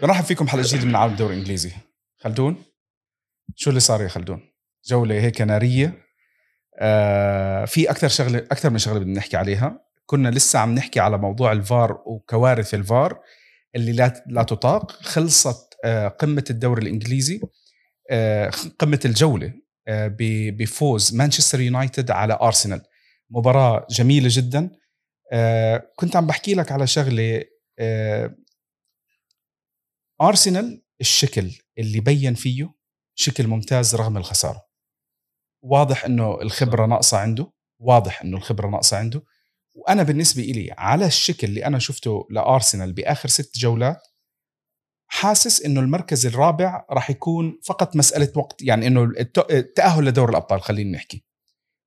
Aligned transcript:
برحب 0.00 0.24
فيكم 0.24 0.48
حلقه 0.48 0.64
جديدة 0.66 0.84
من 0.84 0.96
عالم 0.96 1.12
الدوري 1.12 1.34
الإنجليزي. 1.34 1.72
خلدون؟ 2.18 2.62
شو 3.56 3.70
اللي 3.70 3.80
صار 3.80 4.02
يا 4.02 4.08
خلدون؟ 4.08 4.40
جولة 4.84 5.14
هيك 5.14 5.40
نارية. 5.40 6.02
آه 6.78 7.64
في 7.64 7.90
أكثر 7.90 8.08
شغلة 8.08 8.38
أكثر 8.38 8.70
من 8.70 8.78
شغلة 8.78 8.98
بدنا 8.98 9.18
نحكي 9.18 9.36
عليها. 9.36 9.84
كنا 10.06 10.28
لسه 10.28 10.58
عم 10.58 10.74
نحكي 10.74 11.00
على 11.00 11.18
موضوع 11.18 11.52
الفار 11.52 12.02
وكوارث 12.06 12.74
الفار 12.74 13.20
اللي 13.74 13.92
لا 13.92 14.24
لا 14.26 14.42
تطاق. 14.42 14.92
خلصت 14.92 15.74
آه 15.84 16.08
قمة 16.08 16.44
الدوري 16.50 16.82
الإنجليزي. 16.82 17.40
آه 18.10 18.50
قمة 18.78 19.00
الجولة 19.04 19.52
آه 19.88 20.16
بفوز 20.58 21.14
مانشستر 21.14 21.60
يونايتد 21.60 22.10
على 22.10 22.38
أرسنال. 22.42 22.82
مباراة 23.30 23.86
جميلة 23.90 24.28
جدا. 24.30 24.70
آه 25.32 25.90
كنت 25.96 26.16
عم 26.16 26.26
بحكي 26.26 26.54
لك 26.54 26.72
على 26.72 26.86
شغلة 26.86 27.44
آه 27.78 28.34
أرسنال 30.22 30.82
الشكل 31.00 31.50
اللي 31.78 32.00
بين 32.00 32.34
فيه 32.34 32.74
شكل 33.14 33.46
ممتاز 33.46 33.94
رغم 33.94 34.16
الخسارة. 34.16 34.66
واضح 35.64 36.04
إنه 36.04 36.40
الخبرة 36.42 36.86
ناقصة 36.86 37.18
عنده 37.18 37.52
واضح 37.80 38.22
إنه 38.22 38.36
الخبرة 38.36 38.68
ناقصة 38.68 38.96
عنده. 38.96 39.22
وأنا 39.74 40.02
بالنسبة 40.02 40.42
إلي 40.42 40.74
على 40.78 41.06
الشكل 41.06 41.46
اللي 41.46 41.66
أنا 41.66 41.78
شفته 41.78 42.26
لأرسنال 42.30 42.92
بآخر 42.92 43.28
ست 43.28 43.58
جولات 43.58 44.02
حاسس 45.06 45.62
إنه 45.62 45.80
المركز 45.80 46.26
الرابع 46.26 46.86
راح 46.90 47.10
يكون 47.10 47.60
فقط 47.64 47.96
مسألة 47.96 48.32
وقت 48.36 48.62
يعني 48.62 48.86
إنه 48.86 49.12
التاهل 49.50 50.04
لدور 50.04 50.30
الأبطال 50.30 50.62
خلينا 50.62 50.96
نحكي. 50.96 51.24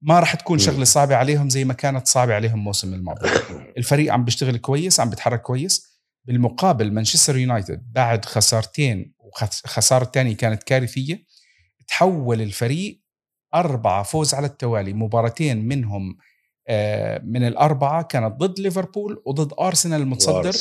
ما 0.01 0.19
راح 0.19 0.35
تكون 0.35 0.59
شغلة 0.59 0.83
صعبة 0.83 1.15
عليهم 1.15 1.49
زي 1.49 1.63
ما 1.63 1.73
كانت 1.73 2.07
صعبة 2.07 2.33
عليهم 2.33 2.59
الموسم 2.59 2.93
الماضي. 2.93 3.29
الفريق 3.77 4.13
عم 4.13 4.25
بيشتغل 4.25 4.57
كويس 4.57 4.99
عم 4.99 5.09
بيتحرك 5.09 5.41
كويس. 5.41 5.94
بالمقابل 6.25 6.91
مانشستر 6.93 7.37
يونايتد 7.37 7.91
بعد 7.91 8.25
خسارتين 8.25 9.13
وخسارة 9.19 10.03
الثانية 10.03 10.35
كانت 10.35 10.63
كارثية 10.63 11.25
تحول 11.87 12.41
الفريق 12.41 13.01
أربعة 13.55 14.03
فوز 14.03 14.33
على 14.33 14.47
التوالي. 14.47 14.93
مباراتين 14.93 15.65
منهم 15.67 16.17
آه، 16.67 17.21
من 17.23 17.47
الأربعة 17.47 18.03
كانت 18.03 18.35
ضد 18.35 18.59
ليفربول 18.59 19.23
وضد 19.25 19.53
أرسنال 19.59 20.01
المتصدر. 20.01 20.51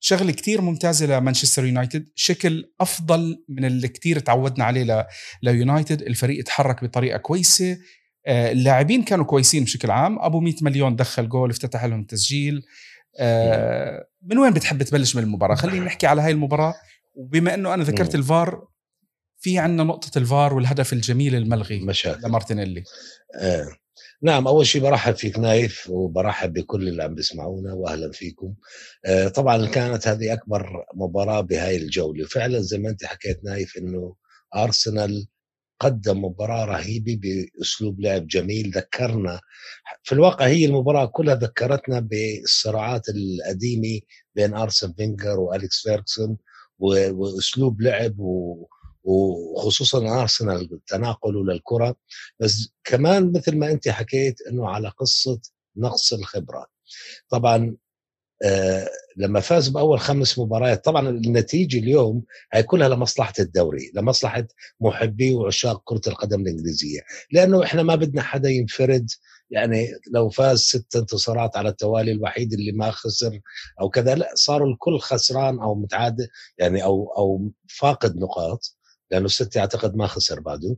شغله 0.00 0.32
كتير 0.32 0.60
ممتازه 0.60 1.06
لمانشستر 1.06 1.64
يونايتد. 1.64 2.08
شكل 2.14 2.72
أفضل 2.80 3.44
من 3.48 3.64
اللي 3.64 3.88
كتير 3.88 4.18
تعودنا 4.18 4.64
عليه 4.64 5.06
ليونايتد. 5.42 6.02
الفريق 6.02 6.44
تحرك 6.44 6.84
بطريقة 6.84 7.18
كويسة. 7.18 7.78
آه، 8.26 8.52
اللاعبين 8.52 9.02
كانوا 9.02 9.24
كويسين 9.24 9.64
بشكل 9.64 9.90
عام. 9.90 10.18
أبو 10.18 10.40
100 10.40 10.54
مليون 10.62 10.96
دخل 10.96 11.28
جول 11.28 11.50
افتتح 11.50 11.84
لهم 11.84 12.04
تسجيل. 12.04 12.62
آه، 13.20 14.06
من 14.22 14.38
وين 14.38 14.52
بتحب 14.52 14.82
تبلش 14.82 15.16
من 15.16 15.22
المباراة؟ 15.22 15.54
خلينا 15.54 15.84
نحكي 15.84 16.06
على 16.06 16.22
هاي 16.22 16.30
المباراة. 16.30 16.74
وبما 17.14 17.54
إنه 17.54 17.74
أنا 17.74 17.84
ذكرت 17.84 18.14
الفار 18.14 18.68
في 19.38 19.58
عندنا 19.58 19.84
نقطة 19.84 20.18
الفار 20.18 20.54
والهدف 20.54 20.92
الجميل 20.92 21.34
الملغي 21.34 21.80
مشاكل. 21.80 22.28
لمارتينيلي. 22.28 22.84
آه. 23.40 23.66
نعم 24.22 24.48
أول 24.48 24.66
شيء 24.66 24.82
برحب 24.82 25.14
فيك 25.14 25.38
نايف 25.38 25.90
وبرحب 25.90 26.52
بكل 26.52 26.88
اللي 26.88 27.02
عم 27.02 27.14
بيسمعونا 27.14 27.72
واهلا 27.72 28.12
فيكم. 28.12 28.54
آه 29.06 29.28
طبعا 29.28 29.66
كانت 29.66 30.08
هذه 30.08 30.32
أكبر 30.32 30.84
مباراة 30.94 31.40
بهاي 31.40 31.76
الجولة. 31.76 32.26
فعلا 32.26 32.60
زي 32.60 32.78
ما 32.78 32.88
أنت 32.88 33.04
حكيت 33.04 33.44
نايف 33.44 33.78
إنه 33.78 34.14
أرسنال 34.56 35.26
قدم 35.80 36.24
مباراة 36.24 36.64
رهيبة 36.64 37.20
بأسلوب 37.22 38.00
لعب 38.00 38.26
جميل. 38.26 38.70
ذكرنا 38.74 39.40
في 40.02 40.12
الواقع 40.12 40.46
هي 40.46 40.64
المباراة 40.66 41.06
كلها 41.06 41.34
ذكرتنا 41.34 42.00
بالصراعات 42.00 43.02
القديمة 43.08 44.00
بين 44.34 44.54
أرسن 44.54 44.92
فينجر 44.92 45.40
وأليكس 45.40 45.82
فيركسون 45.82 46.36
وأسلوب 46.78 47.80
لعب 47.80 48.14
وخصوصا 49.04 50.22
أرسنال 50.22 50.80
تناقله 50.86 51.44
للكرة. 51.44 51.96
بس 52.40 52.72
كمان 52.84 53.32
مثل 53.32 53.56
ما 53.56 53.70
أنت 53.70 53.88
حكيت 53.88 54.40
أنه 54.50 54.68
على 54.68 54.88
قصة 54.88 55.40
نقص 55.76 56.12
الخبرة 56.12 56.66
طبعا 57.28 57.76
لما 59.16 59.40
فاز 59.40 59.68
بأول 59.68 60.00
خمس 60.00 60.38
مباريات 60.38 60.84
طبعا 60.84 61.08
النتيجة 61.08 61.78
اليوم 61.78 62.22
هي 62.52 62.62
كلها 62.62 62.88
لمصلحة 62.88 63.32
الدوري 63.38 63.90
لمصلحة 63.94 64.46
محبي 64.80 65.34
وعشاق 65.34 65.82
كرة 65.84 66.00
القدم 66.06 66.40
الإنجليزية. 66.40 67.00
لأنه 67.32 67.64
إحنا 67.64 67.82
ما 67.82 67.94
بدنا 67.94 68.22
حدا 68.22 68.48
ينفرد 68.48 69.10
يعني 69.50 69.88
لو 70.14 70.28
فاز 70.28 70.58
ست 70.58 70.96
انتصارات 70.96 71.56
على 71.56 71.68
التوالي 71.68 72.12
الوحيد 72.12 72.52
اللي 72.52 72.72
ما 72.72 72.90
خسر 72.90 73.40
أو 73.80 73.90
كذا 73.90 74.14
لا 74.14 74.30
صاروا 74.34 74.68
الكل 74.72 74.98
خسران 74.98 75.60
أو 75.60 75.74
متعادل 75.74 76.28
يعني 76.58 76.84
أو 76.84 77.12
أو 77.16 77.50
فاقد 77.68 78.16
نقاط 78.16 78.76
لأنه 79.10 79.26
السيتي 79.26 79.60
أعتقد 79.60 79.96
ما 79.96 80.06
خسر 80.06 80.40
بعده. 80.40 80.76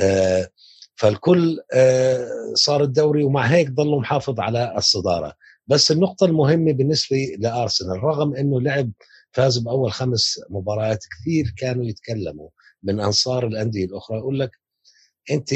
آه 0.00 0.48
فالكل 0.96 1.60
آه 1.74 2.28
صار 2.54 2.82
الدوري 2.82 3.22
ومع 3.24 3.46
هيك 3.46 3.70
ضلوا 3.70 4.00
محافظ 4.00 4.40
على 4.40 4.74
الصدارة. 4.76 5.34
بس 5.66 5.90
النقطة 5.90 6.26
المهمة 6.26 6.72
بالنسبة 6.72 7.36
لأرسنال 7.38 8.04
رغم 8.04 8.34
أنه 8.34 8.60
لعب 8.60 8.92
فاز 9.32 9.58
بأول 9.58 9.92
خمس 9.92 10.40
مباريات 10.50 11.04
كثير 11.04 11.54
كانوا 11.56 11.84
يتكلموا 11.84 12.48
من 12.82 13.00
أنصار 13.00 13.46
الأندية 13.46 13.84
الأخرى 13.84 14.18
يقول 14.18 14.40
لك 14.40 14.50
أنت 15.30 15.50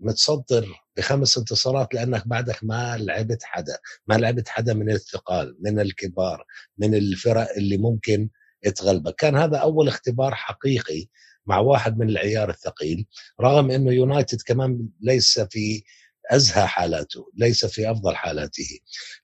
متصدر 0.00 0.68
بخمس 0.96 1.38
انتصارات 1.38 1.94
لأنك 1.94 2.28
بعدك 2.28 2.64
ما 2.64 2.96
لعبت 2.98 3.42
حدا 3.42 3.78
ما 4.06 4.14
لعبت 4.14 4.48
حدا 4.48 4.74
من 4.74 4.90
الثقال 4.90 5.56
من 5.60 5.80
الكبار 5.80 6.44
من 6.78 6.94
الفرق 6.94 7.48
اللي 7.56 7.76
ممكن 7.76 8.28
تغلبك. 8.76 9.14
كان 9.14 9.36
هذا 9.36 9.56
أول 9.56 9.88
اختبار 9.88 10.34
حقيقي 10.34 11.06
مع 11.46 11.58
واحد 11.58 11.98
من 11.98 12.08
العيار 12.08 12.50
الثقيل 12.50 13.06
رغم 13.40 13.70
أنه 13.70 13.92
يونايتد 13.92 14.42
كمان 14.46 14.88
ليس 15.00 15.40
في 15.40 15.82
أزهى 16.30 16.66
حالاته 16.66 17.30
ليس 17.36 17.66
في 17.66 17.90
أفضل 17.90 18.16
حالاته. 18.16 18.78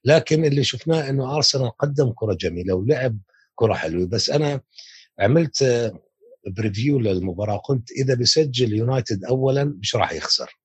لكن 0.05 0.45
اللي 0.45 0.63
شفناه 0.63 1.09
إنه 1.09 1.35
أرسنال 1.35 1.77
قدم 1.77 2.11
كرة 2.15 2.33
جميلة 2.33 2.73
ولعب 2.73 3.19
كرة 3.55 3.73
حلوة. 3.73 4.07
بس 4.07 4.29
أنا 4.29 4.61
عملت 5.19 5.91
preview 6.47 6.99
للمباراة 6.99 7.57
قلت 7.57 7.91
إذا 7.91 8.13
بيسجل 8.13 8.73
يونايتد 8.73 9.25
اولا 9.25 9.63
مش 9.63 9.95
راح 9.95 10.11
يخسر. 10.11 10.59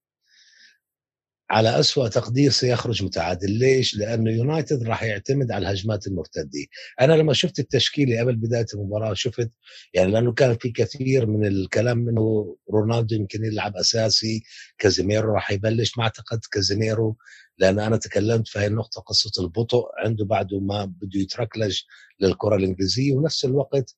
على 1.51 1.81
أسوأ 1.81 2.09
تقدير 2.09 2.51
سيخرج 2.51 3.05
متعادل. 3.05 3.51
ليش؟ 3.51 3.97
لأنه 3.97 4.31
يونايتد 4.31 4.83
راح 4.83 5.03
يعتمد 5.03 5.51
على 5.51 5.63
الهجمات 5.63 6.07
المرتدة. 6.07 6.67
أنا 7.01 7.13
لما 7.13 7.33
شفت 7.33 7.59
التشكيلة 7.59 8.21
قبل 8.21 8.37
بداية 8.37 8.67
المباراة 8.75 9.15
شفت 9.15 9.51
يعني 9.95 10.13
لأنه 10.13 10.33
كان 10.33 10.57
في 10.57 10.71
كثير 10.71 11.27
من 11.27 11.47
الكلام 11.47 12.09
أنه 12.09 12.57
رونالدو 12.73 13.17
يمكن 13.17 13.45
يلعب 13.45 13.77
أساسي 13.77 14.43
كازيميرو 14.79 15.35
راح 15.35 15.51
يبلش. 15.51 15.99
ما 15.99 16.05
أعتقد 16.05 16.41
كازيميرو 16.53 17.17
لأن 17.59 17.79
أنا 17.79 17.97
تكلمت 17.97 18.49
في 18.49 18.59
هاي 18.59 18.67
النقطة 18.67 19.01
قصة 19.01 19.43
البطء 19.43 19.85
عنده 20.05 20.25
بعده 20.25 20.61
ما 20.61 20.85
بده 20.85 21.21
يتركلج 21.21 21.81
للكرة 22.21 22.57
الإنجليزية. 22.57 23.13
ونفس 23.13 23.45
الوقت 23.45 23.97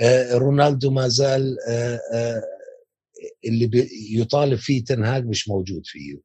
آه، 0.00 0.34
رونالدو 0.34 0.90
ما 0.90 1.08
زال 1.08 1.56
آه، 1.68 2.00
آه، 2.14 2.42
اللي 3.44 3.88
يطالب 4.12 4.58
فيه 4.58 4.84
تنهاج 4.84 5.26
مش 5.26 5.48
موجود 5.48 5.82
فيه. 5.86 6.16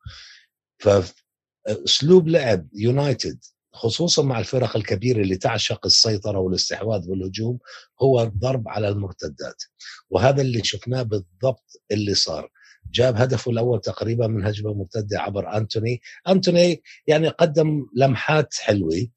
فأسلوب 0.86 2.28
لعب 2.28 2.68
يونايتد 2.74 3.40
خصوصا 3.74 4.24
مع 4.24 4.40
الفرق 4.40 4.78
الكبيرة 4.78 5.22
اللي 5.22 5.38
تعشق 5.38 5.86
السيطرة 5.86 6.40
والاستحواذ 6.40 7.10
والهجوم 7.10 7.60
هو 8.02 8.22
الضرب 8.22 8.70
على 8.70 8.90
المرتدات. 8.90 9.64
وهذا 10.10 10.42
اللي 10.42 10.64
شفناه 10.64 11.02
بالضبط 11.02 11.82
اللي 11.92 12.14
صار. 12.14 12.50
جاب 12.92 13.16
هدفه 13.16 13.52
الأول 13.52 13.82
تقريبا 13.82 14.28
من 14.28 14.46
هجمة 14.46 14.74
مرتدة 14.74 15.20
عبر 15.22 15.58
أنتوني. 15.58 16.02
أنتوني 16.28 16.82
يعني 17.08 17.28
قدم 17.28 17.86
لمحات 17.96 18.54
حلوة 18.54 19.08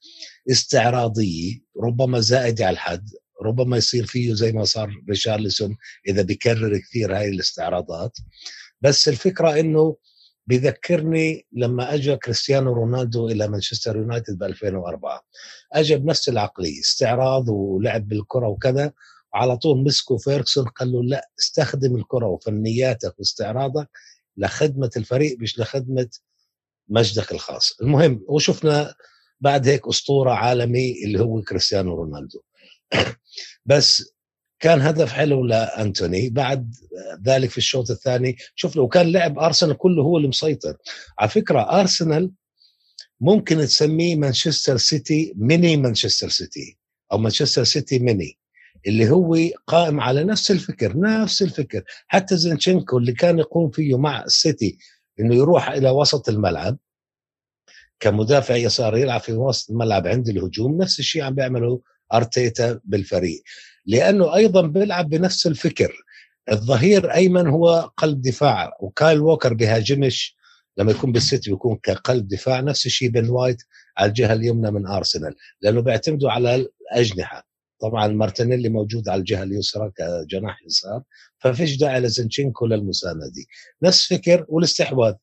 استعراضية 0.51 1.61
ربما 1.83 2.21
زائدة 2.21 2.67
على 2.67 2.75
الحد 2.75 3.11
ربما 3.43 3.77
يصير 3.77 4.07
فيه 4.07 4.35
زي 4.35 4.53
ما 4.53 4.65
صار 4.65 4.91
ريشارلسون 5.09 5.77
إذا 6.09 6.23
بيكرر 6.23 6.79
كثير 6.79 7.17
هاي 7.17 7.29
الاستعراضات. 7.29 8.17
بس 8.81 9.09
الفكرة 9.09 9.61
إنه 9.61 9.97
بذكرني 10.49 11.47
لما 11.53 11.95
اجى 11.95 12.17
كريستيانو 12.17 12.73
رونالدو 12.73 13.29
إلى 13.29 13.49
مانشستر 13.49 13.97
يونايتد 13.97 14.39
ب 14.39 14.43
2004 14.43 15.23
اجى 15.73 15.97
بنفس 15.97 16.29
العقلية 16.29 16.81
استعراض 16.81 17.49
ولعب 17.49 18.09
بالكرة 18.09 18.49
وكذا. 18.49 18.93
وعلى 19.35 19.57
طول 19.57 19.85
مسكوا 19.85 20.19
فيركسون 20.19 20.65
قال 20.65 20.93
له 20.93 21.03
لا 21.03 21.31
استخدم 21.39 21.97
الكرة 21.97 22.27
وفنياتك 22.27 23.19
واستعراضك 23.19 23.89
لخدمة 24.37 24.91
الفريق 24.97 25.39
مش 25.41 25.59
لخدمة 25.59 26.09
مجدك 26.89 27.33
الخاص. 27.33 27.81
المهم 27.81 28.25
وشفنا 28.29 28.95
بعد 29.41 29.69
هيك 29.69 29.89
أسطورة 29.89 30.31
عالمي 30.31 31.05
اللي 31.05 31.21
هو 31.21 31.43
كريستيانو 31.43 31.95
رونالدو. 31.95 32.41
بس 33.67 34.18
كان 34.61 34.81
هدف 34.81 35.13
حلو 35.13 35.45
لأنتوني. 35.47 36.31
بعد 36.31 36.75
ذلك 37.27 37.51
في 37.51 37.59
الشوط 37.59 37.91
الثاني 37.91 38.37
شفنا 38.55 38.83
وكان 38.83 39.13
لعب 39.13 39.39
أرسنال 39.39 39.77
كله 39.77 40.03
هو 40.03 40.17
اللي 40.17 40.29
مسيطر. 40.29 40.77
على 41.19 41.31
فكرة 41.31 41.81
أرسنال 41.81 42.31
ممكن 43.21 43.57
تسميه 43.57 44.17
مانشستر 44.17 44.77
سيتي 44.77 45.33
ميني 45.37 45.77
مانشستر 45.77 46.29
سيتي 46.29 46.79
أو 47.13 47.19
مانشستر 47.19 47.65
سيتي 47.65 47.99
ميني 47.99 48.39
اللي 48.87 49.11
هو 49.11 49.37
قائم 49.67 50.01
على 50.01 50.25
نفس 50.25 50.51
الفكر 50.51 50.99
نفس 50.99 51.43
الفكر. 51.43 51.83
حتى 52.07 52.37
زينشينكو 52.37 52.99
اللي 52.99 53.13
كان 53.13 53.39
يقوم 53.39 53.71
فيه 53.71 53.99
مع 53.99 54.25
السيتي 54.25 54.79
إنه 55.21 55.35
يروح 55.35 55.69
إلى 55.69 55.91
وسط 55.91 56.29
الملعب 56.29 56.79
كمدافع 58.01 58.57
يسار 58.57 58.97
يلعب 58.97 59.21
في 59.21 59.33
وسط 59.33 59.71
الملعب 59.71 60.07
عند 60.07 60.29
الهجوم 60.29 60.83
نفس 60.83 60.99
الشيء 60.99 61.23
عم 61.23 61.35
بيعمله 61.35 61.81
أرتيتا 62.13 62.81
بالفريق. 62.85 63.43
لأنه 63.89 64.35
أيضا 64.35 64.63
بيلعب 64.67 65.09
بنفس 65.09 65.47
الفكر. 65.47 66.03
الظهير 66.51 67.15
أيمن 67.15 67.47
هو 67.47 67.91
قلب 67.97 68.23
دفاع 68.23 68.77
وكايل 68.81 69.21
ووكر 69.21 69.55
بيهاجمش 69.55 70.37
لما 70.77 70.91
يكون 70.93 71.13
بالسيتي 71.13 71.51
بيكون 71.51 71.77
كقلب 71.83 72.29
دفاع 72.29 72.61
نفس 72.61 72.87
الشيء 72.87 73.09
بن 73.09 73.29
وايت 73.29 73.63
على 73.99 74.09
الجهة 74.09 74.33
اليمنى 74.33 74.71
من 74.71 74.87
أرسنال 74.87 75.35
لأنه 75.61 75.81
بيعتمدوا 75.81 76.31
على 76.31 76.55
الأجنحة. 76.93 77.49
طبعا 77.81 78.07
مارتينيلي 78.09 78.69
موجود 78.69 79.09
على 79.09 79.19
الجهة 79.19 79.43
اليسرى 79.43 79.91
كجناح 79.97 80.63
يسار 80.67 81.03
ففيش 81.39 81.77
داعي 81.77 82.01
لزنشينكو 82.01 82.67
للمساندة 82.67 83.33
نفس 83.83 84.07
فكر 84.15 84.45
والاستحواذ. 84.49 85.15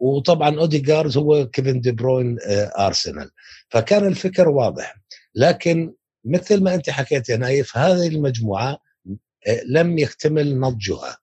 وطبعا 0.00 0.58
أوديجارد 0.58 1.18
هو 1.18 1.46
كيفن 1.46 1.80
دي 1.80 1.92
بروين 1.92 2.36
آه، 2.46 2.86
أرسنال. 2.86 3.30
فكان 3.68 4.06
الفكر 4.06 4.48
واضح. 4.48 4.96
لكن 5.34 5.94
مثل 6.28 6.62
ما 6.62 6.74
أنت 6.74 6.90
حكيت 6.90 7.28
يا 7.28 7.36
نايف 7.36 7.76
هذه 7.78 8.08
المجموعة 8.08 8.78
آه، 9.46 9.62
لم 9.66 9.98
يكتمل 9.98 10.60
نضجها. 10.60 11.18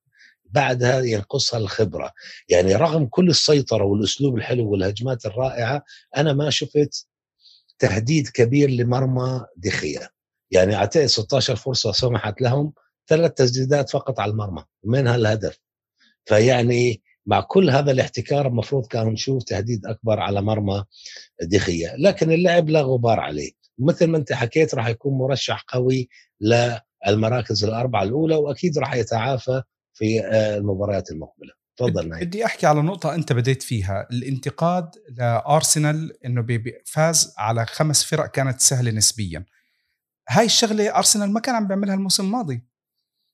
بعدها 0.46 1.00
ينقصها 1.00 1.60
الخبرة. 1.60 2.12
يعني 2.50 2.76
رغم 2.76 3.06
كل 3.06 3.30
السيطرة 3.30 3.84
والأسلوب 3.84 4.38
الحلو 4.38 4.72
والهجمات 4.72 5.26
الرائعة 5.26 5.84
أنا 6.18 6.34
ما 6.34 6.50
شفت 6.50 7.08
تهديد 7.80 8.28
كبير 8.28 8.70
لمرمى 8.70 9.46
دخية. 9.58 10.10
يعني 10.52 10.76
اعطيه 10.76 11.06
16 11.06 11.56
فرصة 11.56 11.92
سمحت 11.92 12.42
لهم 12.42 12.74
ثلاث 13.08 13.32
تسديدات 13.32 13.90
فقط 13.90 14.20
على 14.20 14.32
المرمى. 14.32 14.64
ومنها 14.84 15.16
الهدف. 15.16 15.60
فيعني 16.26 17.02
مع 17.26 17.42
كل 17.42 17.70
هذا 17.70 17.92
الاحتكار 17.92 18.48
المفروض 18.48 18.88
كان 18.88 19.08
نشوف 19.08 19.44
تهديد 19.44 19.86
أكبر 19.86 20.20
على 20.20 20.42
مرمى 20.42 20.84
دخية. 21.42 21.96
لكن 21.96 22.32
اللعب 22.32 22.70
لا 22.70 22.82
غبار 22.82 23.20
عليه. 23.20 23.52
مثل 23.80 24.08
ما 24.08 24.18
انت 24.18 24.34
حكيت 24.34 24.76
راح 24.76 24.88
يكون 24.88 25.18
مرشح 25.18 25.66
قوي 25.68 26.10
للمراكز 26.42 27.64
الأربعة 27.64 28.04
الأولى 28.04 28.36
وأكيد 28.36 28.78
راح 28.78 28.94
يتعافى 28.94 29.62
في 29.94 30.26
آه، 30.26 30.58
المباريات 30.58 31.12
المقبلة. 31.12 31.54
تفضل 31.78 32.10
نايم. 32.10 32.26
بدي 32.26 32.46
أحكي 32.46 32.68
على 32.68 32.82
نقطة 32.82 33.16
أنت 33.16 33.34
بديت 33.34 33.64
فيها. 33.64 34.08
الانتقاد 34.12 34.92
لأرسنال 35.10 36.26
إنه 36.26 36.46
فاز 36.86 37.34
على 37.38 37.66
خمس 37.66 38.04
فرق 38.04 38.32
كانت 38.32 38.62
سهلة 38.62 38.92
نسبيا. 38.92 39.46
هاي 40.30 40.46
الشغلة 40.46 40.98
أرسنال 40.98 41.34
ما 41.34 41.40
كان 41.40 41.56
عم 41.56 41.68
بيعملها 41.68 41.96
الموسم 41.96 42.26
الماضي. 42.26 42.62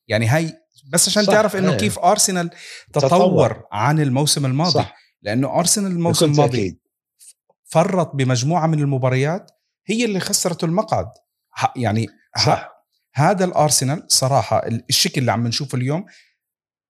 يعني 0.08 0.28
هاي 0.28 0.54
بس 0.94 1.08
عشان 1.08 1.26
تعرف 1.26 1.56
إنه 1.56 1.78
كيف 1.78 2.00
أرسنال 2.00 2.50
تطور, 2.94 3.10
تطور 3.10 3.64
عن 3.72 4.00
الموسم 4.00 4.46
الماضي. 4.46 4.72
صح. 4.72 4.96
لأنه 5.22 5.60
أرسنال 5.60 5.92
الموسم 5.92 6.26
الماضي 6.26 6.82
فرط 7.64 8.16
بمجموعة 8.16 8.68
من 8.68 8.80
المباريات 8.80 9.52
هي 9.86 10.06
اللي 10.06 10.20
خسرته 10.20 10.66
المقعد. 10.66 11.08
يعني 11.76 12.08
صح. 12.46 12.72
هذا 13.14 13.46
الأرسنال 13.46 14.04
صراحة 14.08 14.68
الشكل 14.90 15.22
اللي 15.22 15.32
عم 15.32 15.48
نشوفه 15.48 15.78
اليوم 15.78 16.06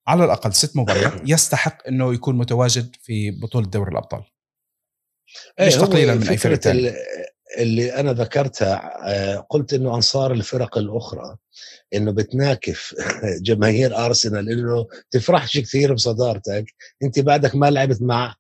على 0.08 0.26
الأقل 0.26 0.54
ست 0.54 0.78
مباريات 0.78 1.14
يستحق 1.30 1.88
إنه 1.88 2.14
يكون 2.14 2.38
متواجد 2.38 2.96
في 3.02 3.32
بطولة 3.32 3.68
دوري 3.68 3.92
الأبطال. 3.92 4.24
إيه، 5.60 5.68
مش 5.68 5.76
تقليلا 5.76 6.16
من 6.16 6.28
أي 6.28 6.38
فريق 6.38 6.60
ثاني 6.60 6.94
اللي 7.58 7.96
أنا 7.96 8.14
ذكرتها 8.14 9.00
آه، 9.06 9.38
قلت 9.50 9.74
إنه 9.74 9.96
أنصار 9.96 10.32
الفرق 10.32 10.78
الأخرى 10.78 11.38
إنه 11.94 12.12
بتناكف 12.12 12.96
جماهير 13.48 13.98
أرسنال 14.06 14.50
إنه 14.52 14.88
تفرحش 15.12 15.58
كثير 15.58 15.94
بصدارتك. 15.94 16.66
أنت 17.04 17.20
بعدك 17.20 17.56
ما 17.56 17.70
لعبت 17.72 18.02
مع 18.02 18.36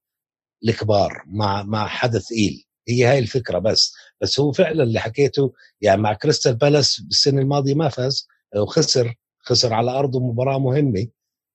الكبار 0.67 1.23
مع 1.25 1.63
مع 1.63 1.87
حدا 1.87 2.19
ثقيل 2.19 2.65
هي 2.89 3.05
هاي 3.05 3.19
الفكرة 3.19 3.59
بس. 3.59 3.93
بس 4.21 4.39
هو 4.39 4.51
فعلا 4.51 4.83
اللي 4.83 4.99
حكيته 4.99 5.53
يعني 5.81 6.01
مع 6.01 6.13
كريستال 6.13 6.55
بالاس 6.55 6.99
بالسنة 7.01 7.41
الماضية 7.41 7.73
ما 7.75 7.89
فاز 7.89 8.27
وخسر 8.55 9.15
خسر 9.39 9.73
على 9.73 9.91
أرضه 9.91 10.19
مباراة 10.19 10.59
مهمة. 10.59 11.07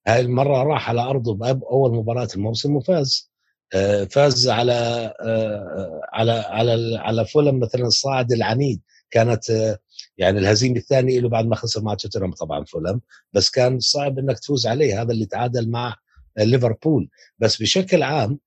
هاي 0.06 0.20
المرة 0.20 0.62
راح 0.62 0.88
على 0.88 1.00
أرضه 1.00 1.34
باول 1.34 1.94
مباراة 1.96 2.28
الموسم 2.36 2.76
وفاز. 2.76 3.30
آه، 3.74 4.04
فاز 4.04 4.48
على 4.48 4.72
آه، 5.20 6.00
على 6.12 6.32
على 6.32 6.96
على 6.98 7.26
فولم 7.26 7.58
مثلا 7.60 7.86
الصاعد 7.86 8.32
العنيد. 8.32 8.80
كانت 9.10 9.50
آه، 9.50 9.78
يعني 10.18 10.38
الهزيمة 10.38 10.76
الثانية 10.76 11.20
له 11.20 11.28
بعد 11.28 11.46
ما 11.46 11.56
خسر 11.56 11.82
مع 11.82 11.94
توتنهام 11.94 12.32
طبعا 12.32 12.64
فولم. 12.64 13.00
بس 13.32 13.50
كان 13.50 13.80
صعب 13.80 14.18
إنك 14.18 14.38
تفوز 14.38 14.66
عليه. 14.66 15.02
هذا 15.02 15.12
اللي 15.12 15.26
تعادل 15.26 15.70
مع 15.70 15.96
ليفربول. 16.38 17.08
بس 17.38 17.62
بشكل 17.62 18.02
عام 18.02 18.38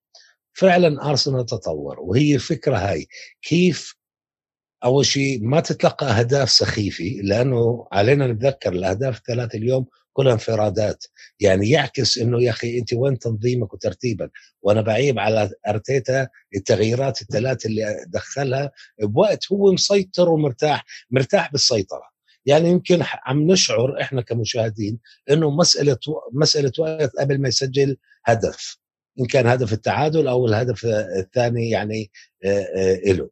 فعلا 0.53 1.09
أرسنال 1.09 1.45
تطور 1.45 1.99
وهي 1.99 2.35
الفكرة 2.35 2.77
هاي 2.77 3.07
كيف 3.41 3.95
أول 4.83 5.05
شيء 5.05 5.43
ما 5.43 5.59
تتلقى 5.59 6.05
أهداف 6.05 6.51
سخيفة 6.51 7.03
لأنه 7.23 7.87
علينا 7.91 8.27
نتذكر 8.27 8.73
الأهداف 8.73 9.17
الثلاثة 9.17 9.57
اليوم 9.57 9.85
كلها 10.13 10.33
انفرادات. 10.33 11.05
يعني 11.39 11.69
يعكس 11.69 12.17
إنه 12.17 12.43
يا 12.43 12.49
أخي 12.49 12.79
أنت 12.79 12.93
وين 12.93 13.19
تنظيمك 13.19 13.73
وترتيبك؟ 13.73 14.31
وأنا 14.61 14.81
بعيب 14.81 15.19
على 15.19 15.51
أرتيتا 15.67 16.27
التغييرات 16.55 17.21
الثلاث 17.21 17.65
اللي 17.65 18.05
دخلها 18.07 18.71
بوقت 19.01 19.51
هو 19.51 19.71
مسيطر 19.71 20.29
ومرتاح 20.29 20.85
مرتاح 21.11 21.51
بالسيطرة. 21.51 22.09
يعني 22.45 22.69
يمكن 22.69 22.99
عم 23.25 23.51
نشعر 23.51 24.01
إحنا 24.01 24.21
كمشاهدين 24.21 24.99
إنه 25.31 25.49
مسألة 25.49 25.97
مسألة 26.33 26.71
وقت 26.79 27.15
قبل 27.19 27.41
ما 27.41 27.47
يسجل 27.47 27.97
هدف. 28.25 28.77
إن 29.19 29.25
كان 29.25 29.47
هدف 29.47 29.73
التعادل 29.73 30.27
أو 30.27 30.47
الهدف 30.47 30.85
الثاني 31.19 31.69
يعني 31.69 32.11
له 33.07 33.29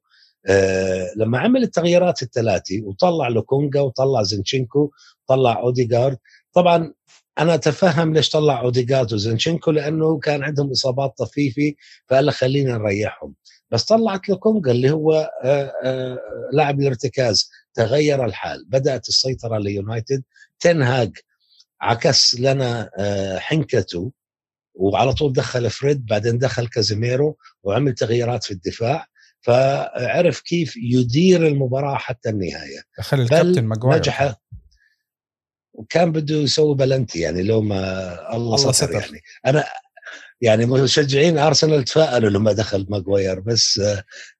لما 1.17 1.39
عمل 1.39 1.63
التغييرات 1.63 2.21
الثلاثه 2.21 2.81
وطلع 2.83 3.27
لوكونجا 3.27 3.81
وطلع 3.81 4.23
زينشينكو 4.23 4.91
طلع 5.27 5.59
أوديغارد 5.59 6.17
طبعا 6.53 6.93
أنا 7.39 7.53
أتفهم 7.53 8.13
ليش 8.13 8.29
طلع 8.29 8.61
اوديجارد 8.61 9.13
وزنشنكو 9.13 9.71
لأنه 9.71 10.19
كان 10.19 10.43
عندهم 10.43 10.71
إصابات 10.71 11.13
طفيفه 11.17 11.73
فقال 12.09 12.31
خلينا 12.31 12.77
نريحهم. 12.77 13.33
بس 13.71 13.83
طلعت 13.85 14.29
لكونجا 14.29 14.71
اللي 14.71 14.91
هو 14.91 15.29
لاعب 16.53 16.79
الارتكاز 16.81 17.49
تغير 17.73 18.25
الحال 18.25 18.65
بدأت 18.67 19.09
السيطرة 19.09 19.57
ليونايتد 19.57 20.23
تنهاج 20.59 21.17
عكس 21.81 22.39
لنا 22.39 22.89
حنكته 23.39 24.11
وعلى 24.77 25.13
طول 25.13 25.33
دخل 25.33 25.69
فريد 25.69 26.05
بعدين 26.05 26.37
دخل 26.37 26.67
كازيميرو 26.67 27.37
وعمل 27.63 27.93
تغييرات 27.93 28.43
في 28.43 28.51
الدفاع 28.51 29.05
فعرف 29.41 30.41
كيف 30.41 30.73
يدير 30.77 31.47
المباراة 31.47 31.95
حتى 31.95 32.29
النهاية. 32.29 32.81
دخل 32.97 33.21
الكابتن 33.21 33.63
ماجواير. 33.63 33.99
نجح. 33.99 34.35
وكان 35.73 36.11
بده 36.11 36.35
يسوي 36.35 36.75
بلنتي 36.75 37.19
يعني 37.19 37.43
لو 37.43 37.61
ما 37.61 37.79
الله, 38.35 38.55
الله 38.55 38.71
ستر 38.71 38.91
يعني. 38.91 39.21
أنا 39.45 39.65
يعني 40.41 40.65
مشجعين 40.65 41.37
أرسنال 41.37 41.83
تفائلوا 41.83 42.29
لما 42.29 42.51
دخل 42.51 42.87
ماجواير 42.89 43.39
بس 43.39 43.81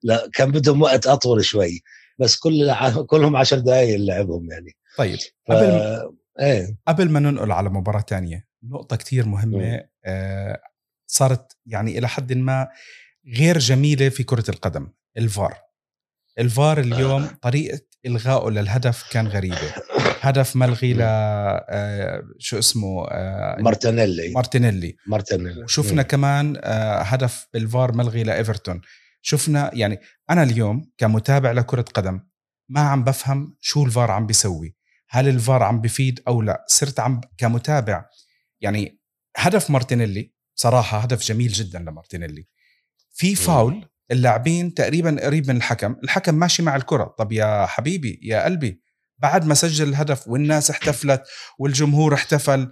لا 0.02 0.30
كان 0.34 0.50
بدهم 0.50 0.82
وقت 0.82 1.06
أطول 1.06 1.44
شوي 1.44 1.82
بس 2.18 2.36
كل 2.36 2.74
كلهم 3.06 3.36
عشر 3.36 3.58
دقائق 3.58 3.96
لعبهم 3.96 4.50
يعني. 4.50 4.76
طيب 4.98 5.18
ف... 5.18 5.52
قبل 5.52 5.68
ما... 5.68 6.12
إيه. 6.40 6.78
قبل 6.88 7.10
ما 7.10 7.20
ننقل 7.20 7.52
على 7.52 7.68
مباراة 7.68 8.04
ثانية 8.08 8.47
نقطة 8.62 8.96
كثير 8.96 9.26
مهمة 9.26 9.84
آه 10.04 10.60
صارت 11.06 11.56
يعني 11.66 11.98
إلى 11.98 12.08
حد 12.08 12.32
ما 12.32 12.68
غير 13.36 13.58
جميلة 13.58 14.08
في 14.08 14.22
كرة 14.22 14.44
القدم 14.50 14.88
الفار. 15.18 15.58
الفار 16.38 16.80
اليوم 16.80 17.22
آه. 17.22 17.30
طريقة 17.42 17.80
إلغائه 18.06 18.50
للهدف 18.50 19.04
كان 19.12 19.26
غريبة. 19.26 19.74
هدف 20.20 20.56
ملغي 20.56 20.94
ل 20.94 20.98
آه، 21.02 22.22
شو 22.38 22.58
اسمه 22.58 23.06
آه، 23.08 23.60
مارتينيلي. 23.60 24.32
مارتينيلي. 24.32 24.96
مارتينيلي. 25.06 25.62
وشفنا 25.62 26.02
كمان 26.02 26.60
آه، 26.64 27.02
هدف 27.02 27.48
بالفار 27.54 27.92
ملغي 27.92 28.22
لإيفرتون. 28.22 28.80
شفنا 29.22 29.70
يعني 29.74 30.00
أنا 30.30 30.42
اليوم 30.42 30.90
كمتابع 30.98 31.52
لكرة 31.52 31.82
قدم 31.82 32.20
ما 32.68 32.80
عم 32.80 33.04
بفهم 33.04 33.56
شو 33.60 33.84
الفار 33.84 34.10
عم 34.10 34.26
بيسوي. 34.26 34.76
هل 35.10 35.28
الفار 35.28 35.62
عم 35.62 35.80
بفيد 35.80 36.20
أو 36.28 36.42
لا؟ 36.42 36.64
صرت 36.68 37.00
عم 37.00 37.20
كمتابع 37.38 38.04
يعني 38.60 39.00
هدف 39.36 39.70
مارتينيلي 39.70 40.32
صراحة 40.54 40.98
هدف 40.98 41.22
جميل 41.22 41.52
جدا 41.52 41.78
لمارتينيلي. 41.78 42.46
في 43.12 43.34
فاول 43.34 43.88
اللاعبين 44.10 44.74
تقريبا 44.74 45.16
قريب 45.22 45.48
من 45.48 45.56
الحكم 45.56 45.96
الحكم 46.04 46.34
ماشي 46.34 46.62
مع 46.62 46.76
الكرة. 46.76 47.04
طب 47.18 47.32
يا 47.32 47.66
حبيبي 47.66 48.20
يا 48.22 48.44
قلبي 48.44 48.82
بعد 49.18 49.46
ما 49.46 49.54
سجل 49.54 49.88
الهدف 49.88 50.28
والناس 50.28 50.70
احتفلت 50.70 51.22
والجمهور 51.58 52.14
احتفل 52.14 52.70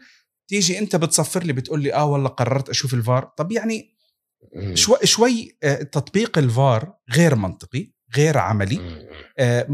تيجي 0.49 0.79
أنت 0.79 0.97
بتصفر 0.97 1.43
لي 1.45 1.53
بتقول 1.53 1.83
لي 1.83 1.95
آه 1.95 2.05
والله 2.05 2.29
قررت 2.29 2.69
أشوف 2.69 2.95
الفار. 2.95 3.25
طب 3.25 3.53
يعني 3.53 3.97
شوي 4.75 4.99
شوي 5.05 5.59
آه، 5.63 5.83
تطبيق 5.83 6.39
الفار 6.39 6.95
غير 7.11 7.35
منطقي 7.35 7.93
غير 8.17 8.39
عملي 8.39 9.07
آه، 9.39 9.67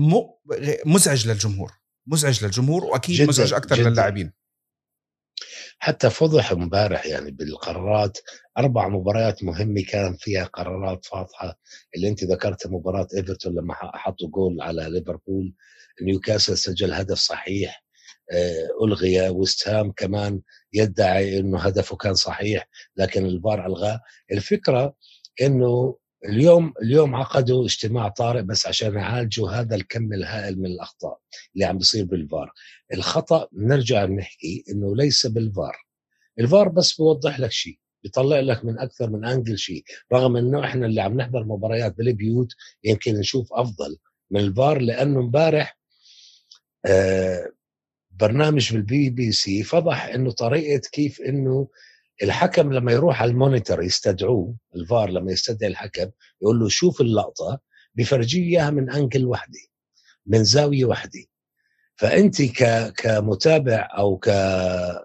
مزعج 0.86 1.28
للجمهور. 1.28 1.72
مزعج 2.06 2.44
للجمهور 2.44 2.84
وأكيد 2.84 3.16
جداً، 3.16 3.26
مزعج 3.28 3.52
أكثر. 3.52 3.76
للاعبين. 3.76 4.32
حتى 5.84 6.10
فضح 6.10 6.52
امبارح 6.52 7.06
يعني 7.06 7.30
بالقرارات 7.30 8.18
أربع 8.58 8.88
مباريات 8.88 9.44
مهمة 9.44 9.82
كان 9.88 10.16
فيها 10.16 10.44
قرارات 10.44 11.04
فاضحة. 11.04 11.58
اللي 11.96 12.08
أنت 12.08 12.24
ذكرت 12.24 12.66
مباراة 12.66 13.06
إيفرتون 13.16 13.54
لما 13.54 13.74
حطوا 13.74 14.28
جول 14.28 14.60
على 14.60 14.88
ليفربول. 14.90 15.52
نيوكاسل 16.02 16.58
سجل 16.58 16.92
هدف 16.92 17.18
صحيح. 17.18 17.84
آه، 18.32 18.68
ألغي 18.84 19.28
ويست 19.28 19.68
هام 19.68 19.92
كمان 19.92 20.40
يدعي 20.72 21.38
إنه 21.38 21.58
هدفه 21.58 21.96
كان 21.96 22.14
صحيح 22.14 22.68
لكن 22.96 23.26
الفار 23.26 23.66
ألغاه. 23.66 24.00
الفكرة 24.32 24.94
إنه 25.42 25.96
اليوم 26.28 26.72
اليوم 26.82 27.14
عقدوا 27.14 27.64
اجتماع 27.64 28.08
طارئ 28.08 28.42
بس 28.42 28.66
عشان 28.66 28.94
يعالجوا 28.94 29.50
هذا 29.50 29.74
الكم 29.74 30.12
الهائل 30.12 30.58
من 30.58 30.66
الأخطاء 30.66 31.18
اللي 31.54 31.64
عم 31.64 31.78
بيصير 31.78 32.04
بالفار. 32.04 32.52
الخطأ 32.94 33.48
نرجع 33.52 34.04
نحكي 34.04 34.64
إنه 34.70 34.96
ليس 34.96 35.26
بالفار. 35.26 35.76
الفار 36.38 36.68
بس 36.68 36.92
بوضح 36.92 37.40
لك 37.40 37.50
شيء 37.52 37.78
بيطلع 38.02 38.40
لك 38.40 38.64
من 38.64 38.78
أكثر 38.78 39.10
من 39.10 39.24
angle 39.24 39.58
شيء. 39.58 39.84
رغم 40.12 40.36
إنه 40.36 40.64
إحنا 40.64 40.86
اللي 40.86 41.00
عم 41.00 41.16
نحضر 41.16 41.44
مباريات 41.44 41.96
بالبيوت 41.96 42.48
يمكن 42.84 43.14
نشوف 43.14 43.52
أفضل 43.52 43.96
من 44.30 44.40
الفار 44.40 44.80
لأنه 44.80 45.20
امبارح 45.20 45.78
آه 46.86 47.52
برنامج 48.10 48.72
بالبي 48.72 49.10
بي 49.10 49.32
سي 49.32 49.62
فضح 49.62 50.04
إنه 50.04 50.30
طريقة 50.30 50.80
كيف 50.92 51.20
إنه 51.20 51.68
الحكم 52.22 52.72
لما 52.72 52.92
يروح 52.92 53.22
على 53.22 53.30
monitor 53.30 53.82
يستدعوه 53.82 54.54
الفار 54.76 55.10
لما 55.10 55.32
يستدعي 55.32 55.70
الحكم 55.70 56.10
يقول 56.42 56.60
له 56.60 56.68
شوف 56.68 57.00
اللقطة 57.00 57.60
بفرجيه 57.94 58.42
إياها 58.42 58.70
من 58.70 58.90
angle 58.90 59.26
وحده 59.26 59.60
من 60.26 60.44
زاوية 60.44 60.84
وحده 60.84 61.24
فأنت 61.96 62.42
ك 62.42 62.92
كمتابع 62.96 63.88
أو 63.98 64.16
ك 64.18 64.28
آه، 64.28 65.00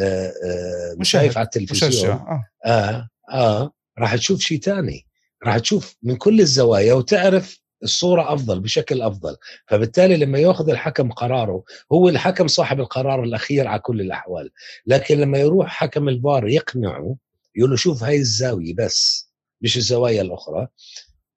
آه، 0.00 0.94
مشاهد. 0.98 1.22
شايف 1.22 1.38
على 1.38 1.44
التلفزيون 1.44 2.10
آه 2.12 2.44
آه 2.66 3.08
آه 3.32 3.72
راح 3.98 4.16
تشوف 4.16 4.40
شيء 4.40 4.58
تاني 4.60 5.06
راح 5.44 5.58
تشوف 5.58 5.96
من 6.02 6.16
كل 6.16 6.40
الزوايا 6.40 6.94
وتعرف 6.94 7.60
الصورة 7.82 8.34
أفضل 8.34 8.60
بشكل 8.60 9.02
أفضل. 9.02 9.36
فبالتالي 9.66 10.16
لما 10.16 10.38
يأخذ 10.38 10.70
الحكم 10.70 11.12
قراره 11.12 11.64
هو 11.92 12.08
الحكم 12.08 12.46
صاحب 12.46 12.80
القرار 12.80 13.22
الأخير 13.22 13.66
على 13.66 13.80
كل 13.80 14.00
الأحوال. 14.00 14.50
لكن 14.86 15.18
لما 15.20 15.38
يروح 15.38 15.68
حكم 15.68 16.08
الفار 16.08 16.48
يقنعه 16.48 17.16
يقول 17.56 17.70
له 17.70 17.76
شوف 17.76 18.02
هاي 18.04 18.16
الزاوية 18.16 18.74
بس 18.74 19.30
مش 19.60 19.76
الزوايا 19.76 20.22
الأخرى. 20.22 20.68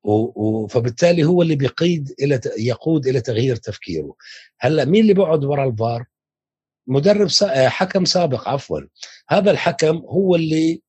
و... 0.03 0.12
و... 0.13 0.67
فبالتالي 0.67 1.24
هو 1.24 1.41
اللي 1.41 1.55
بيقيد 1.55 2.13
إلى 2.21 2.38
ت- 2.38 2.53
يقود 2.57 3.07
إلى 3.07 3.21
تغيير 3.21 3.55
تفكيره. 3.55 4.15
هلأ 4.60 4.86
مين 4.86 5.01
اللي 5.01 5.13
بيقعد 5.13 5.43
ورا 5.45 5.65
الفار؟ 5.69 6.05
مدرب 6.88 7.27
سا... 7.29 7.69
حكم 7.69 8.05
سابق 8.05 8.50
عفوا. 8.50 8.79
هذا 9.29 9.51
الحكم 9.51 9.98
هو 9.98 10.36
اللي 10.36 10.81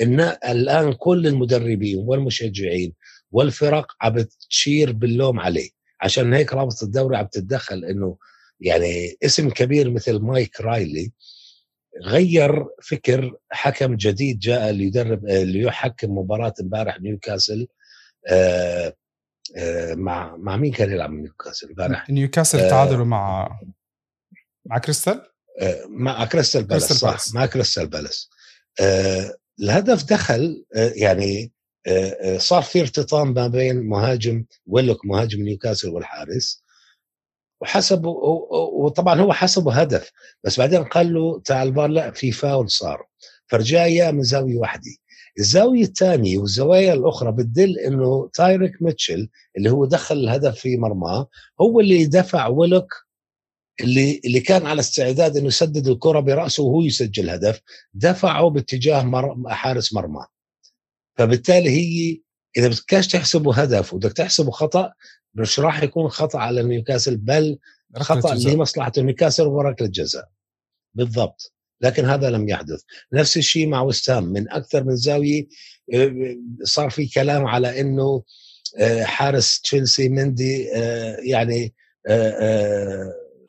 النا- 0.00 0.52
الآن 0.52 0.92
كل 0.92 1.26
المدربين 1.26 1.98
والمشجعين 1.98 2.94
والفرق 3.30 3.92
عم 4.02 4.12
بتشير 4.12 4.92
باللوم 4.92 5.40
عليه 5.40 5.70
عشان 6.00 6.34
هيك 6.34 6.52
رابطه 6.52 6.84
الدوري 6.84 7.16
عم 7.16 7.26
تتدخل 7.26 7.84
إنه 7.84 8.16
يعني 8.60 9.16
اسم 9.24 9.50
كبير 9.50 9.90
مثل 9.90 10.18
مايك 10.18 10.60
رايلي 10.60 11.12
غير 12.02 12.66
فكر 12.82 13.36
حكم 13.50 13.94
جديد 13.94 14.38
جاء 14.38 14.70
ليدرب 14.70 15.26
ليحكم 15.26 16.18
مباراة 16.18 16.54
امبارح 16.60 17.00
نيوكاسل 17.00 17.66
آه، 18.28 18.96
آه، 19.56 19.94
مع 19.94 20.36
مع 20.36 20.56
مين 20.56 20.72
كان 20.72 20.92
يلعب 20.92 21.10
نيوكاسل 21.10 21.68
امبارح؟ 21.68 22.10
نيوكاسل 22.10 22.58
آه. 22.58 22.70
تعادلوا 22.70 23.04
مع 23.04 23.60
مع 24.66 24.78
كريستال 24.78 25.22
مع 25.88 26.24
كريستال 26.24 26.64
بالاس 26.64 26.92
صح. 26.92 27.34
مع 27.34 27.46
كريستال 27.46 27.86
بالاس 27.86 28.30
الهدف 29.60 30.04
دخل 30.04 30.64
يعني 30.74 31.52
صار 32.36 32.62
في 32.62 32.80
ارتطام 32.80 33.34
ما 33.34 33.46
بين 33.48 33.80
مهاجم 33.88 34.44
ويلوك 34.66 35.06
مهاجم 35.06 35.42
نيوكاسل 35.42 35.88
والحارس. 35.88 36.62
وحسبوا 37.62 38.12
و- 38.12 38.48
و- 38.50 38.84
وطبعا 38.84 39.20
هو 39.20 39.32
حسبه 39.32 39.72
هدف 39.74 40.10
بس 40.44 40.58
بعدين 40.58 40.84
قال 40.84 41.14
له 41.14 41.40
تعال 41.40 41.68
الفار 41.68 41.88
لا 41.88 42.10
في 42.10 42.32
فاول 42.32 42.70
صار. 42.70 43.06
فرجع 43.46 43.84
اياه 43.84 44.10
من 44.10 44.22
زاوية 44.22 44.56
واحدة. 44.56 44.90
الزاوية 45.38 45.82
الثانية 45.82 46.38
والزوايا 46.38 46.94
الأخرى 46.94 47.32
بتدل 47.32 47.78
إنه 47.78 48.30
تايريك 48.34 48.82
ميتشل 48.82 49.28
اللي 49.56 49.70
هو 49.70 49.84
دخل 49.84 50.16
الهدف 50.16 50.58
في 50.58 50.76
مرماه 50.76 51.28
هو 51.60 51.80
اللي 51.80 52.04
دفع 52.06 52.46
ويلوك 52.46 52.94
اللي 53.80 54.20
اللي 54.24 54.40
كان 54.40 54.66
على 54.66 54.80
استعداد 54.80 55.36
إنه 55.36 55.46
يسدد 55.46 55.88
الكرة 55.88 56.20
برأسه 56.20 56.62
وهو 56.62 56.82
يسجل 56.82 57.30
هدف 57.30 57.60
دفعه 57.94 58.50
باتجاه 58.50 59.02
مر... 59.02 59.48
حارس 59.48 59.94
مرمى 59.94 60.26
فبالتالي 61.18 61.70
هي 61.70 62.20
إذا 62.56 62.68
بدكش 62.68 63.08
تحسبه 63.08 63.54
هدف 63.54 63.94
وبدك 63.94 64.12
تحسبه 64.12 64.50
خطأ 64.50 64.92
مش 65.34 65.60
راح 65.60 65.82
يكون 65.82 66.08
خطأ 66.08 66.38
على 66.38 66.62
نيوكاسل 66.62 67.16
بل 67.16 67.58
خطأ. 67.96 68.34
لمصلحة 68.34 68.92
نيوكاسل 68.98 69.46
وركله 69.46 69.88
جزاء 69.88 70.28
بالضبط. 70.94 71.52
لكن 71.80 72.04
هذا 72.04 72.30
لم 72.30 72.48
يحدث. 72.48 72.82
نفس 73.12 73.36
الشيء 73.36 73.66
مع 73.66 73.82
وستام 73.82 74.24
من 74.24 74.52
أكثر 74.52 74.84
من 74.84 74.96
زاوية 74.96 75.46
آه، 75.94 76.36
صار 76.62 76.90
في 76.90 77.06
كلام 77.06 77.46
على 77.46 77.80
إنه 77.80 78.22
آه، 78.78 79.04
حارس 79.04 79.60
تشيلسي 79.60 80.08
مندي 80.08 80.76
آه، 80.76 81.16
يعني 81.20 81.74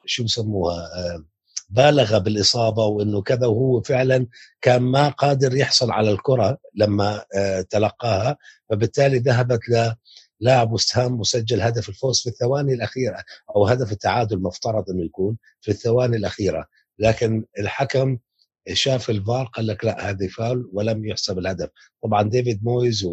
شو 0.05 0.23
بسموها 0.23 0.89
بالغ 1.71 2.17
بالإصابة 2.17 2.85
وإنه 2.85 3.21
كذا 3.21 3.47
وهو 3.47 3.81
فعلا 3.81 4.27
كان 4.61 4.81
ما 4.81 5.09
قادر 5.09 5.55
يحصل 5.55 5.91
على 5.91 6.11
الكرة 6.11 6.57
لما 6.75 7.23
آه، 7.35 7.61
تلقاها. 7.61 8.37
فبالتالي 8.69 9.17
ذهبت 9.17 9.59
للاعب 10.41 10.71
وستهام 10.71 11.19
وسجل 11.19 11.61
هدف 11.61 11.89
الفوز 11.89 12.21
في 12.21 12.29
الثواني 12.29 12.73
الأخيرة 12.73 13.23
أو 13.55 13.67
هدف 13.67 13.91
التعادل 13.91 14.41
مفترض 14.41 14.89
إنه 14.89 15.05
يكون 15.05 15.37
في 15.61 15.71
الثواني 15.71 16.17
الأخيرة. 16.17 16.65
لكن 16.99 17.45
الحكم 17.59 18.17
شاف 18.73 19.09
الفار 19.09 19.45
قال 19.45 19.67
لك 19.67 19.85
لا 19.85 20.09
هذه 20.09 20.27
فاول 20.27 20.69
ولم 20.73 21.05
يحسب 21.05 21.39
الهدف. 21.39 21.69
طبعا 22.03 22.23
ديفيد 22.23 22.63
مويز 22.63 23.05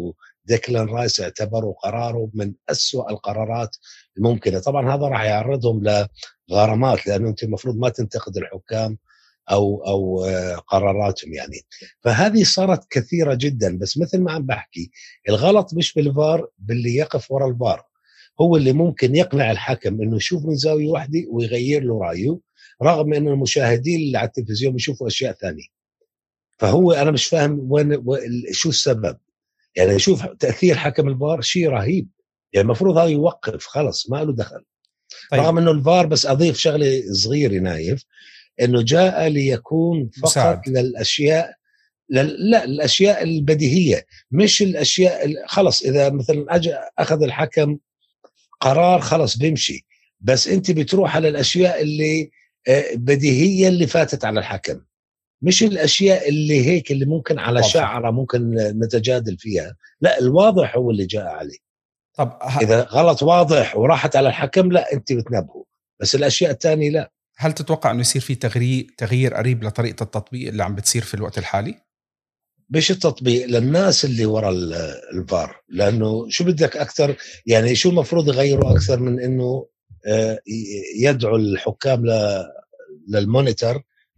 وديكلان 0.49 0.87
رايس 0.87 1.21
اعتبروا 1.21 1.73
قراره 1.73 2.29
من 2.33 2.53
أسوأ 2.69 3.11
القرارات 3.11 3.75
الممكنة. 4.17 4.59
طبعا 4.59 4.95
هذا 4.95 5.07
راح 5.07 5.23
يعرضهم 5.23 5.83
لغرامات 6.49 7.07
لأنه 7.07 7.29
أنت 7.29 7.43
المفروض 7.43 7.75
ما 7.77 7.89
تنتقد 7.89 8.37
الحكام 8.37 8.97
أو 9.51 9.83
أو 9.87 10.25
آه، 10.25 10.55
قراراتهم 10.55 11.33
يعني. 11.33 11.61
فهذه 12.03 12.43
صارت 12.43 12.87
كثيرة 12.89 13.33
جدا. 13.33 13.77
بس 13.77 13.97
مثل 13.97 14.21
ما 14.21 14.31
عم 14.31 14.45
بحكي 14.45 14.91
الغلط 15.29 15.73
مش 15.73 15.93
بالفار 15.93 16.47
باللي 16.57 16.95
يقف 16.95 17.31
ورا 17.31 17.47
الفار. 17.49 17.83
هو 18.41 18.55
اللي 18.55 18.73
ممكن 18.73 19.15
يقنع 19.15 19.51
الحكم 19.51 20.01
إنه 20.01 20.15
يشوف 20.15 20.45
من 20.45 20.55
زاوية 20.55 20.87
واحدة 20.87 21.19
ويغير 21.31 21.83
له 21.83 21.99
رأيه 22.01 22.39
رغم 22.83 23.13
انه 23.13 23.31
المشاهدين 23.31 23.99
اللي 23.99 24.17
على 24.17 24.27
التلفزيون 24.27 24.73
بيشوفوا 24.73 25.07
أشياء 25.07 25.33
ثانية. 25.33 25.65
فهو 26.59 26.91
أنا 26.91 27.11
مش 27.11 27.25
فاهم 27.25 27.71
وين- 27.71 28.03
شو 28.51 28.69
السبب؟ 28.69 29.17
يعني 29.75 29.99
شوف 29.99 30.25
تأثير 30.25 30.75
حكم 30.75 31.07
الفار 31.07 31.41
شيء 31.41 31.69
رهيب. 31.69 32.07
يعني 32.53 32.65
المفروض 32.65 32.97
هذا 32.97 33.07
يوقف 33.09 33.65
خلص 33.65 34.09
ما 34.09 34.23
له 34.23 34.33
دخل. 34.35 34.63
طيب. 35.31 35.39
رغم 35.41 35.57
إنه 35.57 35.71
الفار 35.71 36.05
بس 36.05 36.25
أضيف 36.25 36.57
شغلة 36.57 37.03
صغيرة 37.11 37.59
نايف 37.59 38.03
إنه 38.61 38.81
جاء 38.83 39.27
ليكون 39.27 40.09
فقط 40.09 40.25
مساعد. 40.25 40.69
للأشياء 40.69 41.53
لل- 42.09 42.49
لا 42.51 42.63
الأشياء 42.63 43.23
البديهية 43.23 44.05
مش 44.31 44.61
الأشياء 44.61 45.25
ال- 45.25 45.43
خلص 45.47 45.81
إذا 45.83 46.09
مثلا 46.09 46.45
اجى 46.49 46.73
أخذ 46.99 47.23
الحكم 47.23 47.77
قرار 48.61 48.99
خلص 49.01 49.37
بيمشي. 49.37 49.85
بس 50.19 50.47
أنت 50.47 50.71
بتروح 50.71 51.15
على 51.15 51.27
الأشياء 51.27 51.81
اللي 51.81 52.29
آه، 52.67 52.85
بديهية 52.95 53.67
اللي 53.67 53.87
فاتت 53.87 54.25
على 54.25 54.39
الحكم. 54.39 54.81
مش 55.41 55.63
الأشياء 55.63 56.29
اللي 56.29 56.65
هيك 56.65 56.91
اللي 56.91 57.05
ممكن 57.05 57.39
على. 57.39 57.63
شعرة 57.63 58.11
ممكن 58.11 58.53
نتجادل 58.55 59.37
فيها. 59.37 59.75
لا 60.01 60.19
الواضح 60.19 60.75
هو 60.75 60.91
اللي 60.91 61.05
جاء 61.05 61.25
عليه. 61.25 61.57
طب 62.17 62.27
ه- 62.41 62.59
إذا 62.61 62.83
غلط 62.83 63.23
واضح 63.23 63.77
وراحت 63.77 64.15
على 64.15 64.29
الحكم 64.29 64.71
لا 64.71 64.93
أنت 64.93 65.13
بتنبهه. 65.13 65.65
بس 65.99 66.15
الأشياء 66.15 66.51
الثانية 66.51 66.89
لا. 66.89 67.11
هل 67.37 67.53
تتوقع 67.53 67.91
إنه 67.91 68.01
يصير 68.01 68.21
في 68.21 68.35
تغيير 68.35 68.87
تغيير 68.97 69.33
قريب 69.33 69.63
لطريقة 69.63 70.03
التطبيق 70.03 70.47
اللي 70.47 70.63
عم 70.63 70.75
بتصير 70.75 71.01
في 71.03 71.13
الوقت 71.13 71.37
الحالي؟ 71.37 71.75
مش 72.69 72.91
التطبيق 72.91 73.45
للناس 73.45 74.05
اللي 74.05 74.25
ورا 74.25 74.49
ال- 74.49 74.73
الفار. 75.13 75.61
لأنه 75.69 76.29
شو 76.29 76.43
بدك 76.43 76.77
أكثر؟ 76.77 77.15
يعني 77.45 77.75
شو 77.75 77.89
المفروض 77.89 78.27
يغيروا 78.27 78.71
أكثر 78.71 78.99
من 78.99 79.19
إنه 79.19 79.65
آه، 80.07 80.39
ي- 80.47 81.05
يدعوا 81.05 81.37
الحكام 81.37 82.05
ل- 82.05 82.43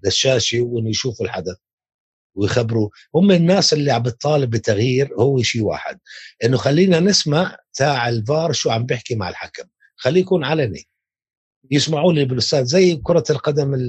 للشاشه 0.03 0.61
وانه 0.61 0.89
يشوفوا 0.89 1.25
الحدث 1.25 1.57
ويخبروا 2.35 2.89
هم 3.15 3.31
الناس 3.31 3.73
اللي 3.73 3.91
عم 3.91 4.03
بتطالب 4.03 4.49
بتغيير 4.49 5.13
هو 5.13 5.41
شيء 5.41 5.63
واحد 5.63 5.99
إنه 6.43 6.57
خلينا 6.57 6.99
نسمع 6.99 7.57
تاع 7.73 8.09
الفار 8.09 8.51
شو 8.51 8.69
عم 8.69 8.85
بيحكي 8.85 9.15
مع 9.15 9.29
الحكم. 9.29 9.63
خليه 9.95 10.21
يكون 10.21 10.43
علني. 10.43 10.87
يسمعوا 11.71 12.13
لي 12.13 12.25
بالأستاذ 12.25 12.63
زي 12.65 12.95
كرة 12.95 13.23
القدم 13.29 13.87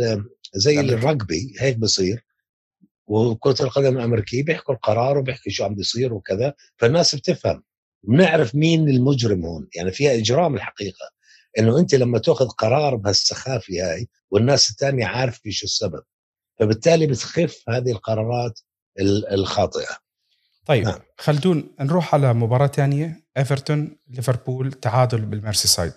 زي 0.54 0.80
الرجبي 0.80 1.54
هيك 1.58 1.76
بصير. 1.76 2.24
وكرة 3.06 3.62
القدم 3.62 3.98
الأمريكية 3.98 4.44
بيحكوا 4.44 4.74
القرار 4.74 5.18
وبيحكوا 5.18 5.52
شو 5.52 5.64
عم 5.64 5.74
بيصير 5.74 6.14
وكذا 6.14 6.54
فالناس 6.76 7.14
بتفهم. 7.14 7.62
بنعرف 8.02 8.54
مين 8.54 8.88
المجرم 8.88 9.44
هون 9.44 9.68
يعني 9.74 9.90
فيها 9.90 10.14
إجرام 10.14 10.54
الحقيقة. 10.54 11.10
إنه 11.58 11.78
أنت 11.78 11.94
لما 11.94 12.18
تأخذ 12.18 12.48
قرار 12.48 12.96
بهالسخافة 12.96 13.74
هاي 13.74 14.08
والناس 14.30 14.70
الثانية 14.70 15.06
عارفه 15.06 15.50
شو 15.50 15.66
السبب. 15.66 16.02
فبالتالي 16.60 17.06
بتخف 17.06 17.62
هذه 17.68 17.90
القرارات 17.90 18.60
الخاطئة. 19.32 19.96
طيب 20.66 20.84
نعم. 20.84 20.98
خلدون 21.18 21.74
نروح 21.80 22.14
على 22.14 22.32
مباراة 22.34 22.66
ثانية 22.66 23.24
إيفرتون 23.38 23.96
ليفربول 24.08 24.72
تعادل 24.72 25.20
بالميرسي 25.20 25.68
سايد 25.68 25.92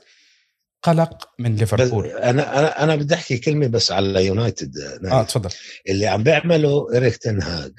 قلق 0.84 1.30
من 1.40 1.56
ليفربول. 1.56 2.08
أنا 2.08 2.60
أنا 2.60 2.84
أنا 2.84 2.96
بدي 2.96 3.14
أحكي 3.14 3.38
كلمة 3.38 3.68
بس 3.68 3.92
على 3.92 4.26
يونايتد 4.26 4.78
آه 5.12 5.24
تفضل. 5.24 5.50
اللي 5.90 6.08
عم 6.08 6.24
بيعمله 6.24 6.98
إريك 6.98 7.18
تنهاج 7.18 7.74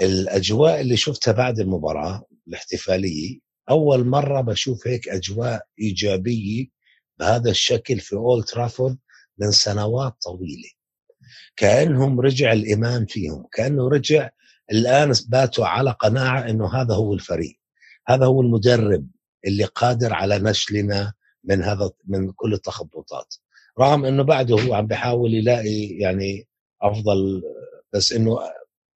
الأجواء 0.00 0.80
اللي 0.80 0.96
شفتها 0.96 1.32
بعد 1.32 1.60
المباراة 1.60 2.24
الاحتفالية 2.48 3.38
أول 3.70 4.06
مرة 4.06 4.40
بشوف 4.40 4.86
هيك 4.86 5.08
أجواء 5.08 5.66
إيجابية 5.80 6.66
بهذا 7.22 7.50
الشكل 7.50 8.00
في 8.00 8.16
أولد 8.16 8.44
ترافورد 8.44 8.98
من 9.38 9.50
سنوات 9.50 10.14
طويلة. 10.22 10.70
كأنهم 11.56 12.20
رجع 12.20 12.52
الإيمان 12.52 13.06
فيهم 13.06 13.46
كأنه 13.52 13.88
رجع 13.88 14.30
الآن 14.72 15.12
باتوا 15.28 15.66
على 15.66 15.90
قناعة 15.90 16.40
إنه 16.50 16.74
هذا 16.74 16.94
هو 16.94 17.14
الفريق 17.14 17.58
هذا 18.08 18.26
هو 18.26 18.40
المدرب 18.40 19.06
اللي 19.46 19.64
قادر 19.64 20.12
على 20.12 20.38
نشلنا 20.38 21.12
من 21.44 21.62
هذا 21.62 21.90
من 22.06 22.32
كل 22.32 22.54
التخبطات. 22.54 23.34
رغم 23.80 24.04
إنه 24.04 24.22
بعده 24.22 24.54
هو 24.60 24.74
عم 24.74 24.86
بيحاول 24.86 25.34
يلاقي 25.34 25.86
يعني 25.86 26.48
أفضل 26.82 27.42
بس 27.92 28.12
إنه 28.12 28.38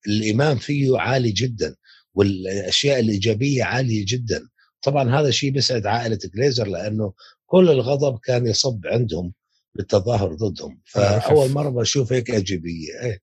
الإيمان 0.07 0.57
فيه 0.57 0.99
عالي 0.99 1.31
جدا 1.31 1.77
والأشياء 2.15 3.01
الإيجابية 3.01 3.65
عالية 3.65 4.05
جدا. 4.09 4.49
طبعا 4.83 5.21
هذا 5.21 5.29
الشيء 5.29 5.51
بيسعد 5.51 5.87
عائلة 5.87 6.19
جليزر 6.35 6.67
لأنه 6.69 7.13
كل 7.55 7.71
الغضب 7.71 8.19
كان 8.19 8.47
يصب 8.47 8.87
عندهم 8.87 9.33
بالتظاهر 9.75 10.35
ضدهم. 10.35 10.81
فأول 10.85 11.51
مرة 11.51 11.69
بشوف 11.69 12.13
هيك 12.13 12.31
إيجابية 12.31 13.01
إيه. 13.03 13.19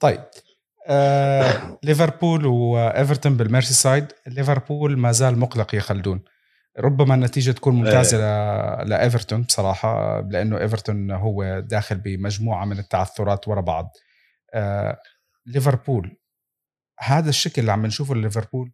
طيب 0.00 0.24
آه، 0.86 1.78
ليفربول 1.82 2.46
وإيفرتون 2.46 3.36
بالميرسي 3.36 3.74
سايد 3.74 4.06
ليفربول 4.26 4.98
ما 4.98 5.12
زال 5.12 5.38
مقلق 5.38 5.74
يا 5.74 5.80
خلدون. 5.80 6.22
ربما 6.78 7.14
النتيجة 7.14 7.50
تكون 7.50 7.74
ممتازة 7.74 8.18
إيه. 8.18 8.84
لإيفرتون 8.84 9.42
بصراحة 9.42 10.20
لأنه 10.20 10.58
إيفرتون 10.60 11.10
هو 11.10 11.60
داخل 11.60 11.98
بمجموعة 11.98 12.64
من 12.64 12.78
التعثرات 12.78 13.48
ورا 13.48 13.60
بعض. 13.60 13.92
آه 14.54 14.98
ليفربول 15.46 16.16
هذا 17.00 17.28
الشكل 17.28 17.60
اللي 17.60 17.72
عم 17.72 17.86
نشوفه 17.86 18.14
لليفربول 18.14 18.72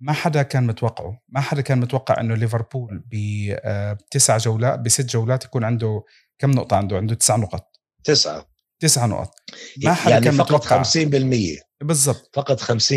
ما 0.00 0.12
حدا 0.12 0.42
كان 0.42 0.66
متوقعه. 0.66 1.22
ما 1.28 1.40
حدا 1.40 1.60
كان 1.62 1.80
متوقع 1.80 2.20
إنه 2.20 2.34
ليفربول 2.34 3.04
بتسع 3.12 4.34
آه، 4.34 4.38
جولات 4.38 4.80
بست 4.80 5.10
جولات 5.10 5.44
يكون 5.44 5.64
عنده 5.64 6.04
كم 6.38 6.50
نقطة 6.50 6.76
عنده؟ 6.76 6.96
عنده 6.96 7.14
تسع 7.14 7.36
نقط. 7.36 7.66
تسعة. 8.04 8.50
تسع 8.80 9.06
نقط. 9.06 9.34
ما 9.84 9.94
حدا 9.94 10.10
يعني 10.10 10.24
كان 10.24 10.34
فقط 10.34 10.52
متوقع. 10.52 10.82
50% 10.82 11.60
بالضبط. 11.80 12.30
فقط 12.34 12.60
50% 12.60 12.92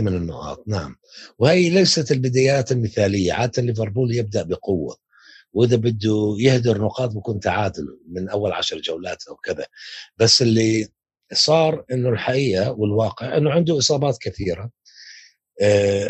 من 0.00 0.08
النقاط. 0.08 0.64
نعم. 0.66 0.96
وهي 1.38 1.70
ليست 1.70 2.12
البدايات 2.12 2.72
المثالية. 2.72 3.32
عادة 3.32 3.62
ليفربول 3.62 4.14
يبدأ 4.14 4.42
بقوة. 4.42 4.96
وإذا 5.52 5.76
بده 5.76 6.36
يهدر 6.38 6.82
نقاط 6.82 7.10
بكون 7.10 7.40
تعادل 7.40 7.98
من 8.08 8.28
أول 8.28 8.52
عشر 8.52 8.80
جولات 8.80 9.22
أو 9.28 9.36
كذا. 9.36 9.66
بس 10.16 10.42
اللي 10.42 10.88
صار 11.32 11.84
إنه 11.92 12.08
الحقيقة 12.08 12.70
والواقع 12.70 13.36
إنه 13.36 13.50
عنده 13.50 13.78
إصابات 13.78 14.18
كثيرة. 14.20 14.70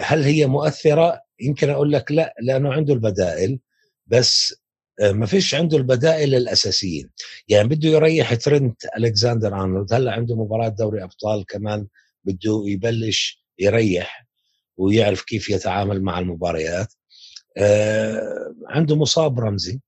هل 0.00 0.22
هي 0.24 0.46
مؤثرة؟ 0.46 1.20
يمكن 1.40 1.70
أقول 1.70 1.92
لك 1.92 2.12
لا 2.12 2.34
لأنه 2.42 2.72
عنده 2.72 2.94
البدائل 2.94 3.58
بس 4.06 4.54
آه، 5.00 5.12
ما 5.12 5.26
فيش 5.26 5.54
عنده 5.54 5.76
البدائل 5.76 6.34
الأساسيين. 6.34 7.10
يعني 7.48 7.68
بده 7.68 7.88
يريح 7.88 8.34
ترنت 8.34 8.82
ألكساندر 8.98 9.54
أرنولد 9.54 9.92
هلأ 9.94 10.12
عنده 10.12 10.36
مباراة 10.36 10.68
دوري 10.68 11.02
أبطال 11.04 11.46
كمان 11.46 11.86
بده 12.24 12.62
يبلش 12.66 13.44
يريح 13.58 14.26
ويعرف 14.76 15.22
كيف 15.22 15.50
يتعامل 15.50 16.02
مع 16.02 16.18
المباريات. 16.18 16.94
آه 17.58 18.54
عنده 18.68 18.96
مصاب 18.96 19.40
رمزي. 19.40 19.80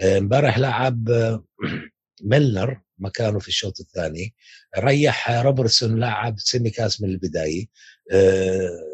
آه، 0.00 0.18
امبارح 0.18 0.58
لعب 0.58 1.08
آه 1.10 1.44
ميلنر 2.24 2.80
مكانه 2.98 3.38
في 3.38 3.48
الشوط 3.48 3.80
الثاني. 3.80 4.34
ريح 4.78 5.30
روبرتسون 5.30 6.00
لعب 6.00 6.38
سيميكاس 6.38 7.02
من 7.02 7.08
البداية. 7.08 7.66
آه 8.12 8.87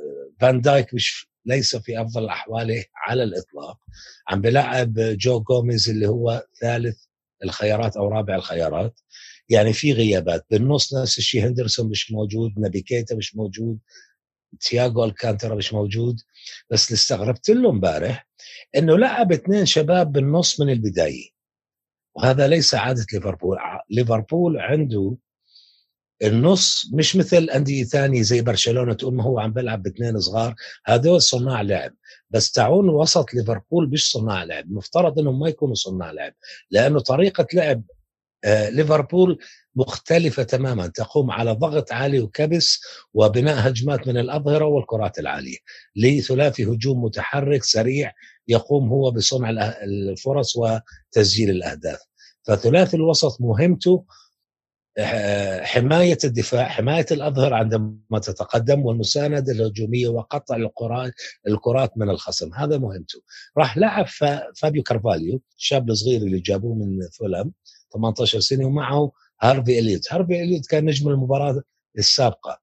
فان 0.44 0.60
دايك 0.60 0.94
مش 0.94 1.28
ليس 1.46 1.76
في 1.76 2.00
أفضل 2.00 2.28
أحواله 2.28 2.84
على 2.96 3.22
الإطلاق. 3.22 3.78
عم 4.28 4.40
بلعب 4.40 4.94
جو 4.98 5.40
جوميز 5.40 5.90
اللي 5.90 6.08
هو 6.08 6.46
ثالث 6.60 7.04
الخيارات 7.44 7.96
أو 7.96 8.08
رابع 8.08 8.34
الخيارات. 8.34 9.00
يعني 9.48 9.72
في 9.72 9.92
غيابات. 9.92 10.46
بالنص 10.50 10.94
نفس 10.94 11.18
الشيء 11.18 11.46
هندرسون 11.46 11.90
مش 11.90 12.12
موجود 12.12 12.52
نبي 12.58 12.80
كيتا 12.80 13.14
مش 13.16 13.36
موجود 13.36 13.78
تياغو 14.60 15.04
ألكانترا 15.04 15.54
مش 15.54 15.72
موجود. 15.72 16.20
بس 16.70 16.88
اللي 16.88 16.96
استغربت 16.96 17.50
له 17.50 17.70
امبارح 17.70 18.28
إنه 18.76 18.98
لعب 18.98 19.32
اثنين 19.32 19.66
شباب 19.66 20.12
بالنص 20.12 20.60
من 20.60 20.70
البداية. 20.70 21.28
وهذا 22.14 22.48
ليس 22.48 22.74
عادة 22.74 23.06
ليفربول. 23.12 23.58
ليفربول 23.90 24.58
عنده 24.58 25.16
النص 26.22 26.90
مش 26.92 27.16
مثل 27.16 27.44
أندية 27.50 27.84
ثانية 27.84 28.22
زي 28.22 28.42
برشلونة 28.42 28.94
تقول 28.94 29.14
ما 29.14 29.22
هو 29.22 29.38
عم 29.40 29.52
بيلعب 29.52 29.82
باثنين 29.82 30.20
صغار 30.20 30.54
هذول 30.86 31.22
صناع 31.22 31.60
لعب. 31.62 31.94
بس 32.30 32.52
تعون 32.52 32.88
وسط 32.88 33.34
ليفربول 33.34 33.90
مش 33.90 34.10
صناع 34.10 34.44
لعب 34.44 34.70
مفترض 34.72 35.18
إنهم 35.18 35.38
ما 35.40 35.48
يكونوا 35.48 35.74
صناع 35.74 36.10
لعب 36.10 36.32
لأنه 36.70 37.00
طريقة 37.00 37.46
لعب 37.54 37.82
آه، 38.44 38.68
ليفربول 38.68 39.38
مختلفة 39.76 40.42
تماما 40.42 40.86
تقوم 40.86 41.30
على 41.30 41.52
ضغط 41.52 41.92
عالي 41.92 42.20
وكبس 42.20 42.80
وبناء 43.14 43.68
هجمات 43.68 44.08
من 44.08 44.18
الأظهرة 44.18 44.64
والكرات 44.64 45.18
العالية. 45.18 45.56
لثلاثي 45.96 46.64
هجوم 46.64 47.04
متحرك 47.04 47.64
سريع 47.64 48.12
يقوم 48.48 48.88
هو 48.88 49.10
بصنع 49.10 49.50
الفرص 49.82 50.56
وتسجيل 50.56 51.50
الأهداف. 51.50 51.98
فثلاثي 52.46 52.96
الوسط 52.96 53.40
مهمته 53.40 54.04
حماية 55.62 56.18
الدفاع 56.24 56.64
حماية 56.68 57.06
الأظهر 57.10 57.54
عندما 57.54 58.18
تتقدم 58.22 58.86
والمساندة 58.86 59.52
الهجومية 59.52 60.08
وقطع 60.08 60.56
الكرات 61.46 61.90
من 61.96 62.10
الخصم. 62.10 62.54
هذا 62.54 62.78
مهمته. 62.78 63.22
راح 63.58 63.78
لعب 63.78 64.06
فابيو 64.56 64.82
كارفاليو 64.82 65.40
الشاب 65.58 65.90
الصغير 65.90 66.22
اللي 66.22 66.40
جابوه 66.40 66.74
من 66.74 67.08
فولام 67.18 67.52
18 67.94 68.40
سنة 68.40 68.66
ومعه 68.66 69.12
هارفي 69.42 69.78
إليوت. 69.78 70.12
هارفي 70.12 70.42
إليوت 70.42 70.66
كان 70.66 70.84
نجم 70.84 71.08
المباراة 71.08 71.62
السابقة 71.98 72.60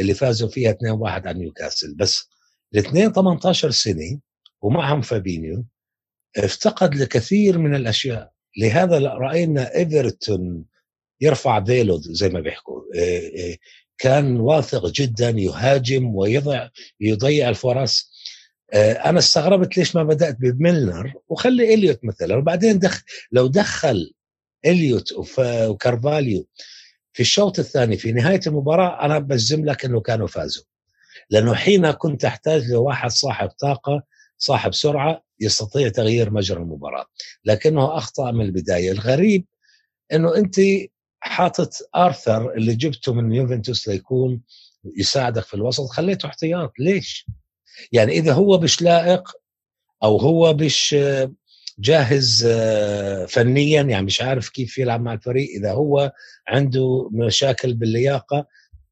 اللي 0.00 0.14
فازوا 0.14 0.48
فيها 0.48 0.72
2-1 0.72 0.76
على 1.02 1.38
نيوكاسل. 1.38 1.94
بس 1.94 2.28
الاثنين 2.74 3.12
18 3.12 3.70
سنة 3.70 4.20
ومعهم 4.62 5.00
فابينيو 5.00 5.64
افتقد 6.36 6.94
لكثير 6.94 7.58
من 7.58 7.74
الأشياء. 7.74 8.32
لهذا 8.58 8.98
رأينا 8.98 9.76
إيفرتون 9.76 10.64
يرفع 11.20 11.64
فيلو 11.64 11.96
زي 12.00 12.28
ما 12.28 12.40
بيحكوا. 12.40 12.80
إيه، 12.94 13.34
إيه، 13.34 13.58
كان 13.98 14.40
واثق 14.40 14.86
جدا 14.86 15.30
يهاجم 15.30 16.14
ويضع 16.14 16.68
يضيع 17.00 17.48
الفرص. 17.48 18.12
إيه، 18.74 18.92
أنا 18.92 19.18
استغربت 19.18 19.76
ليش 19.78 19.96
ما 19.96 20.02
بدأت 20.02 20.36
بميلنر 20.40 21.12
وخلي 21.28 21.74
إليوت 21.74 22.00
مثلا. 22.04 22.36
وبعدين 22.36 22.78
دخل 22.78 23.02
لو 23.32 23.46
دخل 23.46 24.12
إليوت 24.66 25.12
وكارفاليو 25.38 26.46
في 27.12 27.20
الشوط 27.20 27.58
الثاني 27.58 27.96
في 27.96 28.12
نهاية 28.12 28.40
المباراة 28.46 29.04
أنا 29.04 29.18
بجزم 29.18 29.64
لك 29.64 29.84
إنه 29.84 30.00
كانوا 30.00 30.26
فازوا. 30.26 30.64
لأنه 31.30 31.54
حين 31.54 31.90
كنت 31.90 32.22
تحتاج 32.22 32.62
لواحد 32.70 33.10
صاحب 33.10 33.48
طاقة 33.48 34.02
صاحب 34.38 34.74
سرعة 34.74 35.22
يستطيع 35.40 35.88
تغيير 35.88 36.30
مجرى 36.30 36.58
المباراة. 36.58 37.06
لكنه 37.44 37.96
أخطأ 37.98 38.30
من 38.30 38.44
البداية. 38.44 38.92
الغريب 38.92 39.44
إنه 40.12 40.36
أنت 40.36 40.56
حاطط 41.26 41.72
آرثر 41.96 42.54
اللي 42.54 42.74
جبته 42.74 43.14
من 43.14 43.32
يوفنتوس 43.32 43.88
ليكون 43.88 44.40
يساعدك 44.96 45.44
في 45.44 45.54
الوسط. 45.54 45.86
خليته 45.86 46.26
احتياط. 46.26 46.72
ليش؟ 46.78 47.26
يعني 47.92 48.12
إذا 48.12 48.32
هو 48.32 48.58
مش 48.58 48.82
لائق 48.82 49.30
أو 50.02 50.16
هو 50.16 50.54
مش 50.54 50.96
جاهز 51.78 52.46
آه، 52.50 53.26
فنيا 53.26 53.82
يعني 53.82 54.06
مش 54.06 54.22
عارف 54.22 54.48
كيف 54.48 54.78
يلعب 54.78 55.00
مع 55.00 55.12
الفريق 55.12 55.50
إذا 55.50 55.72
هو 55.72 56.12
عنده 56.48 57.08
مشاكل 57.12 57.74
باللياقة 57.74 58.46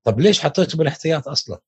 طب 0.04 0.20
ليش 0.20 0.40
حطيته 0.40 0.78
بالاحتياط 0.78 1.28
أصلا؟ 1.28 1.60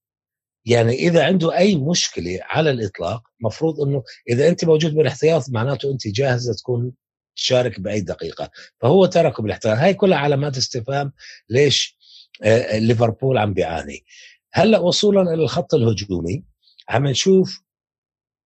يعني 0.66 0.94
إذا 0.94 1.24
عنده 1.24 1.56
أي 1.58 1.76
مشكلة 1.76 2.38
على 2.42 2.70
الإطلاق 2.70 3.22
مفروض 3.40 3.80
إنه 3.80 4.02
إذا 4.28 4.48
أنت 4.48 4.64
موجود 4.64 4.94
بالاحتياط 4.94 5.50
معناته 5.50 5.92
أنت 5.92 6.08
جاهزة 6.08 6.54
تكون 6.54 6.92
تشارك 7.36 7.80
بأي 7.80 8.00
دقيقة. 8.00 8.50
فهو 8.80 9.06
تركه 9.06 9.42
بالاحتلال 9.42 9.78
هاي 9.78 9.94
كلها 9.94 10.18
علامات 10.18 10.56
استفهام 10.56 11.12
ليش 11.50 11.96
آه، 12.42 12.78
ليفربول 12.78 13.38
عم 13.38 13.54
بيعاني. 13.54 14.04
هلأ 14.52 14.78
وصولا 14.78 15.22
إلى 15.22 15.42
الخط 15.42 15.74
الهجومي 15.74 16.44
عم 16.88 17.06
نشوف 17.06 17.62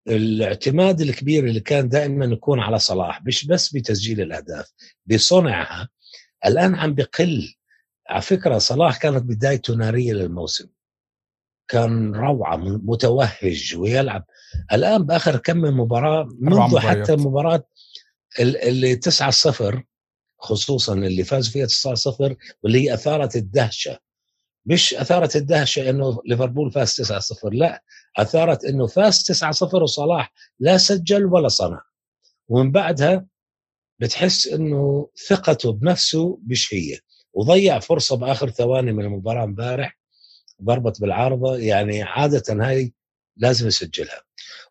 الاعتماد 0.08 1.00
الكبير 1.00 1.44
اللي 1.44 1.60
كان 1.60 1.88
دائما 1.88 2.24
يكون 2.24 2.60
على 2.60 2.78
صلاح 2.78 3.24
مش 3.24 3.46
بس 3.46 3.72
بتسجيل 3.72 4.20
الأهداف 4.20 4.72
بصنعها. 5.06 5.88
الآن 6.46 6.74
عم 6.74 6.94
بقل. 6.94 7.54
على 8.08 8.22
فكرة 8.22 8.58
صلاح 8.58 8.96
كانت 8.96 9.22
بدايته 9.22 9.74
نارية 9.74 10.12
للموسم. 10.12 10.68
كان 11.68 12.14
روعة 12.14 12.56
متوهج 12.56 13.74
ويلعب. 13.76 14.24
الآن 14.72 15.02
بآخر 15.02 15.36
كم 15.36 15.56
من 15.56 15.72
مباراة 15.72 16.28
منذ 16.40 16.78
حتى 16.78 17.16
مباراة 17.16 17.64
اللي 18.38 18.96
9 18.96 19.30
0 19.30 19.82
خصوصا 20.38 20.94
اللي 20.94 21.24
فاز 21.24 21.48
فيها 21.48 21.66
9 21.66 21.94
0 21.94 22.36
واللي 22.62 22.80
هي 22.84 22.94
أثارت 22.94 23.36
الدهشة. 23.36 23.98
مش 24.66 24.94
أثارت 24.94 25.36
الدهشة 25.36 25.90
إنه 25.90 26.20
ليفربول 26.26 26.72
فاز 26.72 26.94
9 26.94 27.20
0 27.20 27.50
لا. 27.52 27.82
أثارت 28.16 28.64
إنه 28.64 28.86
فاز 28.86 29.22
9 29.22 29.52
0 29.52 29.82
وصلاح 29.82 30.32
لا 30.60 30.78
سجل 30.78 31.24
ولا 31.24 31.48
صنع. 31.48 31.82
ومن 32.48 32.72
بعدها 32.72 33.26
بتحس 33.98 34.46
إنه 34.46 35.08
ثقته 35.28 35.72
بنفسه 35.72 36.38
مش 36.46 36.74
هي. 36.74 36.98
وضيع 37.32 37.78
فرصة 37.78 38.16
بآخر 38.16 38.50
ثواني 38.50 38.92
من 38.92 39.04
المباراة 39.04 39.44
امبارح 39.44 39.98
ضربت 40.62 41.00
بالعارضة 41.00 41.56
يعني 41.58 42.02
عادة 42.02 42.42
هاي 42.50 42.92
لازم 43.36 43.66
يسجلها. 43.66 44.22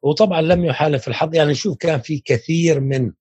وطبعا 0.02 0.42
لم 0.42 0.66
يحالف 0.66 1.08
الحظ. 1.08 1.36
يعني 1.36 1.56
شوف 1.56 1.78
كان 1.78 2.02
في 2.02 2.20
كثير 2.20 2.80
من 2.80 3.12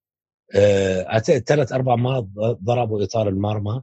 ثلاث 1.45 1.71
أربع 1.73 1.95
مرات 1.95 2.27
ضربوا 2.63 3.03
إطار 3.03 3.29
المرمى. 3.29 3.81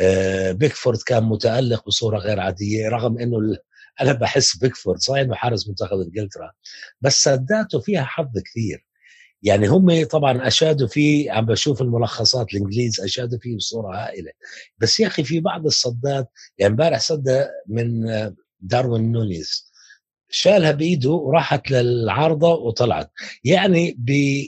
آه 0.00 0.52
بيكفورد 0.52 0.98
كان 1.06 1.22
متألق 1.24 1.86
بصورة 1.86 2.18
غير 2.18 2.40
عادية 2.40 2.88
رغم 2.88 3.18
إنه 3.18 3.56
أنا 4.00 4.12
بحس 4.12 4.56
بيكفورد 4.56 4.98
صحيح 4.98 5.20
إنه 5.20 5.34
حارس 5.34 5.68
منتخب 5.68 6.00
إنجلترا 6.00 6.52
بس 7.00 7.22
سداته 7.22 7.80
فيها 7.80 8.04
حظ 8.04 8.38
كثير. 8.44 8.86
يعني 9.42 9.66
هم 9.66 10.04
طبعا 10.06 10.46
أشادوا 10.46 10.88
فيه 10.88 11.32
عم 11.32 11.46
بشوف 11.46 11.82
الملخصات 11.82 12.54
الإنجليز 12.54 13.00
أشادوا 13.00 13.38
فيه 13.38 13.56
بصورة 13.56 13.96
هائلة. 13.96 14.30
بس 14.78 15.00
يا 15.00 15.06
أخي 15.06 15.24
في 15.24 15.40
بعض 15.40 15.66
الصدات 15.66 16.30
يعني 16.58 16.72
امبارح 16.72 17.00
صدى 17.00 17.44
من 17.68 18.06
داروين 18.60 19.12
نونيز 19.12 19.72
شالها 20.30 20.70
بإيده 20.72 21.10
وراحت 21.10 21.70
للعارضة 21.70 22.54
وطلعت. 22.54 23.10
يعني 23.44 23.96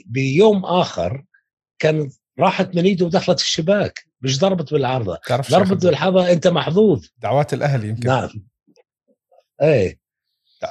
بيوم 0.05 0.65
آخر 0.65 1.25
كان 1.79 2.11
راحت 2.39 2.75
من 2.75 2.83
ايده 2.83 3.05
ودخلت 3.05 3.39
الشباك 3.39 4.05
مش 4.21 4.39
ضربت 4.39 4.73
بالعارضة. 4.73 5.19
ضربت 5.51 5.85
بالحظة 5.85 6.31
أنت 6.31 6.47
محظوظ. 6.47 7.05
دعوات 7.17 7.53
الأهل 7.53 7.85
يمكن. 7.85 8.07
نعم. 8.07 8.29
إيه. 9.61 9.99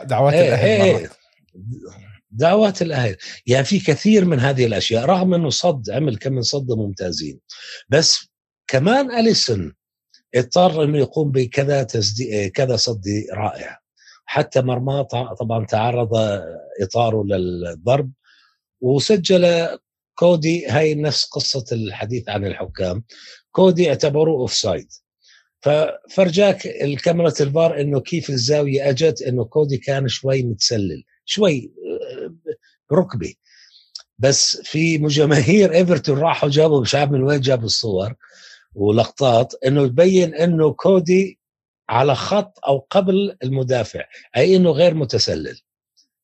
دعوات 0.04 0.34
إيه 0.34 0.48
الأهل 0.48 0.66
إيه, 0.66 0.98
إيه. 0.98 1.10
دعوات 2.30 2.82
الأهل. 2.82 3.16
يعني 3.46 3.64
في 3.64 3.80
كثير 3.80 4.24
من 4.24 4.40
هذه 4.40 4.66
الأشياء 4.66 5.04
رغم 5.04 5.34
إنه 5.34 5.50
صد 5.50 5.90
عمل 5.90 6.16
كم 6.16 6.32
من 6.32 6.42
صد 6.42 6.72
ممتازين. 6.72 7.40
بس 7.88 8.28
كمان 8.66 9.18
اليسون 9.18 9.74
اضطر 10.34 10.84
إنه 10.84 10.98
يقوم 10.98 11.30
بكذا 11.30 11.82
تسدي 11.82 12.50
كذا 12.50 12.76
صد 12.76 13.02
رائع. 13.32 13.78
حتى 14.26 14.62
مرماه 14.62 15.02
طبعا 15.40 15.66
تعرض 15.66 16.10
إطاره 16.82 17.24
للضرب 17.24 18.10
وسجل 18.80 19.68
كودي 20.14 20.66
هاي 20.66 20.94
نفس 20.94 21.24
قصة 21.24 21.64
الحديث 21.72 22.28
عن 22.28 22.46
الحكام. 22.46 23.04
كودي 23.52 23.88
اعتبروه 23.88 24.40
offside 24.40 24.88
ففرجاك 25.60 26.66
الكاميرا 26.66 27.32
الفار 27.40 27.80
إنه 27.80 28.00
كيف 28.00 28.30
الزاوية 28.30 28.90
أجت 28.90 29.22
إنه 29.22 29.44
كودي 29.44 29.78
كان 29.78 30.08
شوي 30.08 30.42
متسلل 30.42 31.04
شوي 31.24 31.72
ركبي. 32.92 33.38
بس 34.18 34.56
في 34.64 34.98
جماهير 34.98 35.72
إيفرتون 35.72 36.18
راحوا 36.18 36.48
جابوا 36.48 36.80
مش 36.80 36.94
عارف 36.94 37.10
من 37.10 37.22
وين 37.22 37.40
جابوا 37.40 37.66
الصور 37.66 38.14
ولقطات 38.74 39.54
إنه 39.66 39.82
يبين 39.82 40.34
إنه 40.34 40.72
كودي 40.72 41.38
على 41.88 42.14
خط 42.14 42.58
أو 42.66 42.86
قبل 42.90 43.36
المدافع 43.42 44.04
أي 44.36 44.56
إنه 44.56 44.70
غير 44.70 44.94
متسلل. 44.94 45.60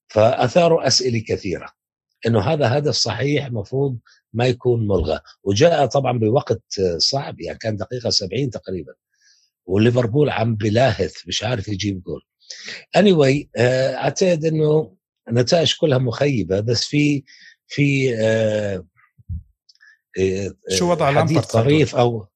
فأثاروا 0.08 0.86
أسئلة 0.86 1.24
كثيرة. 1.28 1.79
إنه 2.26 2.40
هذا 2.40 2.78
هدف 2.78 2.94
صحيح 2.94 3.50
مفروض 3.50 3.98
ما 4.32 4.46
يكون 4.46 4.86
ملغى. 4.86 5.20
وجاء 5.44 5.86
طبعا 5.86 6.18
بوقت 6.18 6.62
صعب 6.96 7.40
يعني 7.40 7.58
كان 7.58 7.76
دقيقة 7.76 8.10
70 8.10 8.50
تقريبا. 8.50 8.92
وليفربول 9.66 10.30
عم 10.30 10.56
بلاهث 10.56 11.14
مش 11.26 11.44
عارف 11.44 11.68
يجيب 11.68 12.02
جول. 12.02 12.22
Anyway 12.98 13.46
آه، 13.56 13.94
أعتقد 13.94 14.44
إنه 14.44 14.96
النتائج 15.28 15.74
كلها 15.80 15.98
مخيبة 15.98 16.60
بس 16.60 16.84
في 16.84 17.24
في 17.66 18.16
آه، 18.18 18.86
آه، 20.18 20.54
شو 20.70 20.90
وضع 20.90 21.10
لامبارد 21.10 21.42
طريف 21.42 21.96
أو 21.96 22.26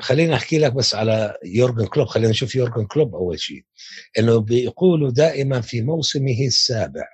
خليني 0.00 0.34
أحكي 0.34 0.58
لك 0.58 0.72
بس 0.72 0.94
على 0.94 1.38
يورجن 1.44 1.86
كلوب 1.86 2.06
خلينا 2.06 2.30
نشوف 2.30 2.54
يورجن 2.54 2.86
كلوب 2.86 3.14
أول 3.14 3.40
شيء. 3.40 3.64
إنه 4.18 4.38
بيقولوا 4.38 5.10
دائما 5.10 5.60
في 5.60 5.82
موسمه 5.82 6.46
السابع 6.46 7.13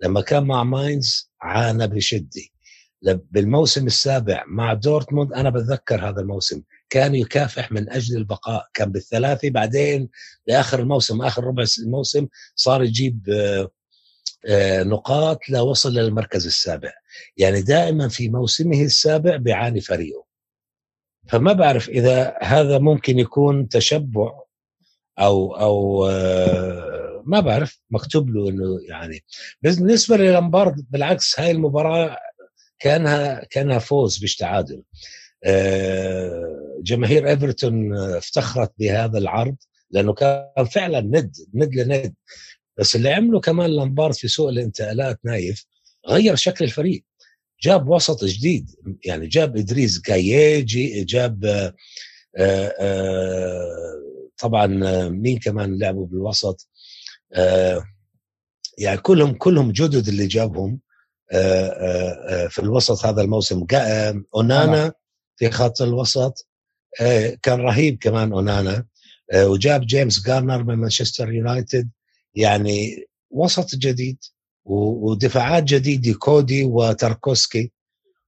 لما 0.00 0.20
كان 0.20 0.44
مع 0.44 0.64
ماينز 0.64 1.30
عانى 1.40 1.86
بشدة. 1.86 2.42
بالموسم 3.02 3.86
السابع 3.86 4.44
مع 4.46 4.74
دورتموند 4.74 5.32
أنا 5.32 5.50
بتذكر 5.50 6.08
هذا 6.08 6.20
الموسم. 6.20 6.62
كان 6.90 7.14
يكافح 7.14 7.72
من 7.72 7.90
أجل 7.90 8.16
البقاء. 8.16 8.68
كان 8.74 8.92
بالثلاثه 8.92 9.50
بعدين 9.50 10.08
لآخر 10.46 10.80
الموسم 10.80 11.22
آخر 11.22 11.44
ربع 11.44 11.64
الموسم 11.84 12.26
صار 12.56 12.82
يجيب 12.82 13.28
آه، 13.30 13.70
آه، 14.46 14.82
نقاط 14.82 15.48
لوصل 15.48 15.92
للمركز 15.92 16.46
السابع. 16.46 16.92
يعني 17.36 17.62
دائما 17.62 18.08
في 18.08 18.28
موسمه 18.28 18.82
السابع 18.82 19.36
بيعاني 19.36 19.80
فريقه. 19.80 20.24
فما 21.28 21.52
بعرف 21.52 21.88
إذا 21.88 22.36
هذا 22.42 22.78
ممكن 22.78 23.18
يكون 23.18 23.68
تشبع 23.68 24.32
أو 25.18 25.56
أو 25.56 26.06
آه، 26.06 26.91
ما 27.26 27.40
بعرف 27.40 27.80
مكتوب 27.90 28.30
له 28.30 28.48
إنه 28.48 28.78
يعني 28.88 29.24
بالنسبة 29.62 30.16
للأمبارد 30.16 30.86
بالعكس 30.90 31.40
هاي 31.40 31.50
المباراة 31.50 32.16
كأنها 32.78 33.44
كأنها 33.50 33.78
فوز 33.78 34.24
مش 34.24 34.36
تعادل 34.36 34.82
آه، 35.44 36.78
جماهير 36.82 37.28
إيفرتون 37.28 37.96
افتخرت 37.96 38.72
بهذا 38.78 39.18
العرض 39.18 39.56
لأنه 39.90 40.12
كان 40.12 40.64
فعلا 40.70 41.00
ند 41.00 41.36
ند 41.54 41.74
لند. 41.74 42.14
بس 42.78 42.96
اللي 42.96 43.12
عمله 43.12 43.40
كمان 43.40 43.70
لامبارد 43.70 44.14
في 44.14 44.28
سوق 44.28 44.48
الانتقالات 44.48 45.18
نايف 45.24 45.66
غير 46.08 46.36
شكل 46.36 46.64
الفريق. 46.64 47.04
جاب 47.62 47.88
وسط 47.88 48.24
جديد 48.24 48.70
يعني 49.04 49.26
جاب 49.26 49.56
إدريس 49.56 50.00
جايي 50.00 50.62
جاب 51.04 51.44
آآ 51.44 51.74
آه، 52.36 52.66
آآ 52.66 52.74
آه، 52.80 54.02
طبعا 54.38 54.66
مين 55.08 55.38
كمان 55.38 55.78
لعبوا 55.78 56.06
بالوسط؟ 56.06 56.68
يعني 58.78 58.98
كلهم 59.02 59.34
كلهم 59.34 59.72
جدد 59.72 60.08
اللي 60.08 60.26
جابهم 60.26 60.80
في 62.48 62.58
الوسط 62.58 63.06
هذا 63.06 63.22
الموسم. 63.22 63.66
أونانا 64.34 64.92
في 65.36 65.50
خط 65.50 65.82
الوسط 65.82 66.48
آه، 67.00 67.38
كان 67.42 67.60
رهيب 67.60 67.98
كمان 67.98 68.32
أونانا 68.32 68.86
آه، 69.32 69.48
وجاب 69.48 69.80
جيمس 69.86 70.26
جارنر 70.26 70.64
من 70.64 70.74
مانشستر 70.74 71.32
يونايتد. 71.32 71.90
يعني 72.34 73.06
وسط 73.30 73.74
جديد 73.74 74.18
ودفاعات 74.64 75.62
جديدة 75.64 76.18
كودي 76.18 76.64
وتاركوسكي 76.64 77.72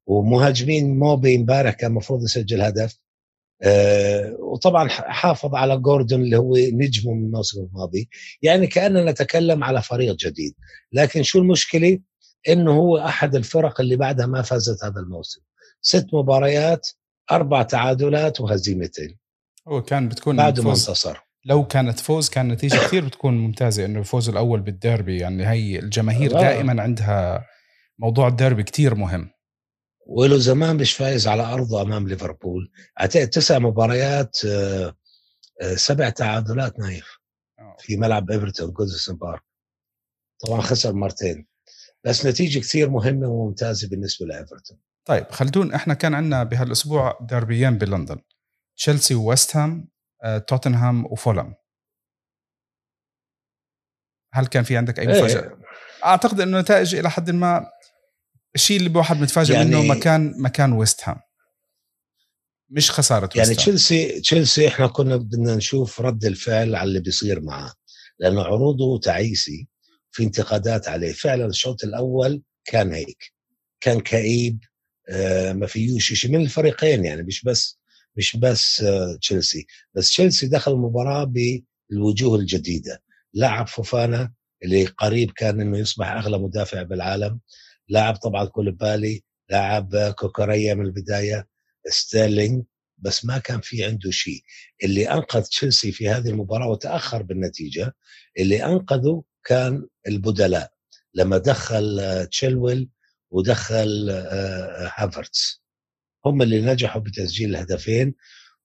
ومهاجمين 0.06 0.98
موبي 0.98 1.36
امبارح 1.36 1.74
كان 1.74 1.90
المفروض 1.90 2.22
يسجل 2.22 2.62
هدف. 2.62 2.98
آه 3.64 4.36
وطبعا 4.38 4.88
حافظ 4.88 5.54
على 5.54 5.76
جوردون 5.76 6.20
اللي 6.20 6.38
هو 6.38 6.56
نجمه 6.56 7.14
من 7.14 7.24
الموسم 7.24 7.60
الماضي. 7.60 8.08
يعني 8.42 8.66
كأننا 8.66 9.10
نتكلم 9.10 9.64
على 9.64 9.82
فريق 9.82 10.16
جديد. 10.16 10.54
لكن 10.92 11.22
شو 11.22 11.38
المشكلة؟ 11.38 11.98
إنه 12.48 12.72
هو 12.72 12.98
أحد 12.98 13.34
الفرق 13.34 13.80
اللي 13.80 13.96
بعدها 13.96 14.26
ما 14.26 14.42
فازت 14.42 14.84
هذا 14.84 15.00
الموسم. 15.00 15.40
ست 15.80 16.06
مباريات 16.12 16.88
أربع 17.32 17.62
تعادلات 17.62 18.40
وهزيمتين. 18.40 19.18
هو 19.68 19.82
كان 19.82 20.08
بتكون 20.08 20.36
بعد 20.36 20.60
ما 20.60 20.70
انتصر. 20.70 21.18
لو 21.44 21.66
كانت 21.66 22.00
فوز 22.00 22.28
كان 22.28 22.48
نتيجة 22.48 22.76
كثير 22.76 23.04
بتكون 23.04 23.38
ممتازة. 23.38 23.84
إنه 23.84 23.98
الفوز 23.98 24.28
الأول 24.28 24.60
بالديربي. 24.60 25.18
يعني 25.18 25.46
هي 25.46 25.78
الجماهير 25.78 26.38
آه. 26.38 26.40
دائما 26.40 26.82
عندها 26.82 27.44
موضوع 27.98 28.28
الديربي 28.28 28.62
كثير 28.62 28.94
مهم. 28.94 29.30
وله 30.06 30.38
زمان 30.38 30.76
مش 30.76 30.94
فايز 30.94 31.28
على 31.28 31.42
ارضه 31.42 31.82
أمام 31.82 32.08
ليفربول 32.08 32.70
اعتقد 33.00 33.28
تسع 33.28 33.58
مباريات 33.58 34.38
آه، 34.44 34.96
آه، 35.62 35.74
سبع 35.74 36.10
تعادلات 36.10 36.78
نايف 36.78 37.18
آه. 37.58 37.76
في 37.80 37.96
ملعب 37.96 38.30
إيفرتون 38.30 38.70
جودسون 38.70 39.16
بارك 39.16 39.42
طبعا 40.46 40.60
خسر 40.60 40.92
مرتين 40.92 41.46
بس 42.04 42.26
نتيجة 42.26 42.58
كثير 42.58 42.90
مهمة 42.90 43.28
وممتازة 43.28 43.88
بالنسبة 43.88 44.26
لإيفرتون 44.26 44.78
طيب 45.04 45.30
خلدون 45.30 45.72
إحنا 45.74 45.94
كان 45.94 46.14
عندنا 46.14 46.44
بهالأسبوع 46.44 47.18
ديربيين 47.20 47.78
بلندن 47.78 48.18
تشيلسي 48.76 49.14
وويست 49.14 49.56
هام 49.56 49.88
توتنهام 50.46 51.06
وفولم 51.06 51.54
هل 54.32 54.46
كان 54.46 54.64
في 54.64 54.76
عندك 54.76 54.98
أي 54.98 55.06
مفاجأة؟ 55.06 55.42
إيه. 55.42 55.58
أعتقد 56.04 56.40
إنه 56.40 56.60
نتائج 56.60 56.94
إلى 56.94 57.10
حد 57.10 57.30
ما 57.30 57.66
الشيء 58.54 58.76
اللي 58.76 58.90
الواحد 58.90 59.20
متفاجئ 59.20 59.54
يعني 59.54 59.68
منه 59.68 59.82
مكان 59.82 60.34
مكان 60.38 60.72
ويست 60.72 61.00
هام 61.04 61.16
مش 62.70 62.90
خسارة 62.90 63.30
يعني 63.34 63.54
تشيلسي 63.54 64.20
تشيلسي 64.20 64.68
إحنا 64.68 64.86
كنا 64.86 65.16
بدنا 65.16 65.56
نشوف 65.56 66.00
رد 66.00 66.24
الفعل 66.24 66.74
على 66.74 66.88
اللي 66.88 67.00
بيصير 67.00 67.40
معاه 67.40 67.72
لأنه 68.18 68.42
عروضه 68.42 68.98
تعيسي 68.98 69.68
في 70.10 70.22
انتقادات 70.22 70.88
عليه. 70.88 71.12
فعلا 71.12 71.46
الشوط 71.46 71.84
الأول 71.84 72.42
كان 72.64 72.92
هيك. 72.92 73.32
كان 73.80 74.00
كئيب 74.00 74.58
آه 75.08 75.52
ما 75.52 75.66
فيهوش 75.66 76.12
شيء 76.12 76.30
من 76.30 76.40
الفريقين 76.40 77.04
يعني 77.04 77.22
مش 77.22 77.42
بس 77.42 77.78
مش 78.16 78.36
بس 78.36 78.80
آه 78.80 79.16
تشيلسي 79.20 79.66
بس 79.94 80.08
تشيلسي 80.08 80.46
دخل 80.46 80.72
المباراه 80.72 81.24
بالوجوه 81.24 82.38
الجديدة. 82.38 83.02
لعب 83.34 83.68
فوفانا 83.68 84.32
اللي 84.62 84.84
قريب 84.84 85.30
كان 85.30 85.60
إنه 85.60 85.78
يصبح 85.78 86.10
أغلى 86.10 86.38
مدافع 86.38 86.82
بالعالم. 86.82 87.40
لاعب 87.88 88.16
طبعا 88.16 88.44
كوليبالي 88.44 89.22
لاعب 89.50 89.96
كوكوريا 90.18 90.74
من 90.74 90.86
البداية 90.86 91.48
ستيرلينج 91.88 92.64
بس 92.98 93.24
ما 93.24 93.38
كان 93.38 93.60
في 93.60 93.84
عنده 93.84 94.10
شيء. 94.10 94.42
اللي 94.84 95.10
أنقذ 95.10 95.42
تشيلسي 95.42 95.92
في 95.92 96.08
هذه 96.08 96.28
المباراة 96.28 96.68
وتأخر 96.68 97.22
بالنتيجة 97.22 97.94
اللي 98.38 98.64
أنقذه 98.64 99.22
كان 99.44 99.86
البدلاء 100.08 100.72
لما 101.14 101.38
دخل 101.38 102.00
تشيلويل 102.30 102.88
ودخل 103.30 104.08
آه، 104.10 104.92
هافرتس. 104.96 105.62
هم 106.26 106.42
اللي 106.42 106.60
نجحوا 106.60 107.00
بتسجيل 107.02 107.50
الهدفين 107.50 108.14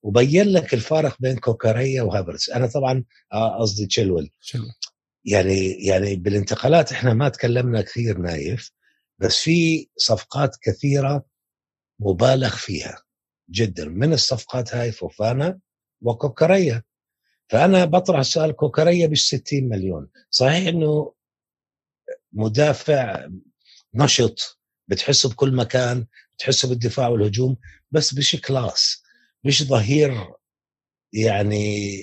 وبين 0.02 0.48
لك 0.48 0.74
الفارق 0.74 1.16
بين 1.20 1.38
كوكوريا 1.38 2.02
وهافرتس. 2.02 2.50
أنا 2.50 2.68
طبعا 2.68 3.04
آه، 3.34 3.60
قصدي 3.62 3.86
تشيلويل. 3.86 4.32
يعني 5.26 5.86
يعني 5.86 6.16
بالانتقالات 6.16 6.92
إحنا 6.92 7.14
ما 7.14 7.30
تكلمنا 7.30 7.82
كثير 7.82 8.18
نايف 8.18 8.72
بس 9.20 9.38
في 9.38 9.90
صفقات 9.98 10.56
كثيرة 10.62 11.26
مبالغ 12.00 12.56
فيها. 12.56 13.04
جدا. 13.50 13.86
من 13.86 14.14
الصفقات 14.14 14.76
هاي؟ 14.76 14.92
فوفانا 14.92 15.60
وكوكريا. 16.02 16.84
فأنا 17.50 17.86
بطرح 17.86 18.22
سؤال 18.22 18.52
كوكريا 18.52 19.08
ب 19.08 19.16
60 19.16 19.70
مليون. 19.70 20.10
صحيح 20.30 20.68
إنه 20.68 21.14
مدافع 22.34 23.28
نشط 23.94 24.60
بتحسه 24.88 25.30
بكل 25.30 25.56
مكان 25.56 26.08
بتحسه 26.38 26.70
بالدفاع 26.70 27.08
والهجوم 27.08 27.58
بس 27.92 28.14
مش 28.14 28.36
class. 28.48 29.04
مش 29.44 29.64
ظهير 29.64 30.34
يعني 31.14 31.96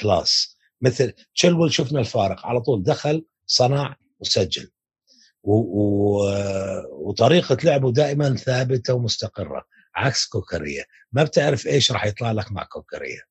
class. 0.00 0.56
مثل 0.80 1.12
تشيلويل 1.34 1.72
شفنا 1.72 2.00
الفارق. 2.00 2.46
على 2.46 2.60
طول 2.60 2.82
دخل 2.82 3.26
صنع 3.46 3.96
وسجل. 4.20 4.70
وطريقة 6.92 7.56
لعبه 7.64 7.92
دائما 7.92 8.36
ثابتة 8.36 8.94
ومستقرة 8.94 9.64
عكس 9.94 10.26
كوكريا 10.26 10.84
ما 11.12 11.24
بتعرف 11.24 11.66
إيش 11.66 11.92
راح 11.92 12.06
يطلع 12.06 12.32
لك 12.32 12.52
مع 12.52 12.64
كوكريا 12.64 13.22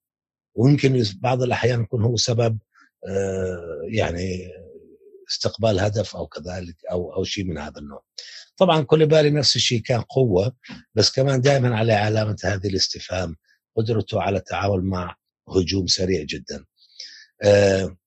ويمكن 0.55 1.03
بعض 1.15 1.43
الأحيان 1.43 1.81
يكون 1.81 2.03
هو 2.03 2.15
سبب 2.15 2.59
آه، 3.07 3.81
يعني 3.89 4.51
استقبال 5.31 5.79
هدف 5.79 6.15
أو 6.15 6.27
كذلك 6.27 6.75
أو 6.91 7.13
أو 7.15 7.23
شيء 7.23 7.43
من 7.45 7.57
هذا 7.57 7.79
النوع. 7.79 8.03
طبعا 8.57 8.81
كوليبالي 8.81 9.29
نفس 9.29 9.55
الشيء 9.55 9.81
كان 9.81 10.01
قوة 10.01 10.55
بس 10.95 11.11
كمان 11.11 11.41
دائما 11.41 11.77
عليه 11.77 11.93
علامة 11.93 12.37
هذه 12.43 12.67
الاستفهام 12.67 13.35
قدرته 13.77 14.21
على 14.21 14.37
التعامل 14.37 14.83
مع 14.83 15.15
هجوم 15.49 15.87
سريع 15.87 16.23
جدا. 16.23 16.65
آه، 17.43 17.97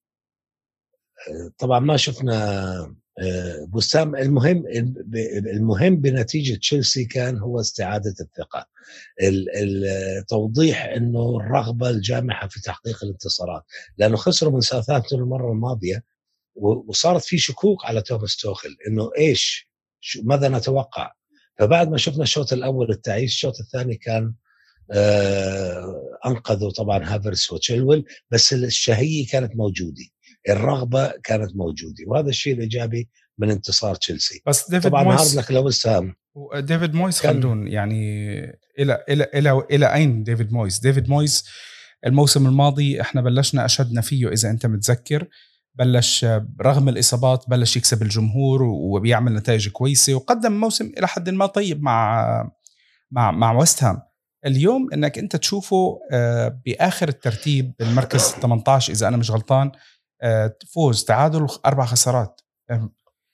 آه، 1.28 1.50
طبعا 1.58 1.78
ما 1.78 1.96
شفنا 1.96 2.96
آه، 3.18 3.68
بسام 3.74 4.16
المهم 4.16 4.64
المهم 5.56 5.96
بنتيجة 5.96 6.58
تشيلسي 6.58 7.04
كان 7.04 7.38
هو 7.38 7.60
استعادة 7.60 8.14
الثقة. 8.20 8.66
توضيح 10.28 10.84
إنه 10.84 11.36
الرغبة 11.36 11.90
الجامحة 11.90 12.48
في 12.48 12.60
تحقيق 12.60 13.04
الانتصارات 13.04 13.62
لأنه 13.98 14.16
خسروا 14.16 14.52
من 14.52 14.60
ساوثهامبتون 14.60 15.20
المرة 15.20 15.52
الماضية 15.52 16.04
وصارت 16.54 17.24
في 17.24 17.38
شكوك 17.38 17.84
على 17.84 18.02
توماس 18.02 18.36
توخل 18.36 18.76
إنه 18.88 19.10
إيش؟ 19.18 19.68
ماذا 20.22 20.48
نتوقع؟ 20.48 21.12
فبعد 21.58 21.90
ما 21.90 21.96
شفنا 21.96 22.22
الشوط 22.22 22.52
الأول 22.52 22.90
التعيس 22.90 23.30
الشوط 23.30 23.60
الثاني 23.60 23.96
كان 23.96 24.34
آه 24.90 26.18
أنقذوا 26.26 26.70
طبعا 26.70 27.04
هافرتس 27.04 27.52
وتشيلويل 27.52 28.04
بس 28.30 28.52
الشهية 28.52 29.26
كانت 29.26 29.56
موجودة. 29.56 30.04
الرغبة 30.48 31.12
كانت 31.24 31.56
موجودة 31.56 32.04
وهذا 32.06 32.28
الشيء 32.28 32.54
الإيجابي 32.54 33.08
من 33.38 33.50
انتصار 33.50 33.94
تشيلسي. 33.94 34.42
بس 34.46 34.70
ديفيد 34.70 34.90
طبعا 34.90 35.04
مويس 35.04 35.36
لك 35.36 35.50
لوست 35.50 35.70
هام. 35.70 36.14
ديفيد 36.54 36.94
مويس 36.94 37.20
خلدون 37.20 37.68
يعني 37.68 38.38
إلى 38.78 39.04
إلى 39.08 39.26
إلى 39.34 39.62
إلى 39.70 39.94
أين 39.94 40.22
ديفيد 40.22 40.52
مويس؟ 40.52 40.80
ديفيد 40.80 41.08
مويس 41.08 41.44
الموسم 42.06 42.46
الماضي 42.46 43.00
إحنا 43.00 43.20
بلشنا 43.20 43.64
أشدنا 43.64 44.00
فيه 44.00 44.28
إذا 44.28 44.50
أنت 44.50 44.66
متذكر. 44.66 45.28
بلش 45.74 46.26
رغم 46.60 46.88
الإصابات 46.88 47.44
بلش 47.48 47.76
يكسب 47.76 48.02
الجمهور 48.02 48.62
وبيعمل 48.62 49.34
نتائج 49.34 49.68
كويسة 49.68 50.14
وقدم 50.14 50.52
موسم 50.52 50.92
إلى 50.98 51.08
حد 51.08 51.30
ما 51.30 51.46
طيب 51.46 51.82
مع 51.82 52.50
مع 53.10 53.30
مع 53.30 53.52
ويست 53.52 53.82
هام. 53.82 54.02
اليوم 54.46 54.92
إنك 54.92 55.18
أنت 55.18 55.36
تشوفه 55.36 55.98
آه، 56.12 56.60
بآخر 56.66 57.08
الترتيب 57.08 57.74
بالمركز 57.78 58.20
18 58.20 58.92
إذا 58.92 59.08
أنا 59.08 59.16
مش 59.16 59.30
غلطان 59.30 59.72
فوز 60.74 61.04
تعادل 61.04 61.46
أربع 61.66 61.84
خسارات. 61.84 62.40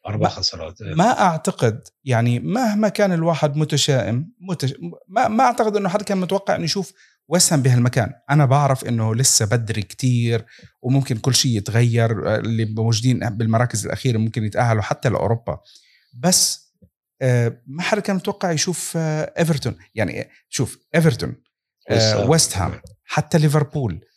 أربع 0.07 0.29
خسارات 0.29 0.83
إيه. 0.83 0.95
ما 0.95 1.21
أعتقد 1.21 1.89
يعني 2.05 2.41
مهما 2.41 2.89
كان 2.89 3.13
الواحد 3.13 3.57
متشائم 3.57 4.33
متش... 4.41 4.75
ما, 5.09 5.29
ما 5.29 5.45
أعتقد 5.45 5.77
إنه 5.77 5.89
حد 5.89 6.03
كان 6.03 6.19
متوقع 6.19 6.57
إنه 6.57 6.65
يشوف 6.65 6.93
وسام 7.29 7.63
بهالمكان. 7.63 8.13
أنا 8.31 8.45
بعرف 8.45 8.85
إنه 8.85 9.15
لسه 9.15 9.47
بدري 9.47 9.83
كتير 9.83 10.47
وممكن 10.83 11.19
كل 11.19 11.35
شيء 11.35 11.57
يتغير 11.57 12.29
آه، 12.29 12.39
اللي 12.39 12.65
موجودين 12.65 13.19
بالمراكز 13.19 13.87
الأخيرة 13.87 14.19
ممكن 14.19 14.45
يتأهلوا 14.45 14.83
حتى 14.83 15.09
لأوروبا. 15.09 15.61
بس 16.15 16.73
آه، 17.23 17.63
ما 17.67 17.83
حدا 17.83 18.01
كان 18.01 18.17
متوقع 18.17 18.53
يشوف 18.53 18.97
إيفرتون. 18.97 19.77
يعني 19.95 20.29
شوف 20.49 20.79
إيفرتون 20.95 21.35
ويست 22.27 22.57
هام. 22.57 22.81
حتى 23.05 23.39
ليفربول. 23.39 23.93
آه، 23.95 23.97
آه، 23.97 24.08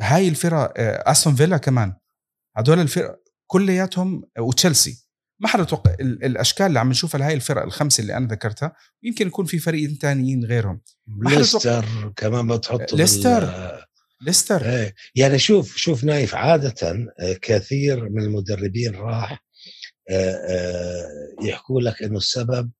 هاي 0.00 0.28
الفرق 0.28 0.72
آه، 0.76 1.10
أستون 1.10 1.34
فيلا 1.34 1.56
كمان. 1.56 1.94
هدول 2.56 2.80
الفرق 2.80 3.20
كلياتهم 3.46 4.22
وتشيلسي. 4.38 5.06
ما 5.40 5.48
حدا 5.48 5.64
توقع 5.64 5.94
الأشكال 6.00 6.66
اللي 6.66 6.78
عم 6.78 6.90
نشوفها 6.90 7.18
لهي 7.18 7.34
الفرق 7.34 7.62
الخمسة 7.62 8.00
اللي 8.00 8.16
أنا 8.16 8.26
ذكرتها 8.26 8.72
يمكن 9.02 9.26
يكون 9.26 9.44
في 9.44 9.58
فريقين 9.58 9.98
ثانيين 10.00 10.44
غيرهم. 10.44 10.80
ليستر 11.26 12.12
كمان 12.16 12.46
بتحط 12.48 12.92
ليستر. 12.92 13.52
ليستر. 14.22 14.70
إيه 14.70 14.94
يعني 15.14 15.38
شوف 15.38 15.76
شوف 15.76 16.04
نايف 16.04 16.34
عادة 16.34 17.06
كثير 17.42 18.08
من 18.08 18.22
المدربين 18.22 18.94
راح 18.94 19.44
يحكوا 21.42 21.80
لك 21.80 22.02
إنه 22.02 22.16
السبب 22.16 22.70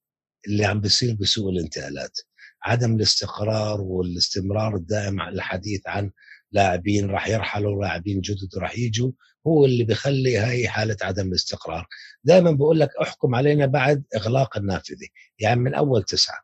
اللي 0.47 0.65
عم 0.65 0.81
بيصير 0.81 1.15
بسوق 1.21 1.49
الانتقالات. 1.49 2.19
عدم 2.67 2.97
الاستقرار 2.97 3.81
والاستمرار 3.81 4.77
الدائم 4.77 5.21
على 5.21 5.35
الحديث 5.35 5.81
عن 5.87 6.11
لاعبين 6.53 7.11
راح 7.11 7.29
يرحلوا 7.29 7.83
لاعبين 7.83 8.21
جدد 8.21 8.59
راح 8.59 8.79
يجوا 8.79 9.13
هو 9.47 9.65
اللي 9.65 9.85
بيخلي 9.85 10.39
هاي 10.39 10.69
حالة 10.69 10.97
عدم 11.03 11.29
الاستقرار. 11.29 11.87
دائما 12.25 12.51
بقول 12.51 12.81
لك 12.81 12.91
احكم 13.03 13.35
علينا 13.35 13.67
بعد 13.67 14.05
إغلاق 14.17 14.57
النافذة 14.57 15.07
يعني 15.39 15.61
من 15.61 15.75
أول 15.75 16.03
تسعة. 16.03 16.39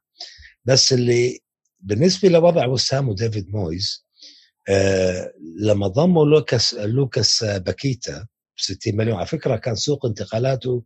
بس 0.64 0.92
اللي 0.92 1.38
بالنسبة 1.80 2.28
لوضع 2.28 2.66
وست 2.66 2.91
هام 2.91 3.08
وديفيد 3.08 3.48
مويز 3.48 4.06
آه 4.68 5.32
لما 5.60 5.86
ضموا 5.86 6.26
لوكاس 6.26 6.74
لوكاس 6.74 7.44
باكيتا 7.44 8.26
ب 8.56 8.60
60 8.60 8.96
مليون 8.96 9.16
على 9.16 9.26
فكرة 9.26 9.56
كان 9.56 9.74
سوق 9.74 10.06
انتقالاته 10.06 10.84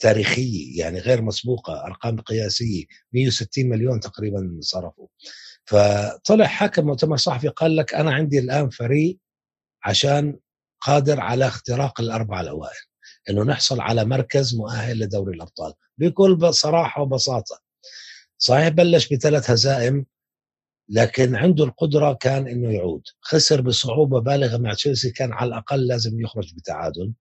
تاريخية 0.00 0.78
يعني 0.78 0.98
غير 0.98 1.22
مسبوقة 1.22 1.86
أرقام 1.86 2.20
قياسية 2.20 2.84
160 3.12 3.68
مليون 3.68 4.00
تقريبا 4.00 4.58
صرفوا. 4.60 5.06
فطلع 5.64 6.46
حاكم 6.46 6.86
مؤتمر 6.86 7.16
صحفي 7.16 7.48
قال 7.48 7.76
لك 7.76 7.94
أنا 7.94 8.12
عندي 8.14 8.38
الآن 8.38 8.68
فريق 8.70 9.18
عشان 9.84 10.38
قادر 10.80 11.20
على 11.20 11.46
اختراق 11.46 12.00
الاربعه 12.00 12.40
الاوائل 12.40 12.76
إنه 13.30 13.42
نحصل 13.42 13.80
على 13.80 14.04
مركز 14.04 14.54
مؤهل 14.54 14.98
لدوري 14.98 15.34
الأبطال. 15.36 15.72
بكل 15.98 16.54
صراحة 16.54 17.02
وبساطة. 17.02 17.60
صحيح 18.38 18.68
بلش 18.68 19.12
بثلاث 19.12 19.50
هزائم 19.50 20.06
لكن 20.88 21.36
عنده 21.36 21.64
القدرة 21.64 22.12
كان 22.12 22.48
إنه 22.48 22.72
يعود. 22.72 23.02
خسر 23.20 23.60
بصعوبة 23.60 24.20
بالغة 24.20 24.56
مع 24.56 24.74
تشيلسي 24.74 25.10
كان 25.10 25.32
على 25.32 25.48
الأقل 25.48 25.86
لازم 25.86 26.20
يخرج 26.20 26.54
بتعادل. 26.54 27.12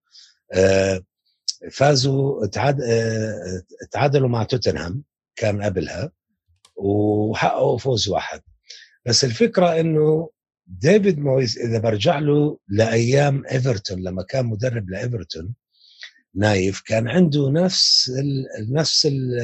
آه 0.53 1.01
فازوا 1.71 2.45
تعاد 2.45 2.81
تعادلوا 3.91 4.29
مع 4.29 4.43
توتنهام 4.43 5.03
كان 5.35 5.61
قبلها 5.61 6.11
وحققوا 6.75 7.77
فوز 7.77 8.09
واحد. 8.09 8.41
بس 9.05 9.23
الفكرة 9.23 9.79
إنه 9.79 10.29
ديفيد 10.67 11.19
مويز 11.19 11.57
إذا 11.59 11.79
برجع 11.79 12.19
له 12.19 12.57
لأيام 12.67 13.45
إيفرتون 13.51 14.03
لما 14.03 14.23
كان 14.23 14.45
مدرب 14.45 14.89
لإيفرتون 14.89 15.55
نايف 16.35 16.81
كان 16.81 17.07
عنده 17.07 17.49
نفس 17.51 18.11
نفس 18.69 19.05
ال 19.05 19.39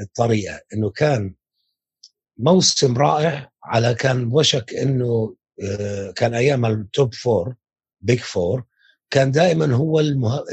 الطريقة 0.00 0.60
إنه 0.74 0.90
كان 0.90 1.34
موسم 2.38 2.98
رائع 2.98 3.50
على 3.64 3.94
كان 3.94 4.30
وشك 4.32 4.74
إنه 4.74 5.36
آه، 5.62 6.10
كان 6.10 6.34
أيام 6.34 6.66
ال 6.66 6.78
top 6.78 7.14
four 7.14 7.54
big 8.00 8.18
four 8.18 8.64
كان 9.10 9.30
دائما 9.30 9.74
هو 9.74 10.00
المه... 10.00 10.44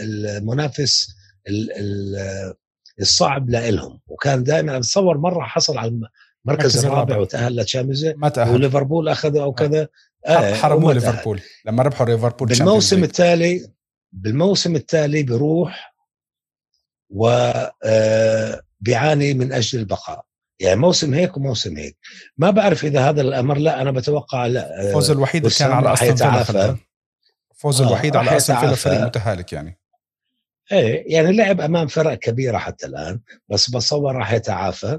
المنافس 0.00 1.16
الصعب 3.00 3.50
لهم 3.50 4.00
وكان 4.06 4.44
دائما 4.44 4.76
أتصور 4.76 5.18
مرة 5.18 5.44
حصل 5.44 5.78
على 5.78 6.00
المركز 6.46 6.84
الرابع 6.84 7.16
وتأهل 7.16 7.56
ل 7.56 7.61
Champions 7.61 8.06
ما 8.06 8.28
تأهل. 8.28 8.54
وليفربول 8.54 9.08
أخذه 9.08 9.42
أو 9.42 9.52
كذا. 9.52 9.88
آه 10.26 10.54
حرموا 10.54 10.92
ليفربول. 10.92 11.40
لما 11.66 11.82
ربحوا 11.82 12.06
ليفربول 12.06 12.48
بالموسم 12.48 13.04
التالي 13.04 13.72
بالموسم 14.12 14.76
التالي 14.76 15.22
بيروح 15.22 15.94
و 17.10 17.28
آه، 17.84 18.62
بيعاني 18.80 19.34
من 19.34 19.52
أجل 19.52 19.78
البقاء. 19.78 20.24
يعني 20.60 20.80
موسم 20.80 21.14
هيك 21.14 21.36
وموسم 21.36 21.76
هيك. 21.76 21.96
ما 22.36 22.50
بعرف 22.50 22.84
إذا 22.84 23.08
هذا 23.08 23.20
الأمر 23.20 23.58
لا 23.58 23.82
أنا 23.82 23.90
بتوقع 23.90 24.46
لا. 24.46 24.88
الفوز 24.88 25.10
الوحيد 25.10 25.48
كان 25.48 25.72
على 25.72 25.92
أستون 25.92 26.42
فيلا 26.42 26.76
الفوز 27.56 27.80
آه 27.80 27.86
الوحيد 27.86 28.16
على 28.16 28.36
استون 28.36 28.56
فيلا 28.56 28.74
فريق 28.74 29.00
متهالك 29.00 29.52
يعني. 29.52 29.78
إيه 30.72 31.14
يعني 31.14 31.36
لعب 31.36 31.60
أمام 31.60 31.86
فرق 31.86 32.14
كبيرة 32.14 32.58
حتى 32.58 32.86
الآن 32.86 33.20
بس 33.48 33.70
بتصور 33.70 34.14
راح 34.14 34.32
يتعافى. 34.32 34.98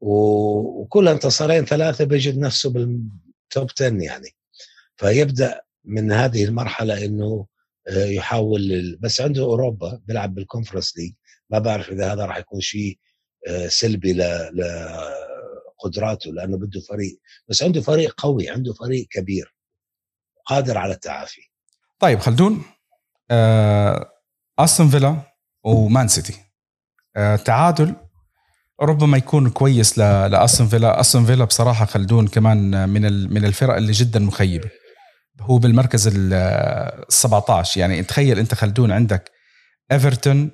وكل 0.00 1.08
انتصارين 1.08 1.64
ثلاثة 1.64 2.04
بيجد 2.04 2.38
نفسه 2.38 2.70
بال 2.70 3.10
top 3.10 3.70
10 3.80 4.02
يعني. 4.02 4.36
فيبدأ 4.96 5.60
من 5.84 6.12
هذه 6.12 6.44
المرحلة 6.44 7.04
إنه 7.04 7.46
آه، 7.88 8.04
يحاول 8.04 8.96
بس 9.00 9.20
عنده 9.20 9.42
أوروبا 9.42 10.00
بيلعب 10.04 10.34
بال 10.34 10.45
Conference 10.45 10.98
League 10.98 11.12
ما 11.50 11.58
بعرف 11.58 11.90
إذا 11.90 12.12
هذا 12.12 12.24
راح 12.24 12.36
يكون 12.36 12.60
شيء 12.60 12.98
آه، 13.48 13.68
سلبي 13.68 14.12
لقدراته 15.82 16.32
لأنه 16.32 16.56
بده 16.56 16.80
فريق. 16.80 17.20
بس 17.48 17.62
عنده 17.62 17.80
فريق 17.80 18.14
قوي 18.20 18.50
عنده 18.50 18.72
فريق 18.72 19.06
كبير 19.10 19.54
قادر 20.46 20.78
على 20.78 20.92
التعافي. 20.92 21.47
طيب 22.00 22.18
خلدون. 22.18 22.62
آه، 23.30 24.10
استون 24.58 24.88
فيلا 24.88 25.16
ومان 25.64 26.08
سيتي 26.08 26.34
آه، 27.16 27.36
تعادل 27.36 27.94
ربما 28.80 29.18
يكون 29.18 29.50
كويس 29.50 29.98
لاستون 29.98 30.68
فيلا 30.68 31.00
استون 31.00 31.26
فيلا 31.26 31.44
بصراحة 31.44 31.84
خلدون 31.84 32.28
كمان 32.28 32.88
من 32.88 33.32
من 33.32 33.44
الفرق 33.44 33.76
اللي 33.76 33.92
جدا 33.92 34.20
مخيبة. 34.20 34.70
هو 35.40 35.58
بالمركز 35.58 36.10
ال 36.14 37.04
17 37.08 37.80
يعني 37.80 38.02
تخيل 38.02 38.38
أنت 38.38 38.54
خلدون 38.54 38.92
عندك 38.92 39.30
ايفرتون 39.92 40.50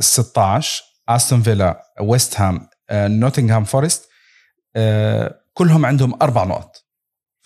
16 0.00 0.82
استون 1.08 1.42
فيلا 1.42 1.82
ويست 2.00 2.40
هام 2.40 2.68
نوتنغهام 2.92 3.64
فورست 3.64 4.08
كلهم 5.54 5.86
عندهم 5.86 6.22
أربع 6.22 6.44
نقط. 6.44 6.85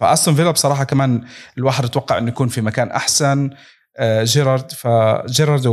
فأستون 0.01 0.35
فيلا 0.35 0.51
بصراحة 0.51 0.85
كمان 0.85 1.25
الواحد 1.59 1.85
يتوقع 1.85 2.19
إنه 2.19 2.29
يكون 2.29 2.49
في 2.49 2.61
مكان 2.61 2.91
أحسن. 2.91 3.51
آه، 3.97 4.25
جيرارد 4.25 4.73
فجيرارد 4.73 5.67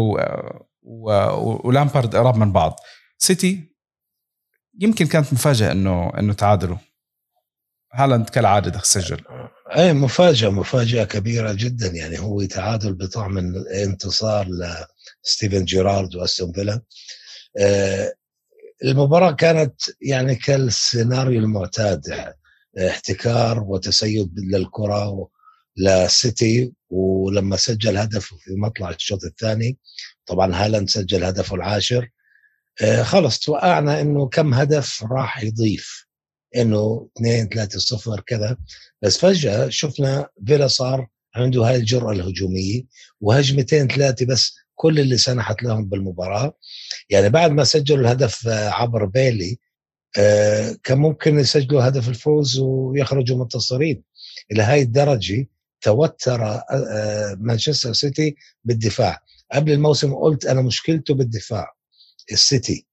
ولامبارد 1.63 2.15
قراب 2.15 2.37
من 2.37 2.51
بعض. 2.51 2.79
سيتي 3.17 3.75
يمكن 4.79 5.07
كانت 5.07 5.33
مفاجأة 5.33 5.71
إنه 5.71 6.11
إنه 6.19 6.33
تعادلوا. 6.33 6.77
هالاند 7.93 8.29
كالعادة 8.29 8.79
سجل 8.83 9.21
أي 9.75 9.93
مفاجأة 9.93 10.49
مفاجأة 10.49 11.03
كبيرة 11.03 11.53
جدا. 11.53 11.87
يعني 11.87 12.19
هو 12.19 12.45
تعادل 12.45 12.93
بطعم 12.93 13.37
انتصار 13.83 14.47
لستيفن 15.25 15.65
جيرارد 15.65 16.15
وأستون 16.15 16.51
فيلا. 16.51 16.81
آه، 17.59 18.13
المباراة 18.83 19.31
كانت 19.31 19.81
يعني 20.01 20.35
كالسيناريو 20.35 21.39
المعتاد. 21.39 22.01
احتكار 22.77 23.63
وتسيد 23.63 24.39
للكرة 24.39 25.29
للسيتي 25.77 26.73
ولما 26.89 27.57
سجل 27.57 27.97
هدف 27.97 28.25
في 28.25 28.55
مطلع 28.55 28.89
الشوط 28.89 29.23
الثاني 29.23 29.77
طبعا 30.25 30.55
هالاند 30.55 30.89
سجل 30.89 31.23
هدفه 31.23 31.55
العاشر. 31.55 32.09
آه، 32.81 33.03
خلص 33.03 33.39
توقعنا 33.39 34.01
إنه 34.01 34.27
كم 34.27 34.53
هدف 34.53 35.03
راح 35.11 35.43
يضيف. 35.43 36.07
إنه 36.55 37.09
2 37.17 37.49
3 37.49 37.79
0 37.79 38.19
كذا. 38.19 38.57
بس 39.01 39.17
فجأة 39.17 39.69
شفنا 39.69 40.29
فيلا 40.47 40.67
صار 40.67 41.07
عنده 41.35 41.63
هاي 41.63 41.75
الجرأة 41.75 42.11
الهجومية 42.11 42.83
وهجمتين 43.21 43.87
ثلاثة 43.87 44.25
بس 44.25 44.55
كل 44.75 44.99
اللي 44.99 45.17
سنحت 45.17 45.63
لهم 45.63 45.85
بالمباراة. 45.85 46.53
يعني 47.09 47.29
بعد 47.29 47.51
ما 47.51 47.63
سجلوا 47.63 48.01
الهدف 48.01 48.47
آه، 48.47 48.69
عبر 48.69 49.05
بيلي 49.05 49.59
كان 50.83 50.97
ممكن 50.97 51.39
يسجلوا 51.39 51.87
هدف 51.87 52.09
الفوز 52.09 52.59
ويخرجوا 52.59 53.37
منتصرين 53.37 54.03
إلى 54.51 54.63
هاي 54.63 54.81
الدرجة 54.81 55.47
توتر 55.81 56.45
آه، 56.45 57.37
مانشستر 57.39 57.93
سيتي 57.93 58.35
بالدفاع. 58.63 59.19
قبل 59.51 59.71
الموسم 59.71 60.15
قلت 60.15 60.45
أنا 60.45 60.61
مشكلته 60.61 61.13
بالدفاع 61.13 61.73
السيتي. 62.31 62.85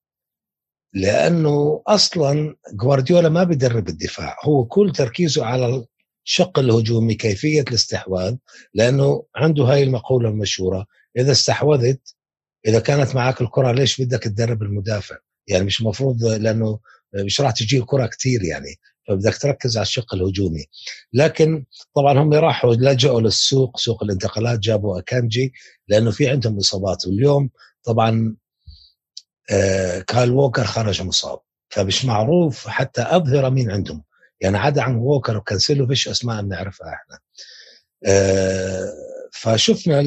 لأنه 0.93 1.83
أصلا 1.87 2.57
جوارديولا 2.73 3.29
ما 3.29 3.45
بيدرب 3.45 3.89
الدفاع. 3.89 4.37
هو 4.45 4.65
كل 4.65 4.93
تركيزه 4.93 5.45
على 5.45 5.85
الشق 6.27 6.59
الهجومي 6.59 7.15
كيفية 7.15 7.61
الاستحواذ 7.61 8.37
لأنه 8.75 9.25
عنده 9.37 9.65
هاي 9.65 9.83
المقولة 9.83 10.29
المشهورة 10.29 10.87
إذا 11.17 11.33
استحوذت 11.33 12.15
إذا 12.67 12.81
كانت 12.81 13.15
معك 13.15 13.41
الكرة 13.41 13.73
ليش 13.73 14.01
بدك 14.01 14.23
تدرب 14.23 14.63
المدافع؟ 14.63 15.17
يعني 15.47 15.65
مش 15.65 15.83
مفروض 15.83 16.25
لأنه 16.25 16.79
مش 17.15 17.41
راح 17.41 17.51
تجي 17.51 17.79
الكرة 17.79 18.07
كثير 18.07 18.45
يعني 18.45 18.77
فبدك 19.09 19.37
تركز 19.39 19.77
على 19.77 19.83
الشق 19.83 20.15
الهجومي. 20.15 20.65
لكن 21.13 21.65
طبعا 21.95 22.19
هم 22.19 22.33
راحوا 22.35 22.75
لجأوا 22.75 23.21
للسوق 23.21 23.77
سوق 23.79 24.03
الانتقالات 24.03 24.59
جابوا 24.59 24.99
أكانجي 24.99 25.53
لأنه 25.89 26.11
في 26.11 26.29
عندهم 26.29 26.57
إصابات. 26.57 27.07
واليوم 27.07 27.51
طبعا 27.85 28.37
آه 29.51 30.01
كايل 30.01 30.31
ووكر 30.31 30.65
خرج 30.65 31.03
مصاب. 31.03 31.39
فمش 31.69 32.05
معروف 32.05 32.69
حتى 32.69 33.03
اظهره 33.03 33.49
مين 33.49 33.71
عندهم. 33.71 34.05
يعني 34.41 34.59
عدا 34.59 34.83
عن 34.83 34.97
ووكر 34.97 35.37
وكانسيلو 35.37 35.87
فيش 35.87 36.09
أسماء 36.09 36.43
بنعرفها 36.43 36.89
إحنا. 36.89 37.19
آه 38.07 38.93
فشفنا 39.33 40.03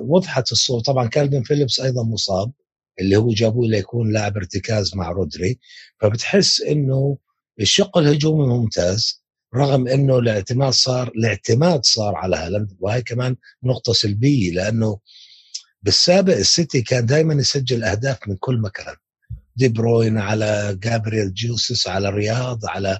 وضحت 0.00 0.52
الصورة. 0.52 0.80
طبعا 0.82 1.08
كالفين 1.08 1.42
فيليبس 1.42 1.80
أيضا 1.80 2.02
مصاب. 2.02 2.52
اللي 3.00 3.16
هو 3.16 3.28
جابوه 3.28 3.68
ليكون 3.68 4.12
لاعب 4.12 4.36
ارتكاز 4.36 4.96
مع 4.96 5.10
رودري 5.10 5.58
فبتحس 6.00 6.60
إنه 6.60 7.18
الشق 7.60 7.98
الهجومي 7.98 8.46
ممتاز 8.46 9.22
رغم 9.54 9.88
إنه 9.88 10.18
الاعتماد 10.18 10.72
صار 10.72 11.08
الاعتماد 11.08 11.84
صار 11.84 12.14
على 12.16 12.36
هالاند 12.36 12.76
وهي 12.80 13.02
كمان 13.02 13.36
نقطة 13.64 13.92
سلبية 13.92 14.52
لأنه 14.52 14.98
بالسابق 15.82 16.36
السيتي 16.36 16.82
كان 16.82 17.06
دائما 17.06 17.34
يسجل 17.34 17.84
أهداف 17.84 18.18
من 18.28 18.36
كل 18.36 18.60
مكان. 18.60 18.96
دي 19.56 19.68
بروين 19.68 20.18
على 20.18 20.78
جابرييل 20.82 21.34
جوسس 21.34 21.88
على 21.88 22.10
رياض 22.10 22.66
على 22.66 22.98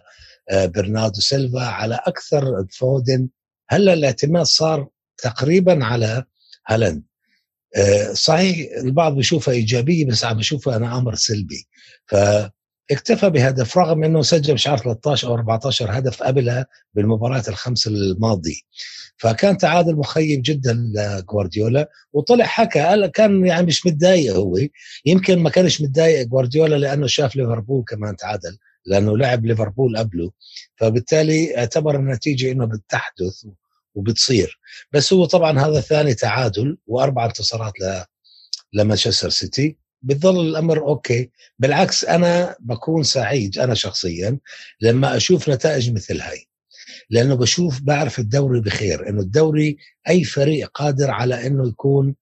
آه، 0.50 0.66
برناردو 0.66 1.20
سيلفا 1.20 1.60
على 1.64 2.00
أكثر 2.06 2.66
فودن 2.70 3.28
هلأ 3.68 3.92
الاعتماد 3.92 4.46
صار 4.46 4.88
تقريبا 5.18 5.84
على 5.84 6.24
هالاند. 6.66 7.02
صحيح 8.12 8.70
البعض 8.78 9.14
بيشوفها 9.14 9.54
إيجابية 9.54 10.06
بس 10.06 10.24
عم 10.24 10.36
بشوفها 10.36 10.76
أنا 10.76 10.98
أمر 10.98 11.14
سلبي. 11.14 11.66
فاكتفى 12.06 13.30
بهدف 13.30 13.78
رغم 13.78 14.04
إنه 14.04 14.22
سجل 14.22 14.54
مش 14.54 14.66
عارف 14.66 14.82
13 14.82 15.28
أو 15.28 15.34
14 15.34 15.98
هدف 15.98 16.22
قبلها 16.22 16.66
بالمباريات 16.94 17.48
الخمس 17.48 17.86
الماضية. 17.86 18.60
فكان 19.16 19.56
تعادل 19.58 19.96
مخيب 19.96 20.42
جدا 20.44 20.72
لجوارديولا 20.94 21.90
وطلع 22.12 22.44
حكى 22.44 22.80
قال 22.80 23.06
كان 23.06 23.46
يعني 23.46 23.66
مش 23.66 23.86
متضايق 23.86 24.34
هو. 24.34 24.58
يمكن 25.06 25.38
ما 25.38 25.50
كانش 25.50 25.80
متضايق 25.82 26.26
جوارديولا 26.26 26.76
لأنه 26.76 27.06
شاف 27.06 27.36
ليفربول 27.36 27.84
كمان 27.88 28.16
تعادل 28.16 28.58
لأنه 28.86 29.16
لعب 29.18 29.46
ليفربول 29.46 29.96
قبله. 29.96 30.30
فبالتالي 30.76 31.58
اعتبر 31.58 31.96
النتيجة 31.96 32.52
إنه 32.52 32.64
بتحدث. 32.64 33.44
وبتصير. 33.94 34.58
بس 34.92 35.12
هو 35.12 35.24
طبعا 35.24 35.60
هذا 35.60 35.80
ثاني 35.80 36.14
تعادل 36.14 36.78
وأربع 36.86 37.24
انتصارات 37.24 37.72
لمانشستر 38.72 39.30
سيتي. 39.30 39.76
بتظل 40.02 40.40
الأمر 40.40 40.78
أوكي. 40.78 41.30
بالعكس 41.58 42.04
أنا 42.04 42.56
بكون 42.60 43.02
سعيد 43.02 43.58
أنا 43.58 43.74
شخصيا 43.74 44.38
لما 44.80 45.16
أشوف 45.16 45.48
نتائج 45.48 45.92
مثل 45.92 46.20
هاي. 46.20 46.46
لأنه 47.10 47.34
بشوف 47.34 47.80
بعرف 47.80 48.18
الدوري 48.18 48.60
بخير. 48.60 49.08
إنه 49.08 49.20
الدوري 49.20 49.76
أي 50.08 50.24
فريق 50.24 50.70
قادر 50.74 51.10
على 51.10 51.46
إنه 51.46 51.68
يكون 51.68 52.14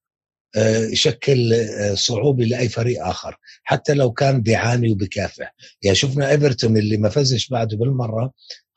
يشكل 0.92 1.66
صعوبة 1.94 2.44
لأي 2.44 2.68
فريق 2.68 3.06
آخر. 3.06 3.36
حتى 3.62 3.94
لو 3.94 4.12
كان 4.12 4.42
بيعاني 4.42 4.92
وبكافح. 4.92 5.54
يعني 5.82 5.96
شفنا 5.96 6.30
إيفرتون 6.30 6.76
اللي 6.76 6.96
ما 6.96 7.08
فزش 7.08 7.48
بعده 7.48 7.76
بالمرة 7.76 8.32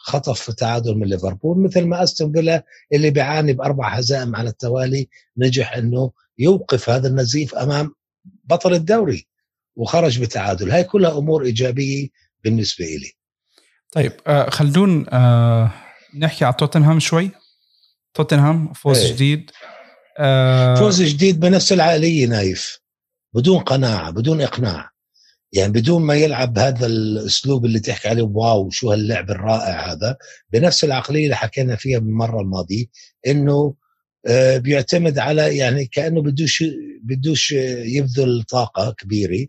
خطف 0.05 0.51
تعادل 0.51 0.95
من 0.95 1.07
ليفربول 1.07 1.63
مثل 1.63 1.85
ما 1.85 2.03
أستون 2.03 2.31
فيلا 2.31 2.65
اللي 2.93 3.09
بيعاني 3.09 3.53
بأربع 3.53 3.89
هزائم 3.89 4.35
على 4.35 4.49
التوالي 4.49 5.09
نجح 5.37 5.73
إنه 5.77 6.11
يوقف 6.37 6.89
هذا 6.89 7.07
النزيف 7.07 7.55
أمام 7.55 7.95
بطل 8.43 8.73
الدوري 8.73 9.27
وخرج 9.75 10.21
بتعادل. 10.21 10.71
هاي 10.71 10.83
كلها 10.83 11.17
أمور 11.17 11.43
إيجابية 11.45 12.07
بالنسبة 12.43 12.85
لي 12.85 13.11
طيب 13.91 14.11
آه 14.27 14.49
خلدون 14.49 15.05
آه 15.09 15.71
نحكي 16.17 16.45
على 16.45 16.53
توتنهام 16.53 16.99
شوي. 16.99 17.31
توتنهام 18.13 18.73
فوز 18.73 18.97
إيه. 18.97 19.13
جديد. 19.13 19.51
آه 20.19 20.75
فوز 20.75 21.01
جديد 21.01 21.39
بنفس 21.39 21.73
العقلية 21.73 22.27
نايف. 22.27 22.79
بدون 23.33 23.59
قناعة 23.59 24.11
بدون 24.11 24.41
إقناع. 24.41 24.92
يعني 25.53 25.71
بدون 25.73 26.01
ما 26.01 26.15
يلعب 26.15 26.53
بهذا 26.53 26.85
الأسلوب 26.85 27.65
اللي 27.65 27.79
تحكي 27.79 28.07
عليه 28.09 28.23
واو 28.23 28.69
شو 28.69 28.91
هاللعب 28.91 29.31
الرائع 29.31 29.91
هذا. 29.91 30.17
بنفس 30.53 30.83
العقلية 30.83 31.23
اللي 31.23 31.35
حكينا 31.35 31.75
فيها 31.75 31.99
بالمرة 31.99 32.41
الماضية 32.41 32.85
إنه 33.27 33.75
آه، 34.27 34.57
بيعتمد 34.57 35.19
على 35.19 35.57
يعني 35.57 35.85
كأنه 35.85 36.21
بدوش 36.21 36.63
بدوش 37.03 37.51
يبذل 37.85 38.43
طاقة 38.43 38.91
كبيرة. 38.91 39.47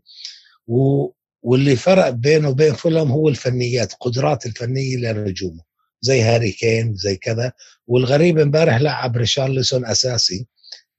واللي 1.43 1.77
فرق 1.77 2.09
بينه 2.11 2.49
وبين 2.49 2.73
فولم 2.75 3.13
هو 3.13 3.29
الفنيات 3.29 3.93
قدرات 4.01 4.47
الفنية 4.47 4.97
لنجومه 4.97 5.63
زي 6.01 6.23
هاري 6.23 6.53
كين 6.53 6.95
زي 6.95 7.17
كذا. 7.17 7.53
والغريب 7.87 8.39
امبارح 8.39 8.81
لعب 8.81 9.17
ريشارلسون 9.17 9.87
أساسي 9.87 10.47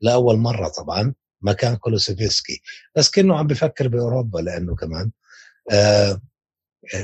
لأول 0.01 0.37
مرة 0.37 0.67
طبعا. 0.67 1.13
مكان 1.45 1.75
كولوسيفسكي. 1.75 2.61
بس 2.95 3.09
كأنه 3.09 3.37
عم 3.37 3.47
بفكر 3.47 3.87
بأوروبا 3.87 4.39
لأنه 4.39 4.75
كمان. 4.75 5.11
آه 5.71 6.21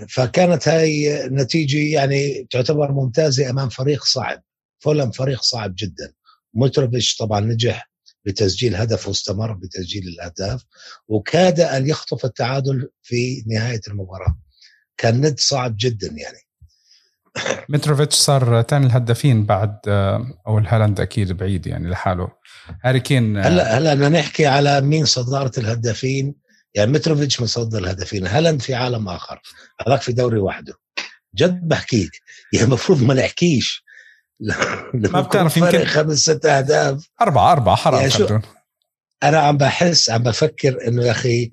فكانت 0.09 0.67
هاي 0.67 1.23
نتيجة 1.27 1.93
يعني 1.93 2.47
تعتبر 2.49 2.91
ممتازة 2.91 3.49
أمام 3.49 3.69
فريق 3.69 4.03
صعب. 4.03 4.43
فولم 4.79 5.11
فريق 5.11 5.41
صعب 5.41 5.73
جدا. 5.77 6.13
متروفيتش 6.53 7.15
طبعا 7.17 7.39
نجح 7.39 7.91
بتسجيل 8.25 8.75
هدف 8.75 9.07
واستمر 9.07 9.53
بتسجيل 9.53 10.07
الأهداف 10.07 10.65
وكاد 11.07 11.59
أن 11.59 11.87
يخطف 11.87 12.25
التعادل 12.25 12.89
في 13.01 13.43
نهاية 13.47 13.81
المباراة. 13.87 14.37
كان 14.97 15.21
ند 15.21 15.39
صعب 15.39 15.75
جدا 15.79 16.07
يعني. 16.07 16.37
متروفيتش 17.69 18.15
صار 18.15 18.61
ثاني 18.61 18.85
الهدافين 18.85 19.45
بعد 19.45 19.79
آه، 19.87 20.41
أو 20.47 20.57
هالاند 20.57 20.99
أكيد 20.99 21.31
بعيد 21.31 21.67
يعني 21.67 21.89
لحاله. 21.89 22.31
هاري 22.83 22.99
كين 22.99 23.37
آه، 23.37 23.47
هلا 23.47 23.77
هلا 23.77 23.93
بدنا 23.93 24.09
نحكي 24.09 24.45
على 24.45 24.81
مين 24.81 25.05
صدارة 25.05 25.51
الهدافين. 25.57 26.35
يعني 26.73 26.91
متروفيتش 26.91 27.41
متصدر 27.41 27.79
الهدافين 27.79 28.27
هالاند 28.27 28.61
في 28.61 28.73
عالم 28.73 29.09
آخر 29.09 29.41
هذاك 29.87 30.01
في 30.01 30.13
دوري 30.13 30.39
وحده. 30.39 30.73
جد 31.35 31.67
بحكيك 31.67 32.11
يعني 32.53 32.65
المفروض 32.65 33.03
ما 33.03 33.13
نحكيش. 33.13 33.83
ما 34.93 35.21
بتعرف 35.21 35.57
يمكن 35.57 35.85
خمس 35.85 36.17
ست 36.17 36.45
أهداف. 36.45 37.07
أربعة 37.21 37.51
أربعة 37.51 37.75
حرام 37.75 37.99
يعني 37.99 38.11
شو؟ 38.11 38.39
أنا 39.23 39.39
عم 39.39 39.57
بحس 39.57 40.09
عم 40.09 40.23
بفكر 40.23 40.87
إنه 40.87 41.05
يا 41.05 41.11
أخي 41.11 41.51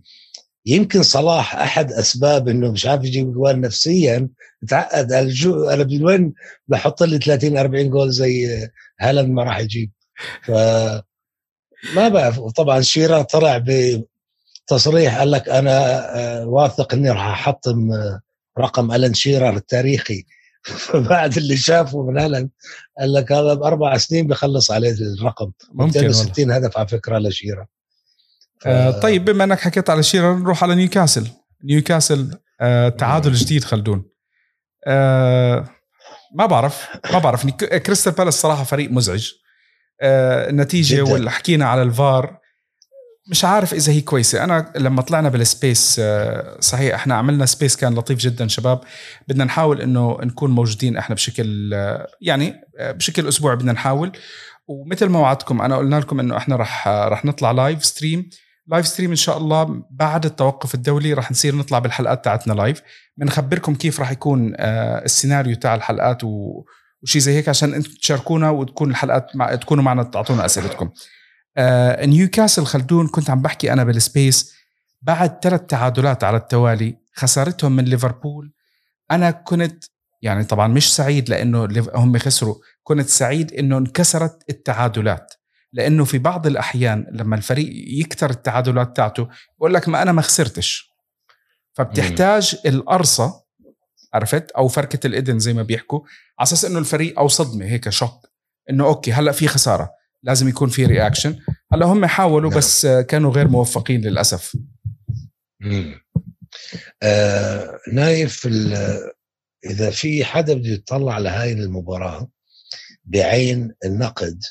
يمكن 0.67 1.03
صلاح 1.03 1.57
أحد 1.57 1.93
أسباب 1.93 2.49
إنه 2.49 2.73
مش 2.73 2.87
عارف 2.87 3.05
يجيب 3.05 3.33
جوال 3.33 3.61
نفسيا. 3.61 4.29
تعقد 4.69 5.13
الجو 5.13 5.69
أنا 5.69 5.85
من 5.85 6.05
وين 6.05 6.35
بحط 6.69 7.03
لي 7.03 7.19
30 7.19 7.57
40 7.57 7.91
جول 7.91 8.11
زي 8.11 8.69
هالاند 9.01 9.31
ما 9.31 9.43
راح 9.43 9.59
يجيب؟ 9.59 9.91
ف 10.43 10.51
ما 11.95 12.09
بعرف. 12.09 12.41
طبعا 12.41 12.81
شيرا 12.81 13.23
طلع 13.23 13.65
بتصريح 14.65 15.19
قال 15.19 15.31
لك 15.31 15.49
أنا 15.49 16.07
آه، 16.19 16.47
واثق 16.47 16.95
إني 16.95 17.11
راح 17.11 17.27
أحطم 17.27 17.93
آه، 17.93 18.21
رقم 18.59 18.93
ألان 18.93 19.15
شيرر 19.15 19.57
التاريخي. 19.57 20.25
فبعد 20.87 21.37
اللي 21.37 21.57
شافه 21.57 22.03
من 22.03 22.19
هالاند 22.19 22.51
قال 23.01 23.13
لك 23.13 23.33
هذا 23.33 23.55
بأربع 23.55 23.97
سنين 23.97 24.27
بخلص 24.27 24.71
عليه 24.71 24.95
الرقم. 25.21 25.53
ممكن 25.73 26.01
260 26.01 26.51
هدف 26.53 26.79
على 26.79 26.89
فكرة 26.89 27.19
لشيرا 27.19 27.67
ف... 28.61 28.67
آه 28.69 28.91
طيب 28.91 29.25
بما 29.25 29.45
إنك 29.45 29.61
حكيت 29.61 29.91
على 29.91 30.03
شيرر 30.03 30.35
نروح 30.35 30.63
على 30.63 30.75
نيوكاسل. 30.75 31.29
نيوكاسل 31.65 32.39
آه 32.61 32.89
تعادل 32.89 33.33
جديد 33.33 33.65
خلدون. 33.65 34.05
آه 34.87 35.69
ما 36.35 36.47
بعرف 36.47 36.89
ما 37.13 37.19
بعرف. 37.19 37.47
كريستال 37.61 38.13
بالاس 38.13 38.35
صراحة 38.35 38.65
فريق 38.65 38.91
مزعج. 38.91 39.31
آه 40.03 40.51
النتيجة 40.51 41.03
واللي 41.03 41.31
حكينا 41.31 41.65
على 41.65 41.83
الفار. 41.83 42.39
مش 43.31 43.45
عارف 43.45 43.75
إذا 43.75 43.93
هي 43.93 44.01
كويسة. 44.01 44.45
أنا 44.45 44.73
لما 44.77 45.03
طلعنا 45.03 45.29
بال 45.29 45.48
space 45.48 45.97
آه، 46.01 46.61
صحيح 46.61 46.95
إحنا 46.95 47.15
عملنا 47.15 47.47
space 47.47 47.77
كان 47.77 47.95
لطيف 47.95 48.19
جدا 48.19 48.49
شباب. 48.49 48.81
بدنا 49.29 49.45
نحاول 49.45 49.81
إنه 49.81 50.19
نكون 50.23 50.51
موجودين 50.51 50.97
إحنا 50.97 51.15
بشكل 51.15 51.75
آه، 51.75 52.07
يعني 52.21 52.55
بشكل 52.81 53.29
اسبوعي 53.29 53.57
بدنا 53.57 53.73
نحاول. 53.73 54.13
ومثل 54.69 55.07
ما 55.07 55.19
وعدتكم 55.19 55.63
أنا 55.63 55.77
قلنا 55.77 55.97
لكم 55.97 56.21
إنه 56.21 56.37
إحنا 56.37 56.57
رح 56.57 56.89
رح 56.89 57.25
نطلع 57.25 57.51
live 57.51 57.85
stream 57.85 58.31
live 58.67 58.87
stream 58.87 59.11
إن 59.11 59.17
شاء 59.17 59.39
الله 59.39 59.83
بعد 59.91 60.25
التوقف 60.25 60.75
الدولي 60.75 61.13
رح 61.13 61.31
نصير 61.31 61.55
نطلع 61.55 61.79
بالحلقات 61.79 62.25
تاعتنا 62.25 62.53
live 62.53 62.83
بنخبركم 63.17 63.75
كيف 63.75 64.01
رح 64.01 64.11
يكون 64.11 64.55
السيناريو 64.59 65.57
تاع 65.57 65.75
الحلقات 65.75 66.25
وشي 67.03 67.21
زي 67.21 67.37
هيك 67.37 67.49
عشان 67.49 67.75
أنتم 67.75 67.91
تشاركونا 67.91 68.51
وتكون 68.51 68.91
الحلقات 68.91 69.37
مع 69.37 69.55
تكونوا 69.55 69.85
معنا 69.85 70.03
تعطونا 70.03 70.45
أسئلتكم. 70.45 70.91
آه 71.57 72.07
نيوكاسل 72.07 72.65
خلدون 72.65 73.09
كنت 73.09 73.31
عم 73.31 73.43
بحكي 73.43 73.73
أنا 73.73 73.85
بال 73.85 74.05
space 74.05 74.55
بعد 75.03 75.39
ثلاث 75.43 75.61
تعادلات 75.61 76.25
على 76.25 76.37
التوالي 76.37 76.99
خسارتهم 77.15 77.73
من 77.73 77.85
ليفربول. 77.85 78.53
أنا 79.11 79.31
كنت 79.31 79.85
يعني 80.23 80.45
طبعا 80.45 80.69
مش 80.69 80.97
سعيد 80.97 81.29
لأنه 81.29 81.69
هم 81.95 82.19
خسروا. 82.19 82.55
كنت 82.83 83.09
سعيد 83.09 83.53
إنه 83.53 83.79
انكسرت 83.79 84.43
التعادلات. 84.51 85.35
لأنه 85.73 86.05
في 86.05 86.19
بعض 86.19 86.47
الأحيان 86.47 87.07
لما 87.13 87.37
الفريق 87.37 87.71
يكتر 88.01 88.31
التعادلات 88.31 88.97
تاعته 88.97 89.29
بقول 89.59 89.75
لك 89.75 89.89
ما 89.89 90.03
أنا 90.03 90.13
ما 90.13 90.23
خسرتش. 90.23 90.95
فبتحتاج 91.73 92.57
القرصة 92.67 93.48
عرفت؟ 94.15 94.51
أو 94.51 94.69
فركة 94.69 95.07
الإذن 95.07 95.39
زي 95.39 95.53
ما 95.53 95.63
بيحكوا. 95.63 96.01
على 96.39 96.47
أساس 96.47 96.65
إنه 96.65 96.79
الفريق 96.79 97.19
أو 97.19 97.29
صدمة 97.29 97.65
هيك 97.65 97.89
shock 97.89 98.29
إنه 98.71 98.87
okay 98.87 99.13
هلأ 99.13 99.33
في 99.33 99.49
خسارة. 99.49 99.91
لازم 100.23 100.49
يكون 100.49 100.69
في 100.69 100.87
reaction 100.87 101.39
هلأ 101.73 101.87
هم 101.87 102.07
حاولوا 102.07 102.51
نعم. 102.51 102.59
بس 102.59 102.87
كانوا 102.87 103.31
غير 103.33 103.49
موفقين 103.49 104.01
للأسف. 104.01 104.57
آه 107.03 107.79
نايف 107.93 108.49
إذا 109.65 109.91
في 109.91 110.25
حدا 110.25 110.55
بده 110.55 110.69
يطلع 110.69 111.15
على 111.15 111.29
هاي 111.29 111.53
المباراة 111.53 112.29
بعين 113.05 113.75
النقد 113.85 114.43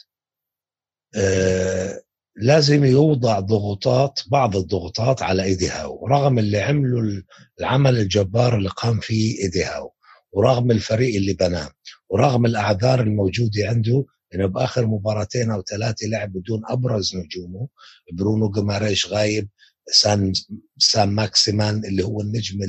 آه 1.15 2.01
لازم 2.41 2.85
يوضع 2.85 3.39
ضغوطات 3.39 4.19
بعض 4.31 4.55
الضغوطات 4.55 5.21
على 5.21 5.43
ايدي 5.43 5.69
هاو 5.69 6.07
رغم 6.07 6.39
اللي 6.39 6.59
عملوا 6.61 7.21
العمل 7.59 7.97
الجبار 7.97 8.57
اللي 8.57 8.69
قام 8.69 8.99
فيه 8.99 9.39
ايدي 9.43 9.63
هاو 9.63 9.93
ورغم 10.31 10.71
الفريق 10.71 11.15
اللي 11.15 11.33
بناه 11.33 11.69
ورغم 12.09 12.45
الأعذار 12.45 13.01
الموجودة 13.01 13.67
عنده 13.69 14.05
إنه 14.35 14.45
بآخر 14.45 14.85
مباراتين 14.85 15.51
أو 15.51 15.61
ثلاثة 15.61 16.07
لعب 16.07 16.33
بدون 16.33 16.61
أبرز 16.65 17.15
نجومه 17.15 17.67
برونو 18.13 18.49
جماريش 18.51 19.07
غايب 19.07 19.49
سان 19.91 20.33
سان 20.77 21.09
ماكسيمان 21.09 21.85
اللي 21.85 22.03
هو 22.03 22.21
النجم 22.21 22.59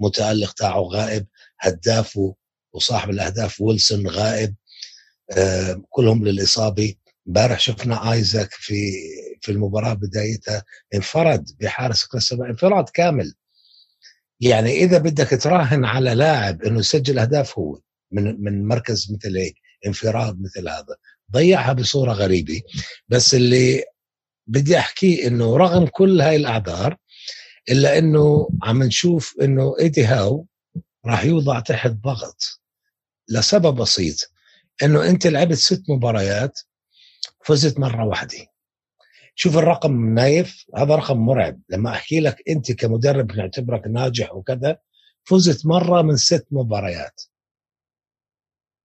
المتألق 0.00 0.52
تاعه 0.52 0.80
غائب 0.80 1.26
هدافه 1.60 2.34
وصاحب 2.72 3.10
الأهداف 3.10 3.60
ويلسون 3.60 4.08
غائب 4.08 4.54
آه 5.36 5.82
كلهم 5.90 6.24
للإصابة. 6.24 6.94
امبارح 7.28 7.60
شفنا 7.60 8.12
آيزاك 8.12 8.50
في 8.50 8.92
في 9.40 9.52
المباراة 9.52 9.94
بدايتها 9.94 10.64
انفرد 10.94 11.50
بحارس 11.60 12.04
كريستال 12.06 12.46
انفراد 12.46 12.88
كامل. 12.88 13.34
يعني 14.40 14.70
إذا 14.72 14.98
بدك 14.98 15.28
تراهن 15.42 15.84
على 15.84 16.14
لاعب 16.14 16.62
إنه 16.62 16.78
يسجل 16.78 17.18
أهداف 17.18 17.58
هو 17.58 17.80
من 18.12 18.44
من 18.44 18.68
مركز 18.68 19.12
مثل 19.12 19.36
هيك 19.36 19.54
انفراد 19.86 20.40
مثل 20.40 20.68
هذا 20.68 20.96
ضيعها 21.32 21.72
بصورة 21.72 22.12
غريبة. 22.12 22.60
بس 23.08 23.34
اللي 23.34 23.84
بدي 24.46 24.78
احكيه 24.78 25.26
إنه 25.26 25.56
رغم 25.56 25.86
كل 25.86 26.20
هاي 26.20 26.36
الأعذار 26.36 26.96
إلا 27.70 27.98
إنه 27.98 28.48
عم 28.62 28.82
نشوف 28.82 29.34
إنه 29.42 29.76
إيدي 29.80 30.04
هاو 30.04 30.46
راح 31.06 31.24
يوضع 31.24 31.60
تحت 31.60 31.90
ضغط 31.90 32.60
لسبب 33.28 33.74
بسيط. 33.74 34.16
إنه 34.82 35.08
أنت 35.08 35.26
لعبت 35.26 35.56
ست 35.56 35.82
مباريات 35.90 36.60
فزت 37.44 37.80
مرة 37.80 38.04
واحدة. 38.04 38.46
شوف 39.34 39.58
الرقم 39.58 40.14
نايف 40.14 40.64
هذا 40.76 40.94
رقم 40.94 41.16
مرعب. 41.16 41.60
لما 41.68 41.90
أحكي 41.90 42.20
لك 42.20 42.42
أنت 42.48 42.72
كمدرب 42.72 43.32
نعتبرك 43.32 43.86
ناجح 43.86 44.34
وكذا 44.34 44.78
فزت 45.24 45.66
مرة 45.66 46.02
من 46.02 46.16
ست 46.16 46.46
مباريات. 46.50 47.22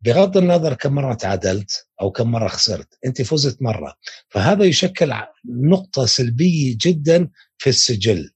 بغض 0.01 0.37
النظر 0.37 0.73
كم 0.73 0.95
مرة 0.95 1.13
تعادلت 1.13 1.87
أو 2.01 2.11
كم 2.11 2.31
مرة 2.31 2.47
خسرت 2.47 2.97
أنت 3.05 3.21
فزت 3.21 3.61
مرة. 3.61 3.93
فهذا 4.29 4.65
يشكل 4.65 5.13
نقطة 5.45 6.05
سلبية 6.05 6.77
جدا 6.81 7.29
في 7.57 7.69
السجل. 7.69 8.31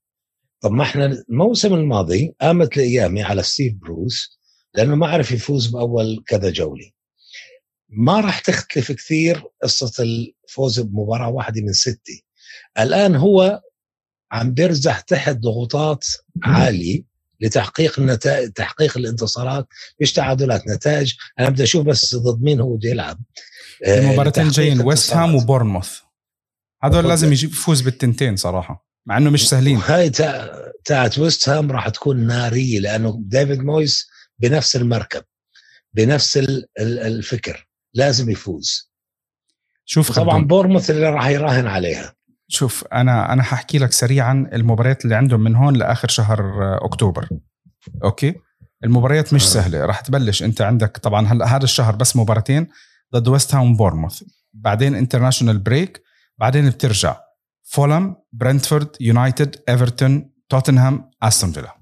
طب 0.62 0.72
ما 0.72 0.84
إحنا 0.84 1.06
الموسم 1.30 1.74
الماضي 1.74 2.36
قامت 2.42 2.78
لإيامي 2.78 3.24
على 3.24 3.44
ستيف 3.44 3.74
بروس 3.74 4.40
لأنه 4.74 4.96
ما 4.96 5.08
عرف 5.08 5.32
يفوز 5.32 5.68
بأول 5.68 6.24
كذا 6.28 6.50
جولة. 6.50 6.92
ما 7.92 8.20
راح 8.20 8.40
تختلف 8.40 8.92
كثير 8.92 9.44
قصة 9.64 10.04
الفوز 10.04 10.80
بمباراة 10.80 11.30
واحدة 11.30 11.62
من 11.62 11.74
ستة. 11.74 12.22
الآن 12.80 13.16
هو 13.16 13.62
عم 14.32 14.54
بيرزح 14.54 15.00
تحت 15.00 15.38
ضغوطات 15.38 16.06
عالية 16.44 17.04
لتحقيق 17.40 18.00
النتائج 18.00 18.52
تحقيق 18.52 18.98
الانتصارات 18.98 19.68
مش 20.02 20.14
تعادلات 20.14 20.68
نتائج. 20.68 21.14
أنا 21.40 21.50
بدي 21.50 21.64
أشوف 21.64 21.86
بس 21.86 22.16
ضد 22.16 22.44
مين 22.44 22.60
هو 22.60 22.76
بده 22.76 22.90
يلعب. 22.90 23.20
آه، 23.86 24.00
المباراتين 24.00 24.50
جايين 24.50 24.82
ويست 24.82 25.14
هام 25.14 25.36
وبورنموث. 25.36 26.00
هذول 26.84 27.08
لازم 27.08 27.32
يجيب 27.32 27.50
يفوز 27.50 27.82
بالتنتين 27.82 28.36
صراحة 28.36 28.88
مع 29.06 29.18
إنه 29.18 29.30
مش 29.30 29.50
سهلين. 29.50 29.78
هاي 29.78 30.10
تاعت 30.86 31.20
ويست 31.20 31.50
هام 31.50 31.72
راح 31.72 31.90
تكون 31.90 32.28
نارية 32.28 32.80
لأنه 32.80 33.22
ديفيد 33.26 33.60
مويس 33.60 34.08
بنفس 34.40 34.76
المركب 34.76 35.24
بنفس 35.94 36.40
الفكر. 36.80 37.71
لازم 37.94 38.30
يفوز. 38.30 38.92
شوف 39.86 40.12
طبعا 40.12 40.46
بورموث 40.46 40.90
اللي 40.90 41.10
راح 41.10 41.28
يراهن 41.28 41.68
عليها. 41.68 42.14
شوف 42.48 42.86
أنا 42.94 43.34
أنا 43.34 43.44
حاحكي 43.44 43.78
لك 43.78 43.92
سريعا 43.92 44.50
المباريات 44.54 45.04
اللي 45.06 45.16
عندهم 45.16 45.40
من 45.40 45.56
هون 45.56 45.76
لآخر 45.76 46.08
شهر 46.08 46.52
أكتوبر. 46.86 47.30
okay؟ 48.04 48.36
المباريات 48.84 49.34
مش 49.34 49.44
آه. 49.44 49.48
سهلة. 49.48 49.86
راح 49.86 50.02
تبلش 50.02 50.44
أنت 50.44 50.62
عندك 50.62 50.98
طبعا 50.98 51.28
هلأ 51.28 51.46
هذا 51.46 51.64
الشهر 51.64 51.96
بس 51.96 52.16
مباراتين 52.16 52.68
ضد 53.16 53.28
ويست 53.28 53.56
هام 53.56 53.76
بورموث. 53.76 54.24
بعدين 54.54 54.96
international 54.96 55.58
break 55.58 56.02
بعدين 56.38 56.70
بترجع. 56.70 57.20
فولم 57.64 58.16
برنتفورد 58.32 58.96
يونايتد 59.00 59.64
إيفرتون 59.70 60.32
توتنهام 60.50 61.12
أستون 61.24 61.52
فيلا. 61.52 61.78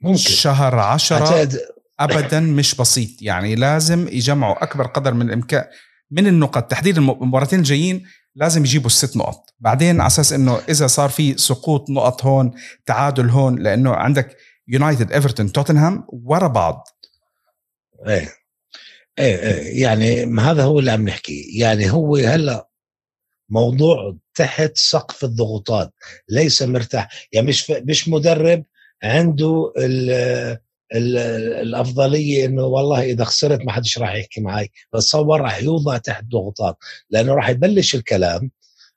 ممكن. 0.00 0.18
شهر 0.18 0.78
عشرة 0.78 1.48
ابدا 2.00 2.40
مش 2.40 2.74
بسيط. 2.74 3.22
يعني 3.22 3.54
لازم 3.54 4.08
يجمعوا 4.08 4.64
أكبر 4.64 4.86
قدر 4.86 5.14
من 5.14 5.26
الإمكان 5.26 5.64
من 6.10 6.26
النقط. 6.26 6.70
تحديد 6.70 6.98
المباراتين 6.98 7.58
الجايين 7.58 8.06
لازم 8.34 8.64
يجيبوا 8.64 8.86
الست 8.86 9.16
نقط. 9.16 9.54
بعدين 9.60 10.00
على 10.00 10.06
أساس 10.06 10.32
إنه 10.32 10.60
إذا 10.68 10.86
صار 10.86 11.08
في 11.08 11.38
سقوط 11.38 11.90
نقط 11.90 12.24
هون 12.24 12.52
تعادل 12.86 13.30
هون 13.30 13.58
لأنه 13.58 13.94
عندك 13.94 14.36
يونايتد 14.68 15.12
ايفرتون 15.12 15.52
توتنهام 15.52 16.04
ورا 16.08 16.48
بعض. 16.48 16.88
إيه. 18.06 18.28
إيه 19.18 19.38
إيه. 19.38 19.82
يعني 19.82 20.40
هذا 20.40 20.62
هو 20.62 20.78
اللي 20.78 20.90
عم 20.90 21.08
نحكيه 21.08 21.60
يعني 21.60 21.90
هو 21.90 22.16
هلأ 22.16 22.68
موضوع 23.48 24.16
تحت 24.34 24.72
سقف 24.74 25.24
الضغوطات. 25.24 25.94
ليس 26.28 26.62
مرتاح. 26.62 27.08
يعني 27.32 27.46
مش 27.46 27.70
مش 27.70 28.08
مدرب 28.08 28.64
عنده 29.02 29.72
الأفضلية 30.92 32.44
إنه 32.44 32.62
والله 32.62 33.02
إذا 33.02 33.24
خسرت 33.24 33.60
ما 33.60 33.72
حدش 33.72 33.98
راح 33.98 34.14
يحكي 34.14 34.40
معي 34.40 34.70
بتصور 34.92 35.40
راح 35.40 35.62
يوضع 35.62 35.96
تحت 35.96 36.24
ضغوطات 36.24 36.76
لأنه 37.10 37.34
راح 37.34 37.48
يبلش 37.48 37.94
الكلام 37.94 38.50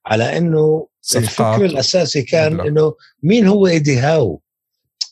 على 0.06 0.38
إنه 0.38 0.88
الفكر 1.16 1.66
الأساسي 1.66 2.22
كان 2.22 2.60
إنه 2.60 2.94
مين 3.24 3.48
هو 3.48 3.68
إيدي 3.68 3.98
هاو؟ 3.98 4.42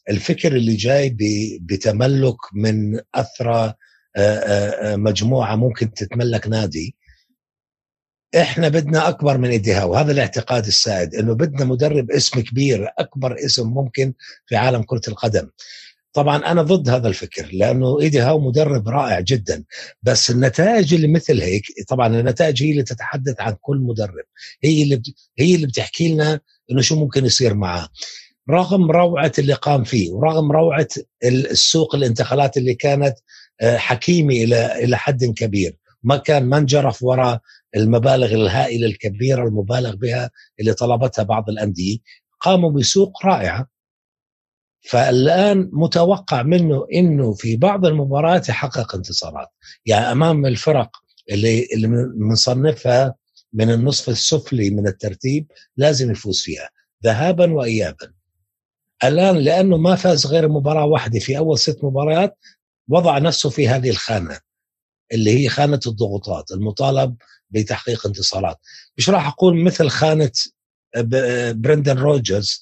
الفكر 0.09 0.55
اللي 0.55 0.75
جاي 0.75 1.17
بتملك 1.61 2.37
من 2.53 2.99
أثرى 3.15 3.73
مجموعة 4.97 5.55
ممكن 5.55 5.93
تتملك 5.93 6.47
نادي. 6.47 6.95
إحنا 8.35 8.69
بدنا 8.69 9.09
أكبر 9.09 9.37
من 9.37 9.49
إيدي 9.49 9.73
هاو 9.73 9.95
هذا 9.95 10.11
الاعتقاد 10.11 10.65
السائد 10.65 11.15
إنه 11.15 11.33
بدنا 11.33 11.65
مدرب 11.65 12.11
اسم 12.11 12.39
كبير 12.39 12.89
أكبر 12.99 13.35
اسم 13.45 13.69
ممكن 13.69 14.13
في 14.45 14.55
عالم 14.55 14.83
كرة 14.83 15.01
القدم. 15.07 15.49
طبعا 16.15 16.51
أنا 16.51 16.61
ضد 16.61 16.89
هذا 16.89 17.07
الفكر 17.07 17.49
لأنه 17.53 17.99
إيدي 18.01 18.19
هاو 18.19 18.39
مدرب 18.39 18.89
رائع 18.89 19.19
جدا. 19.19 19.63
بس 20.03 20.29
النتائج 20.31 20.93
اللي 20.93 21.07
مثل 21.07 21.41
هيك 21.41 21.63
طبعا 21.87 22.07
النتائج 22.07 22.63
هي 22.63 22.71
اللي 22.71 22.83
تتحدث 22.83 23.35
عن 23.41 23.55
كل 23.61 23.77
مدرب. 23.77 24.25
هي 24.63 24.83
اللي 24.83 25.01
هي 25.39 25.55
اللي 25.55 25.67
بتحكي 25.67 26.13
لنا 26.13 26.39
إنه 26.71 26.81
شو 26.81 26.95
ممكن 26.95 27.25
يصير 27.25 27.53
معاه 27.53 27.87
رغم 28.49 28.91
روعة 28.91 29.31
اللي 29.39 29.53
قام 29.53 29.83
فيه 29.83 30.11
ورغم 30.11 30.51
روعة 30.51 30.87
السوق 31.25 31.95
الانتقالات 31.95 32.57
اللي 32.57 32.73
كانت 32.73 33.15
آه، 33.61 33.77
حكيمة 33.77 34.33
إلى 34.33 34.83
إلى 34.83 34.97
حد 34.97 35.25
كبير. 35.25 35.77
ما 36.03 36.17
كان 36.17 36.45
ما 36.45 36.57
انجرف 36.57 37.03
وراء 37.03 37.39
المبالغ 37.75 38.33
الهائلة 38.33 38.87
الكبيرة 38.87 39.47
المبالغ 39.47 39.95
بها 39.95 40.31
اللي 40.59 40.73
طلبتها 40.73 41.23
بعض 41.23 41.49
الأندية. 41.49 41.97
قاموا 42.41 42.71
بسوق 42.71 43.25
رائعه 43.25 43.74
فالآن 44.89 45.69
متوقع 45.73 46.43
منه 46.43 46.87
إنه 46.93 47.33
في 47.33 47.55
بعض 47.57 47.85
المباريات 47.85 48.49
يحقق 48.49 48.95
انتصارات. 48.95 49.47
يعني 49.85 50.11
أمام 50.11 50.45
الفرق 50.45 50.89
اللي 51.31 51.67
اللي 51.73 51.87
بنصنفها 51.87 53.15
من 53.53 53.71
النصف 53.71 54.09
السفلي 54.09 54.69
من 54.69 54.87
الترتيب 54.87 55.51
لازم 55.77 56.11
يفوز 56.11 56.41
فيها 56.41 56.69
ذهابا 57.03 57.53
وايابا. 57.53 58.11
الآن 59.03 59.37
لأنه 59.37 59.77
ما 59.77 59.95
فاز 59.95 60.27
غير 60.27 60.49
مباراة 60.49 60.85
واحدة 60.85 61.19
في 61.19 61.37
أول 61.37 61.59
ست 61.59 61.83
مباريات 61.83 62.37
وضع 62.87 63.17
نفسه 63.17 63.49
في 63.49 63.67
هذه 63.67 63.89
الخانة 63.89 64.39
اللي 65.13 65.39
هي 65.39 65.49
خانة 65.49 65.79
الضغوطات 65.87 66.51
المطالب 66.51 67.15
بتحقيق 67.49 68.07
انتصارات. 68.07 68.57
مش 68.97 69.09
راح 69.09 69.27
أقول 69.27 69.63
مثل 69.63 69.89
خانة 69.89 70.31
برندن 71.51 71.97
روجرز 71.97 72.61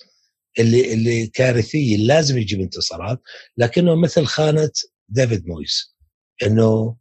اللي 0.59 0.93
اللي 0.93 1.27
كارثيه 1.27 1.97
لازم 1.97 2.37
يجيب 2.37 2.61
انتصارات 2.61 3.21
لكنه 3.57 3.95
مثل 3.95 4.25
خانة 4.25 4.71
ديفيد 5.09 5.47
مويز 5.47 5.95
إنه 6.43 6.95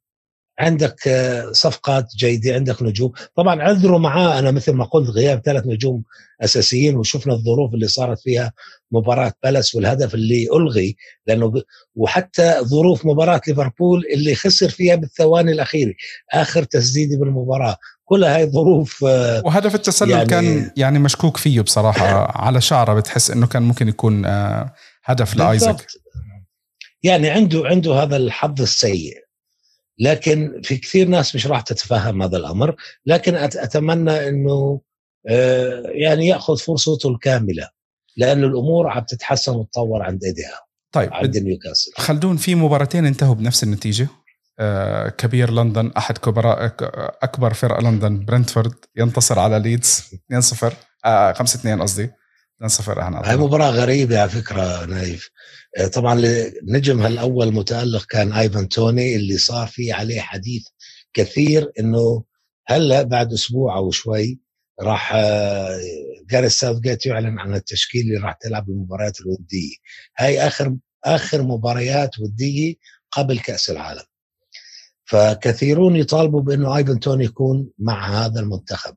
عندك 0.58 1.08
آه، 1.08 1.52
صفقات 1.52 2.06
جيدة 2.16 2.54
عندك 2.54 2.82
نجوم. 2.82 3.12
طبعا 3.36 3.62
عذروا 3.62 3.98
معاه 3.98 4.38
أنا 4.38 4.50
مثل 4.50 4.72
ما 4.72 4.84
قلت 4.84 5.10
غياب 5.10 5.42
ثلاث 5.44 5.66
نجوم 5.66 6.02
أساسيين 6.40 6.96
وشفنا 6.96 7.32
الظروف 7.34 7.74
اللي 7.74 7.88
صارت 7.88 8.20
فيها 8.20 8.52
مباراة 8.92 9.32
تشلسي 9.44 9.74
والهدف 9.74 10.14
اللي 10.14 10.48
ألغي 10.56 10.96
لأنه 11.26 11.46
ب... 11.46 11.62
وحتى 11.94 12.56
ظروف 12.62 13.06
مباراة 13.06 13.40
ليفربول 13.48 14.04
اللي 14.14 14.34
خسر 14.34 14.68
فيها 14.68 14.94
بالثواني 14.94 15.52
الأخيرة 15.52 15.94
آخر 16.32 16.62
تسديدة 16.64 17.18
بالمباراة. 17.18 17.76
كلها 18.12 18.36
هاي 18.36 18.50
ظروف 18.50 19.04
آه، 19.04 19.42
وهدف 19.44 19.74
التسلل 19.74 20.10
يعني 20.10 20.26
كان 20.26 20.70
يعني 20.76 20.98
مشكوك 20.98 21.36
فيه 21.36 21.60
بصراحة 21.60 22.06
على 22.44 22.60
شعره 22.60 22.94
بتحس 22.94 23.30
إنه 23.30 23.46
كان 23.46 23.62
ممكن 23.62 23.88
يكون 23.88 24.24
آه، 24.24 24.74
هدف 25.04 25.36
لآيزك. 25.36 25.86
يعني 27.02 27.30
عنده 27.30 27.62
عنده 27.64 27.94
هذا 28.02 28.16
الحظ 28.16 28.60
السيء. 28.62 29.14
لكن 29.98 30.60
في 30.64 30.76
كثير 30.76 31.08
ناس 31.08 31.34
مش 31.34 31.46
راح 31.46 31.60
تتفهم 31.60 32.22
هذا 32.22 32.36
الأمر. 32.36 32.74
لكن 33.06 33.34
أتمنى 33.34 34.28
إنه 34.28 34.80
آه، 35.28 35.82
يعني 35.86 36.26
يأخذ 36.26 36.56
فرصته 36.56 37.08
الكاملة. 37.08 37.68
لأنه 38.16 38.46
الأمور 38.46 38.88
عم 38.88 39.04
تتحسن 39.04 39.52
وتطور 39.52 40.02
عند 40.02 40.24
إيديها 40.24 40.60
طيب 40.92 41.12
عند 41.12 41.38
نيوكاسل. 41.38 41.92
خلدون 41.96 42.36
في 42.36 42.54
مباراتين 42.54 43.06
انتهوا 43.06 43.34
بنفس 43.34 43.62
النتيجة؟ 43.62 44.08
كبير 45.18 45.50
لندن 45.50 45.92
أحد 45.96 46.18
كبراء 46.18 46.74
أكبر 47.22 47.54
فرق 47.54 47.80
لندن 47.80 48.24
برنتفورد 48.24 48.74
ينتصر 48.96 49.38
على 49.38 49.58
ليدز 49.58 50.02
2-0 50.32 50.72
آه 51.04 51.32
5 51.32 51.56
2 51.58 51.82
قصدي. 51.82 52.10
2-0 52.64 52.98
إحنا 52.98 53.22
هاي 53.24 53.36
مباراة 53.36 53.70
غريبة 53.70 54.20
على 54.20 54.30
فكرة 54.30 54.84
نايف. 54.84 55.30
آه، 55.78 55.86
طبعا 55.86 56.22
نجمها 56.62 57.08
الأول 57.08 57.52
متألق 57.54 58.04
كان 58.04 58.32
ايفن 58.32 58.68
توني 58.68 59.16
اللي 59.16 59.38
صار 59.38 59.66
في 59.66 59.92
عليه 59.92 60.20
حديث 60.20 60.62
كثير 61.14 61.72
إنه 61.80 62.24
هلأ 62.66 63.02
بعد 63.02 63.32
أسبوع 63.32 63.76
أو 63.76 63.90
شوي 63.90 64.40
راح 64.80 65.16
جاريث 66.30 66.60
ساوث 66.60 66.78
جيت 66.78 67.06
يعلن 67.06 67.38
عن 67.38 67.54
التشكيل 67.54 68.02
اللي 68.02 68.26
راح 68.26 68.36
تلعب 68.40 68.68
المباريات 68.68 69.20
الودية. 69.20 69.76
هاي 70.18 70.46
آخر 70.46 70.76
آخر 71.04 71.42
مباريات 71.42 72.18
ودية 72.18 72.74
قبل 73.10 73.38
كأس 73.38 73.70
العالم. 73.70 74.11
فكثيرون 75.12 75.96
يطالبوا 75.96 76.40
بأنه 76.40 76.76
ايفن 76.76 77.00
توني 77.00 77.24
يكون 77.24 77.70
مع 77.78 78.24
هذا 78.24 78.40
المنتخب 78.40 78.94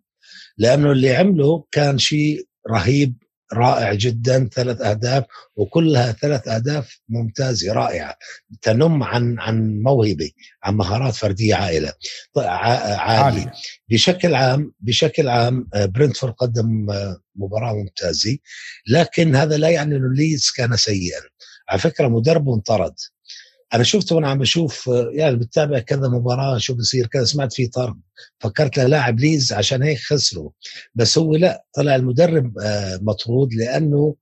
لأنه 0.57 0.91
اللي 0.91 1.15
عمله 1.15 1.65
كان 1.71 1.97
شيء 1.97 2.47
رهيب 2.71 3.15
رائع 3.53 3.93
جدا 3.93 4.49
ثلاث 4.53 4.81
أهداف 4.81 5.23
وكلها 5.55 6.11
ثلاث 6.11 6.47
أهداف 6.47 6.99
ممتازة 7.09 7.73
رائعة. 7.73 8.15
تنم 8.61 9.03
عن 9.03 9.39
عن 9.39 9.81
موهبة 9.81 10.31
عن 10.63 10.75
مهارات 10.75 11.15
فردية 11.15 11.55
عائلة. 11.55 11.93
عاليه 12.37 13.51
بشكل 13.89 14.35
عام 14.35 14.73
بشكل 14.79 15.29
عام 15.29 15.67
آه، 15.73 15.85
برنتفورد 15.85 16.33
قدم 16.33 16.89
آه، 16.91 17.17
مباراة 17.35 17.73
ممتازة 17.73 18.37
لكن 18.87 19.35
هذا 19.35 19.57
لا 19.57 19.69
يعني 19.69 19.95
إنه 19.95 20.13
ليدز 20.13 20.51
كان 20.57 20.77
سيئا. 20.77 21.19
على 21.69 21.79
فكرة 21.79 22.07
مدربه 22.07 22.55
انطرد. 22.55 22.95
أنا 23.73 23.83
شفته 23.83 24.15
وأنا 24.15 24.29
عم 24.29 24.39
بشوف 24.39 24.89
يعني 25.13 25.35
بتابع 25.35 25.79
كذا 25.79 26.07
مباراة 26.07 26.57
شو 26.57 26.73
بصير 26.75 27.07
كذا 27.07 27.23
سمعت 27.23 27.53
في 27.53 27.67
طرد 27.67 27.99
فكرت 28.39 28.79
لاعب 28.79 29.19
ليدز 29.19 29.53
عشان 29.53 29.83
هيك 29.83 29.99
خسروا. 29.99 30.49
بس 30.95 31.17
هو 31.17 31.35
لا 31.35 31.65
طلع 31.73 31.95
المدرب 31.95 32.59
آه، 32.59 32.99
مطرود 33.01 33.53
لأنه 33.53 34.15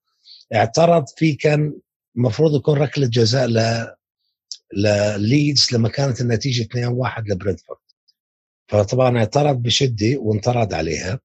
اعترض 0.55 1.05
في 1.17 1.33
كان 1.33 1.73
المفروض 2.15 2.55
يكون 2.55 2.77
ركلة 2.77 3.07
جزاء 3.07 3.47
ل 3.47 3.87
لليدز 4.75 5.67
لما 5.73 5.89
كانت 5.89 6.21
النتيجة 6.21 6.63
2-1 6.63 7.23
لبرنتفورد 7.27 7.79
فطبعا 8.67 9.17
اعترض 9.17 9.55
بشدة 9.61 10.17
وانطرد 10.17 10.73
عليها. 10.73 11.19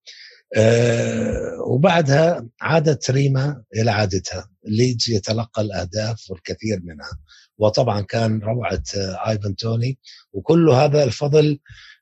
أه 0.56 1.60
وبعدها 1.66 2.46
عادت 2.60 3.10
حليمة 3.10 3.62
إلى 3.76 3.90
عادتها 3.90 4.50
ليدز 4.66 5.10
يتلقى 5.10 5.62
الأهداف 5.62 6.30
والكثير 6.30 6.80
منها. 6.84 7.18
وطبعا 7.58 8.00
كان 8.00 8.40
روعة 8.40 8.82
آه، 8.96 9.28
آيفن 9.30 9.56
توني. 9.56 9.98
وكل 10.32 10.70
هذا 10.70 11.04
الفضل 11.04 11.58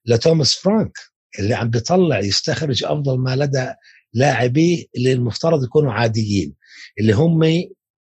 لتوماس 0.07 0.55
فرانك 0.55 0.99
اللي 1.39 1.55
عم 1.55 1.71
بيطلع 1.71 2.19
يستخرج 2.21 2.85
أفضل 2.85 3.19
ما 3.19 3.37
لدى 3.37 3.67
لاعبيه 4.15 4.85
اللي 4.97 5.13
المفترض 5.13 5.65
يكونوا 5.65 5.93
عاديين 5.93 6.55
اللي 7.01 7.13
هم 7.13 7.41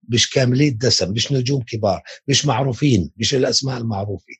مش 0.09 0.29
كاملي 0.29 0.67
الدسم 0.67 1.11
مش 1.11 1.31
نجوم 1.31 1.61
كبار 1.63 2.01
مش 2.27 2.45
معروفين 2.45 3.11
مش 3.17 3.35
الأسماء 3.35 3.77
المعروفة. 3.77 4.33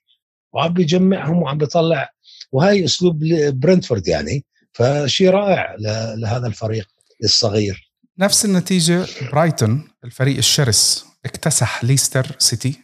وعم 0.54 0.72
بيجمعهم 0.74 1.42
وعم 1.42 1.58
بيطلع 1.58 2.10
وهي 2.52 2.84
أسلوب 2.84 3.18
برنتفورد 3.52 4.08
يعني. 4.08 4.44
فشيء 4.72 5.30
رائع 5.30 5.76
لهذا 6.16 6.46
الفريق 6.46 6.88
الصغير 7.24 7.92
نفس 8.18 8.44
النتيجة 8.44 9.06
برايتون 9.32 9.88
الفريق 10.04 10.36
الشرس 10.36 11.06
اكتسح 11.24 11.84
ليستر 11.84 12.26
سيتي 12.38 12.80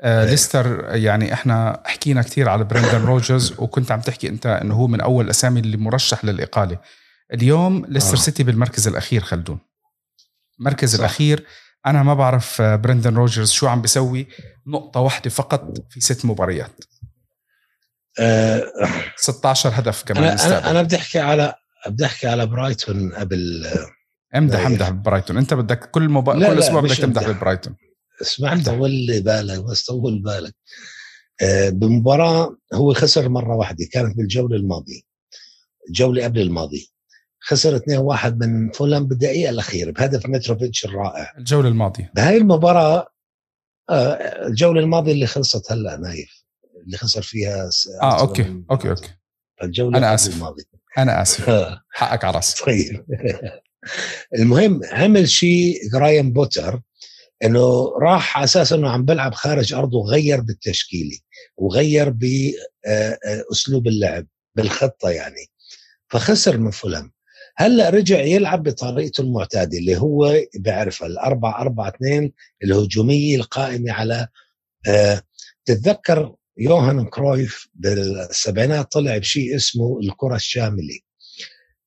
آه 0.00 0.24
إيه. 0.24 0.30
ليستر 0.30 0.96
يعني 0.96 1.32
إحنا 1.32 1.82
حكينا 1.86 2.22
كثير 2.22 2.48
على 2.48 2.64
برندن 2.64 3.04
رودجرز 3.04 3.54
وكنت 3.58 3.90
عم 3.90 4.00
تحكي 4.00 4.28
أنت 4.28 4.46
إنه 4.46 4.74
هو 4.74 4.86
من 4.86 5.00
أول 5.00 5.24
الاسامي 5.24 5.60
اللي 5.60 5.76
مرشح 5.76 6.24
للإقالة 6.24 6.78
اليوم 7.34 7.86
ليستر 7.88 8.16
آه. 8.16 8.20
سيتي 8.20 8.42
بالمركز 8.42 8.88
الأخير 8.88 9.20
خلدون 9.20 9.58
المركز 10.60 10.92
صح. 10.92 10.98
الأخير 10.98 11.46
أنا 11.86 12.02
ما 12.02 12.14
بعرف 12.14 12.60
آه، 12.60 12.76
برندن 12.76 13.14
رودجرز 13.14 13.50
شو 13.50 13.66
عم 13.66 13.82
بيسوي 13.82 14.26
نقطة 14.66 15.00
واحدة 15.00 15.30
فقط 15.30 15.78
في 15.90 16.00
ست 16.00 16.24
مباريات 16.24 16.84
أه 18.20 18.64
16 19.16 19.70
هدف 19.74 20.02
كمان 20.02 20.38
أنا. 20.38 20.70
أنا 20.70 20.82
بدي 20.82 20.96
أحكي 20.96 21.18
على 21.18 21.54
بدي 21.86 22.04
أحكي 22.04 22.26
على 22.26 22.46
برايتون 22.46 23.12
قبل 23.12 23.66
امدح 24.36 24.66
امدح 24.66 24.90
ببرايتون 24.90 25.36
أنت 25.36 25.54
بدك 25.54 25.90
كل 25.90 26.08
مبا... 26.08 26.32
كل 26.32 26.58
أسبوع 26.58 26.80
بدك 26.80 26.96
تمدح 26.96 27.28
ببرايتون. 27.28 27.76
اسمع 28.22 28.62
طول 28.62 28.90
لي 28.90 29.20
بالك 29.20 29.64
بس 29.64 29.84
طول 29.84 30.22
بالك. 30.22 30.54
أه 31.42 31.70
بمباراة 31.70 32.56
هو 32.74 32.94
خسر 32.94 33.28
مرة 33.28 33.56
واحدة 33.56 33.86
كانت 33.92 34.16
بالجولة 34.16 34.56
الماضية. 34.56 35.00
الجولة 35.88 36.24
قبل 36.24 36.40
الماضية. 36.40 36.86
خسر 37.40 37.78
2-1 37.78 37.82
من 38.26 38.70
فولهام 38.70 39.06
بالدقيقة 39.06 39.50
الأخيرة 39.50 39.90
بهدف 39.90 40.26
متروفيتش 40.26 40.84
الرائع. 40.84 41.32
الجولة 41.38 41.68
الماضية. 41.68 42.12
بهاي 42.14 42.36
المباراة 42.36 43.06
آه 43.90 44.46
الجولة 44.46 44.80
الماضية 44.80 45.12
اللي 45.12 45.26
خلصت 45.26 45.72
هلأ 45.72 45.96
نايف. 45.96 46.37
اللي 46.86 46.96
خسر 46.96 47.22
فيها 47.22 47.70
آه 48.02 48.20
أوكي 48.20 48.62
أوكي 48.70 48.90
أوكي. 48.90 49.08
الجولة 49.62 49.98
أنا 49.98 50.14
آسف. 50.14 50.34
الماضية. 50.34 50.64
أنا 50.98 51.22
آسف. 51.22 51.48
آه. 51.48 51.80
حقك 51.90 52.24
على 52.24 52.36
راسي. 52.36 52.64
طيب. 52.64 53.04
المهم 54.38 54.80
عمل 54.92 55.28
شيء 55.28 55.90
جراهام 55.92 56.32
بوتر 56.32 56.80
إنه 57.44 57.92
راح 58.02 58.36
على 58.36 58.44
أساس 58.44 58.72
إنه 58.72 58.90
عم 58.90 59.04
بلعب 59.04 59.34
خارج 59.34 59.74
أرضه 59.74 60.02
غير 60.02 60.40
بالتشكيلة 60.40 61.18
وغير 61.56 62.10
باسلوب 62.10 63.86
آه، 63.86 63.90
اللعب 63.90 64.26
بالخطة 64.54 65.10
يعني. 65.10 65.46
فخسر 66.08 66.58
من 66.58 66.70
فولهام 66.70 67.10
هلأ 67.56 67.90
رجع 67.90 68.20
يلعب 68.20 68.62
بطريقته 68.62 69.20
المعتادة 69.20 69.78
اللي 69.78 69.96
هو 69.96 70.34
بيعرفها 70.54 71.08
الأربعة 71.08 71.60
أربعة 71.60 71.88
اثنين 71.88 72.32
الهجومية 72.64 73.36
القائمة 73.36 73.92
على 73.92 74.28
آه 74.88 75.22
تتذكر 75.64 76.34
يوهان 76.58 77.04
كرويف 77.04 77.68
بالسبعينات 77.74 78.92
طلع 78.92 79.18
بشيء 79.18 79.56
اسمه 79.56 79.98
الكرة 80.02 80.36
الشاملة. 80.36 80.98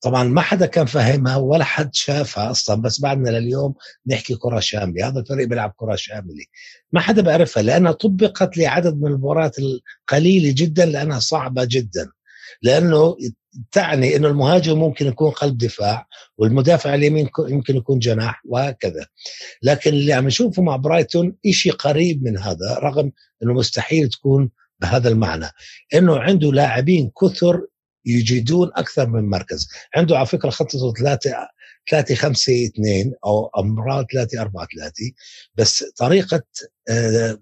طبعا 0.01 0.23
ما 0.23 0.41
حدا 0.41 0.65
كان 0.65 0.85
فاهمها 0.85 1.35
ولا 1.35 1.63
حد 1.63 1.95
شافها 1.95 2.51
أصلا 2.51 2.81
بس 2.81 3.01
بعدنا 3.01 3.29
لليوم 3.29 3.73
نحكي 4.07 4.35
كرة 4.35 4.59
شاملة. 4.59 5.07
هذا 5.07 5.19
الفريق 5.19 5.47
بيلعب 5.47 5.73
كرة 5.75 5.95
شاملة. 5.95 6.45
ما 6.91 6.99
حدا 6.99 7.21
بيعرفها 7.21 7.63
لأنها 7.63 7.91
طبقت 7.91 8.57
لعدد 8.57 9.01
من 9.01 9.07
المباريات 9.07 9.55
القليلة 9.59 10.53
جدا 10.57 10.85
لأنها 10.85 11.19
صعبة 11.19 11.67
جدا. 11.69 12.09
لأنه 12.61 13.17
تعني 13.71 14.15
إنه 14.15 14.27
المهاجم 14.27 14.79
ممكن 14.79 15.07
يكون 15.07 15.31
قلب 15.31 15.57
دفاع 15.57 16.07
والمدافع 16.37 16.93
اليمين 16.93 17.29
يمكن 17.39 17.75
يكون 17.75 17.99
جناح 17.99 18.41
وهكذا. 18.45 19.05
لكن 19.63 19.93
اللي 19.93 20.13
عم 20.13 20.27
نشوفه 20.27 20.61
مع 20.61 20.75
برايتون 20.75 21.35
شيء 21.51 21.71
قريب 21.71 22.23
من 22.23 22.37
هذا 22.37 22.79
رغم 22.83 23.11
إنه 23.43 23.53
مستحيل 23.53 24.09
تكون 24.09 24.49
بهذا 24.81 25.09
المعنى 25.09 25.49
إنه 25.93 26.17
عنده 26.17 26.51
لاعبين 26.51 27.11
كثر 27.21 27.67
يجيدون 28.05 28.71
أكثر 28.75 29.07
من 29.07 29.29
مركز. 29.29 29.69
عنده 29.95 30.17
على 30.17 30.25
فكرة 30.25 30.49
خطته 30.49 30.93
ثلاثة 30.93 31.47
ثلاثة 31.89 32.15
خمسة 32.15 32.65
اثنين 32.65 33.13
أو 33.25 33.51
أمرار 33.59 34.05
ثلاثة 34.13 34.41
أربعة 34.41 34.67
ثلاثة 34.75 35.11
بس 35.55 35.83
طريقة 35.83 36.43
آه، 36.89 37.39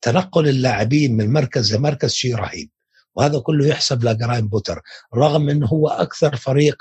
تنقل 0.00 0.48
اللاعبين 0.48 1.16
من 1.16 1.32
مركز 1.32 1.74
لمركز 1.74 2.12
شيء 2.12 2.34
رهيب. 2.34 2.70
وهذا 3.14 3.38
كله 3.38 3.66
يحسب 3.66 4.04
لجرايم 4.04 4.48
بوتر 4.48 4.80
رغم 5.14 5.48
انه 5.48 5.66
هو 5.66 5.88
أكثر 5.88 6.36
فريق 6.36 6.76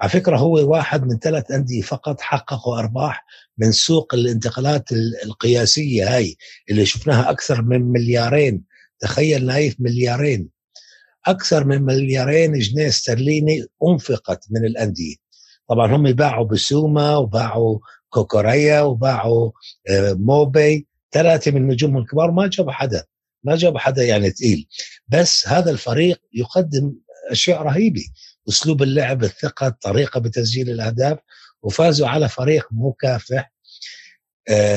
على 0.00 0.10
فكرة 0.10 0.36
هو 0.36 0.70
واحد 0.70 1.06
من 1.06 1.18
ثلاث 1.18 1.50
أندية 1.50 1.82
فقط 1.82 2.20
حققوا 2.20 2.78
أرباح 2.78 3.24
من 3.58 3.72
سوق 3.72 4.14
الانتقالات 4.14 4.92
القياسية 5.24 6.16
هاي 6.16 6.36
اللي 6.70 6.86
شفناها 6.86 7.30
أكثر 7.30 7.62
من 7.62 7.82
مليارين. 7.82 8.64
تخيل 9.00 9.46
نايف 9.46 9.76
مليارين. 9.78 10.48
أكثر 11.26 11.64
من 11.64 11.82
مليارين 11.82 12.58
جنيه 12.58 12.88
استرليني 12.88 13.64
أنفقت 13.88 14.44
من 14.50 14.64
الأندية. 14.64 15.14
طبعا 15.68 15.96
هم 15.96 16.12
باعوا 16.12 16.46
بسوما 16.46 17.16
وباعوا 17.16 17.78
كوكوريا 18.08 18.80
وباعوا 18.80 19.50
آه، 19.90 20.12
موبي. 20.12 20.86
ثلاثة 21.12 21.50
من 21.50 21.66
نجومهم 21.66 22.02
الكبار 22.02 22.30
ما 22.30 22.46
جابوا 22.46 22.72
حدا 22.72 23.04
ما 23.44 23.56
جاب 23.56 23.78
حدا 23.78 24.04
يعني 24.04 24.30
تقيل. 24.30 24.66
بس 25.08 25.48
هذا 25.48 25.70
الفريق 25.70 26.20
يقدم 26.32 26.94
أشياء 27.30 27.62
رهيبة. 27.62 28.04
أسلوب 28.48 28.82
اللعب 28.82 29.24
الثقة 29.24 29.66
الطريقة 29.66 30.20
بتسجيل 30.20 30.70
الأهداف 30.70 31.18
وفازوا 31.62 32.08
على 32.08 32.28
فريق 32.28 32.68
مكافح 32.70 33.52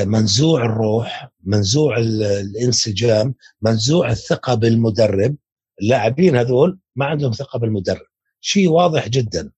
منزوع 0.05 0.65
الروح 0.65 1.29
منزوع 1.43 1.97
الانسجام 1.97 3.35
منزوع 3.61 4.11
الثقة 4.11 4.53
بالمدرب. 4.53 5.35
اللاعبين 5.81 6.35
هذول 6.35 6.79
ما 6.95 7.05
عندهم 7.05 7.31
ثقة 7.31 7.59
بالمدرب. 7.59 8.05
شيء 8.41 8.69
واضح 8.69 9.07
جدا. 9.09 9.51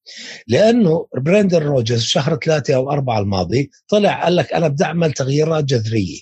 لأنه 0.47 1.07
برندن 1.17 1.63
رودجرز 1.63 2.01
شهر 2.01 2.39
ثلاثة 2.45 2.76
أو 2.76 2.91
أربعة 2.91 3.20
الماضي 3.20 3.72
طلع 3.88 4.24
قال 4.24 4.36
لك 4.36 4.53
أنا 4.53 4.68
بدي 4.68 4.84
أعمل 4.84 5.14
تغييرات 5.14 5.64
جذرية. 5.64 6.20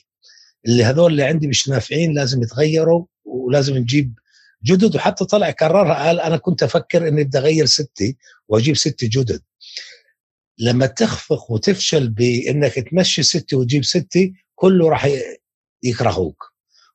اللي 0.67 0.83
هذول 0.83 1.11
اللي 1.11 1.23
عندي 1.23 1.47
مش 1.47 1.69
نافعين 1.69 2.13
لازم 2.13 2.43
يتغيروا 2.43 3.05
ولازم 3.25 3.77
نجيب 3.77 4.13
جدد. 4.63 4.95
وحتى 4.95 5.25
طلع 5.25 5.51
كررها 5.51 6.07
قال 6.07 6.19
أنا 6.19 6.37
كنت 6.37 6.63
أفكر 6.63 7.07
إني 7.07 7.23
بدي 7.23 7.37
أغير 7.37 7.65
ستة 7.65 8.13
وأجيب 8.47 8.75
ستة 8.77 9.09
جدد. 9.11 9.41
لما 10.61 10.85
تخفق 10.85 11.51
وتفشل 11.51 12.09
بإنك 12.09 12.73
تمشي 12.73 13.23
ستة 13.23 13.57
وتجيب 13.57 13.83
ستة 13.85 14.33
كله 14.55 14.89
راح 14.89 15.07
يكرهوك. 15.83 16.51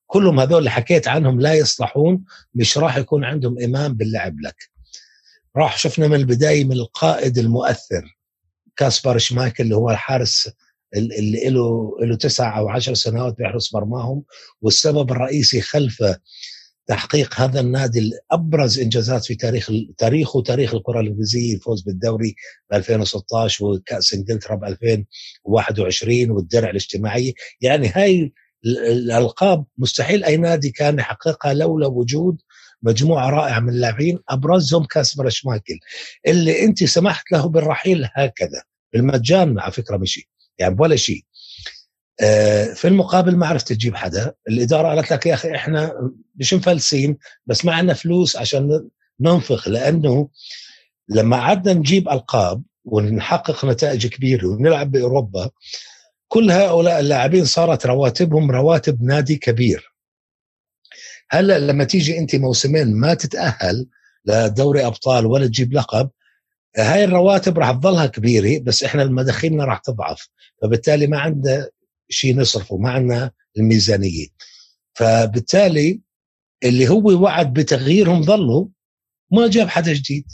كلهم 0.06 0.40
هذول 0.40 0.58
اللي 0.58 0.70
حكيت 0.70 1.08
عنهم 1.08 1.40
لا 1.40 1.54
يصلحون 1.54 2.24
مش 2.54 2.78
راح 2.78 2.96
يكون 2.96 3.24
عندهم 3.24 3.58
إيمان 3.58 3.92
باللعب 3.92 4.40
لك. 4.40 4.70
راح 5.56 5.78
شفنا 5.78 6.08
من 6.08 6.14
البداية 6.14 6.64
من 6.64 6.72
القائد 6.72 7.38
المؤثر 7.38 8.16
كاسبر 8.76 9.18
شمايكل 9.18 9.64
اللي 9.64 9.76
هو 9.76 9.90
الحارس 9.90 10.48
اللي 10.96 11.48
له 11.50 11.96
له 12.00 12.16
تسع 12.16 12.58
أو 12.58 12.68
عشر 12.68 12.94
سنوات 12.94 13.36
بيحرس 13.38 13.74
مرماهم 13.74 14.22
والسبب 14.62 15.10
الرئيسي 15.12 15.60
خلف 15.60 16.02
تحقيق 16.86 17.40
هذا 17.40 17.60
النادي 17.60 18.12
ابرز 18.30 18.80
إنجازات 18.80 19.24
في 19.24 19.34
تاريخ 19.34 19.70
تاريخه 19.98 20.42
تاريخ 20.42 20.74
الكرة 20.74 21.00
الإنجليزية 21.00 21.54
الفوز 21.54 21.82
بالدوري 21.82 22.34
ب 22.70 22.74
2016 22.74 23.64
وكأس 23.64 24.14
إنجلترا 24.14 24.54
ب 24.56 24.64
2021 24.64 26.30
والدرع 26.30 26.70
الاجتماعي. 26.70 27.34
يعني 27.60 27.88
هاي 27.88 28.32
الألقاب 28.66 29.64
مستحيل 29.78 30.24
أي 30.24 30.36
نادي 30.36 30.70
كان 30.70 30.98
يحققها 30.98 31.54
لولا 31.54 31.86
وجود 31.86 32.40
مجموعة 32.82 33.30
رائعة 33.30 33.60
من 33.60 33.68
اللاعبين 33.68 34.18
أبرزهم 34.28 34.84
كاسبر 34.84 35.28
شمايكل 35.28 35.78
اللي 36.26 36.64
أنت 36.64 36.84
سمحت 36.84 37.32
له 37.32 37.48
بالرحيل 37.48 38.08
هكذا 38.14 38.62
بالمجان 38.92 39.58
على 39.58 39.72
فكرة 39.72 39.96
مشي. 39.96 40.30
يعني 40.58 40.76
ولا 40.78 40.96
شيء. 40.96 41.24
في 42.74 42.84
المقابل 42.84 43.36
ما 43.36 43.46
عرفت 43.46 43.68
تجيب 43.72 43.96
حدا. 43.96 44.34
الإدارة 44.48 44.88
قالت 44.88 45.12
لك 45.12 45.26
يا 45.26 45.34
أخي 45.34 45.54
إحنا 45.54 46.10
مش 46.36 46.54
مفلسين 46.54 47.16
بس 47.46 47.64
ما 47.64 47.74
عندنا 47.74 47.94
فلوس 47.94 48.36
عشان 48.36 48.88
ننفق 49.20 49.68
لأنه 49.68 50.28
لما 51.08 51.36
قعدنا 51.36 51.74
نجيب 51.74 52.08
ألقاب 52.08 52.62
ونحقق 52.84 53.64
نتائج 53.64 54.06
كبيرة 54.06 54.46
ونلعب 54.46 54.90
بأوروبا 54.90 55.50
كل 56.28 56.50
هؤلاء 56.50 57.00
اللاعبين 57.00 57.44
صارت 57.44 57.86
رواتبهم 57.86 58.50
رواتب 58.50 59.02
نادي 59.02 59.36
كبير. 59.36 59.92
هلأ 61.30 61.58
لما 61.58 61.84
تيجي 61.84 62.18
أنت 62.18 62.36
موسمين 62.36 62.94
ما 62.96 63.14
تتأهل 63.14 63.86
لدوري 64.24 64.86
أبطال 64.86 65.26
ولا 65.26 65.46
تجيب 65.46 65.72
لقب 65.72 66.10
هاي 66.78 67.04
الرواتب 67.04 67.58
راح 67.58 67.70
تظلها 67.70 68.06
كبيرة 68.06 68.62
بس 68.62 68.84
إحنا 68.84 69.02
المداخيلنا 69.02 69.64
راح 69.64 69.78
تضعف. 69.78 70.28
فبالتالي 70.62 71.06
ما 71.06 71.18
عندنا 71.18 71.68
شيء 72.08 72.36
نصرفه 72.36 72.76
ما 72.76 72.90
عندنا 72.90 73.30
الميزانية. 73.58 74.26
فبالتالي 74.94 76.00
اللي 76.64 76.88
هو 76.88 77.22
وعد 77.22 77.52
بتغييرهم 77.54 78.22
ظلوا 78.22 78.68
ما 79.32 79.48
جاب 79.48 79.68
حدا 79.68 79.92
جديد. 79.92 80.24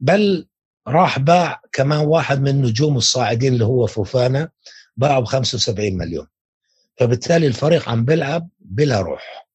بل 0.00 0.48
راح 0.88 1.18
باع 1.18 1.60
كمان 1.72 1.98
واحد 2.06 2.40
من 2.40 2.62
نجوم 2.62 2.96
الصاعدين 2.96 3.52
اللي 3.52 3.64
هو 3.64 3.86
فوفانا 3.86 4.50
باعه 4.96 5.20
ب 5.20 5.24
75 5.24 5.96
مليون. 5.98 6.26
فبالتالي 6.96 7.46
الفريق 7.46 7.88
عم 7.88 8.04
بيلعب 8.04 8.48
بلا 8.60 9.00
روح. 9.00 9.48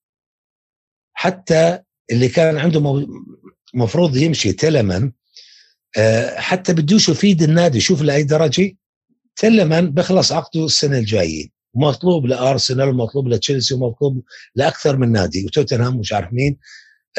حتى 1.13 1.79
اللي 2.11 2.27
كان 2.27 2.57
عنده 2.57 3.07
مفروض 3.73 4.17
يمشي 4.17 4.53
تلمن 4.53 5.11
آه، 5.97 6.39
حتى 6.39 6.73
بدوش 6.73 7.09
يفيد 7.09 7.41
النادي 7.41 7.79
شوف 7.79 8.01
لأي 8.01 8.23
درجة. 8.23 8.75
تلمن 9.35 9.91
بيخلص 9.91 10.31
عقده 10.31 10.65
السنة 10.65 10.97
الجاية. 10.97 11.47
مطلوب 11.75 12.25
لأرسنال 12.25 12.89
ومطلوب 12.89 13.27
لتشيلسي 13.27 13.73
ومطلوب 13.73 14.23
لأكثر 14.55 14.97
من 14.97 15.11
نادي. 15.11 15.45
وتوتنهام 15.45 15.97
مش 15.97 16.13
عارف 16.13 16.33
مين. 16.33 16.57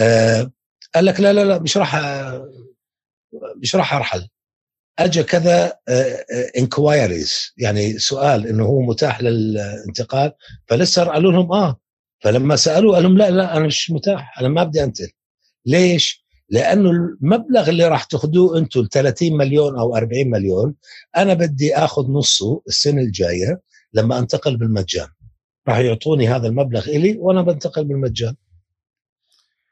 آه 0.01 0.53
قال 0.95 1.05
لك 1.05 1.21
لا 1.21 1.33
لا 1.33 1.45
لا 1.45 1.59
مش 1.59 1.77
راح 1.77 1.97
مش 3.57 3.77
راح 3.77 3.95
أرحل. 3.95 4.29
اجى 4.99 5.23
كذا 5.23 5.79
انكوايريز 6.59 7.55
آه، 7.61 7.63
يعني 7.65 7.99
سؤال 7.99 8.47
إنه 8.47 8.65
هو 8.65 8.81
متاح 8.81 9.21
للانتقال. 9.21 10.33
فلسه 10.69 11.05
قالوا 11.05 11.33
لهم 11.33 11.53
آه. 11.53 11.81
فلما 12.21 12.57
سالوه 12.57 12.95
قال 12.95 13.03
لهم 13.03 13.19
لا 13.19 13.31
لا 13.31 13.57
أنا 13.57 13.67
مش 13.67 13.91
متاح. 13.91 14.39
أنا 14.41 14.49
ما 14.49 14.65
بدي 14.65 14.85
أنتقل. 14.85 15.11
ليش؟ 15.67 16.26
لأنه 16.49 16.91
المبلغ 16.91 17.69
اللي 17.69 17.89
راح 17.89 18.05
تاخذوه 18.05 18.59
أنتم 18.59 18.89
30 18.93 19.37
مليون 19.37 19.79
أو 19.79 19.97
40 19.97 20.31
مليون 20.31 20.75
أنا 21.17 21.35
بدي 21.35 21.77
آخذ 21.77 22.11
نصه 22.11 22.63
السنة 22.69 23.03
الجاية 23.03 23.61
لما 23.93 24.19
أنتقل 24.19 24.57
بالمجان. 24.57 25.09
راح 25.69 25.79
يعطوني 25.79 26.29
هذا 26.29 26.47
المبلغ 26.47 26.89
إلي 26.89 27.17
وأنا 27.19 27.43
بنتقل 27.43 27.85
بالمجان. 27.85 28.35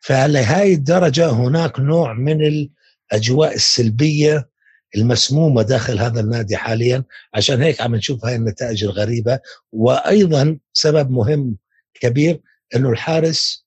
فلهي 0.01 0.73
الدرجة 0.73 1.31
هناك 1.31 1.81
نوع 1.81 2.13
من 2.13 2.69
الأجواء 3.13 3.55
السلبية 3.55 4.49
المسمومة 4.97 5.63
داخل 5.63 5.99
هذا 5.99 6.21
النادي 6.21 6.57
حاليا. 6.57 7.05
عشان 7.35 7.63
هيك 7.63 7.81
عم 7.81 7.95
نشوف 7.95 8.25
هاي 8.25 8.37
النتائج 8.37 8.85
الغريبة. 8.85 9.41
وأيضا 9.73 10.59
سبب 10.73 11.11
مهم 11.11 11.57
كبير 11.95 12.41
إنه 12.77 12.91
الحارس 12.91 13.64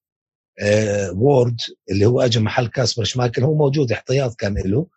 وورد 1.15 1.61
اللي 1.91 2.05
هو 2.05 2.21
اجى 2.21 2.39
محل 2.39 2.67
كاسبر 2.67 3.03
شمايكل 3.03 3.43
هو 3.43 3.55
موجود 3.55 3.91
احتياط 3.91 4.35
كان 4.35 4.57
له. 4.65 4.87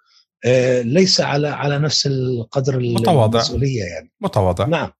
آه 0.45 0.83
ليس 0.83 1.21
على 1.21 1.49
على 1.49 1.79
نفس 1.79 2.07
القدر 2.07 2.79
متواضع. 2.79 3.39
المسؤولية 3.39 3.83
يعني. 3.85 4.13
متواضع. 4.21 4.67
نعم. 4.67 4.91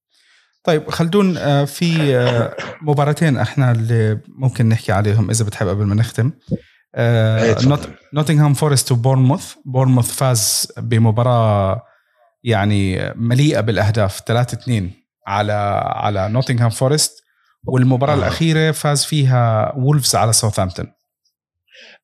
طيب 0.63 0.89
خلدون 0.89 1.37
آه، 1.37 1.65
في 1.65 2.17
آه، 2.17 2.55
مباراتين 2.81 3.37
إحنا 3.37 3.71
اللي 3.71 4.19
ممكن 4.27 4.69
نحكي 4.69 4.91
عليهم 4.91 5.29
إذا 5.29 5.45
بتحب 5.45 5.67
قبل 5.67 5.85
ما 5.85 5.95
نختم. 5.95 6.31
نوتنغهام 8.13 8.53
فورست 8.53 8.91
وبورنموث 8.91 9.53
بورنموث. 9.65 10.11
فاز 10.11 10.71
بمباراة 10.77 11.81
يعني 12.43 13.13
مليئة 13.15 13.61
بالأهداف 13.61 14.21
3 14.25 14.55
2 14.55 14.91
على 15.27 15.53
على 15.85 16.29
نوتنغهام 16.29 16.69
فورست. 16.69 17.20
والمباراة 17.65 18.13
آه. 18.13 18.17
الأخيرة 18.17 18.71
فاز 18.71 19.03
فيها 19.03 19.73
وولفز 19.77 20.15
على 20.15 20.33
ساوثهامبتون. 20.33 20.93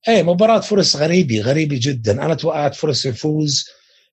إيه 0.07 0.23
مباراة 0.23 0.59
فورست 0.59 0.95
غريبة 0.95 1.41
غريبة 1.41 1.79
جدا. 1.81 2.25
أنا 2.25 2.33
توقعت 2.33 2.75
فورست 2.75 3.05
يفوز 3.05 3.65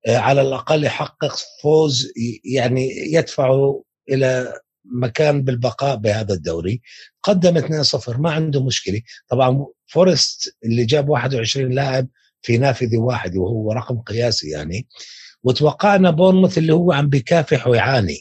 آه، 0.07 0.17
على 0.17 0.41
الأقل 0.41 0.85
يحقق 0.85 1.37
فوز 1.63 2.13
يعني 2.45 2.91
يدفعه 3.13 3.83
إلى 4.11 4.53
مكان 4.85 5.43
بالبقاء 5.43 5.97
بهذا 5.97 6.35
الدوري. 6.35 6.81
قدم 7.23 7.57
2-0 7.59 8.09
ما 8.19 8.31
عنده 8.31 8.65
مشكلة. 8.65 9.01
طبعا 9.29 9.67
فورست 9.87 10.57
اللي 10.65 10.85
جاب 10.85 11.09
21 11.09 11.73
لاعب 11.73 12.09
في 12.43 12.59
نافذة 12.59 12.99
واحدة 12.99 13.41
وهو 13.41 13.73
رقم 13.73 13.99
قياسي 13.99 14.51
يعني. 14.51 14.87
وتوقعنا 15.43 16.11
بورنموث 16.11 16.59
اللي 16.59 16.73
هو 16.73 16.93
عم 16.93 17.09
بكافح 17.09 17.67
ويعاني. 17.67 18.21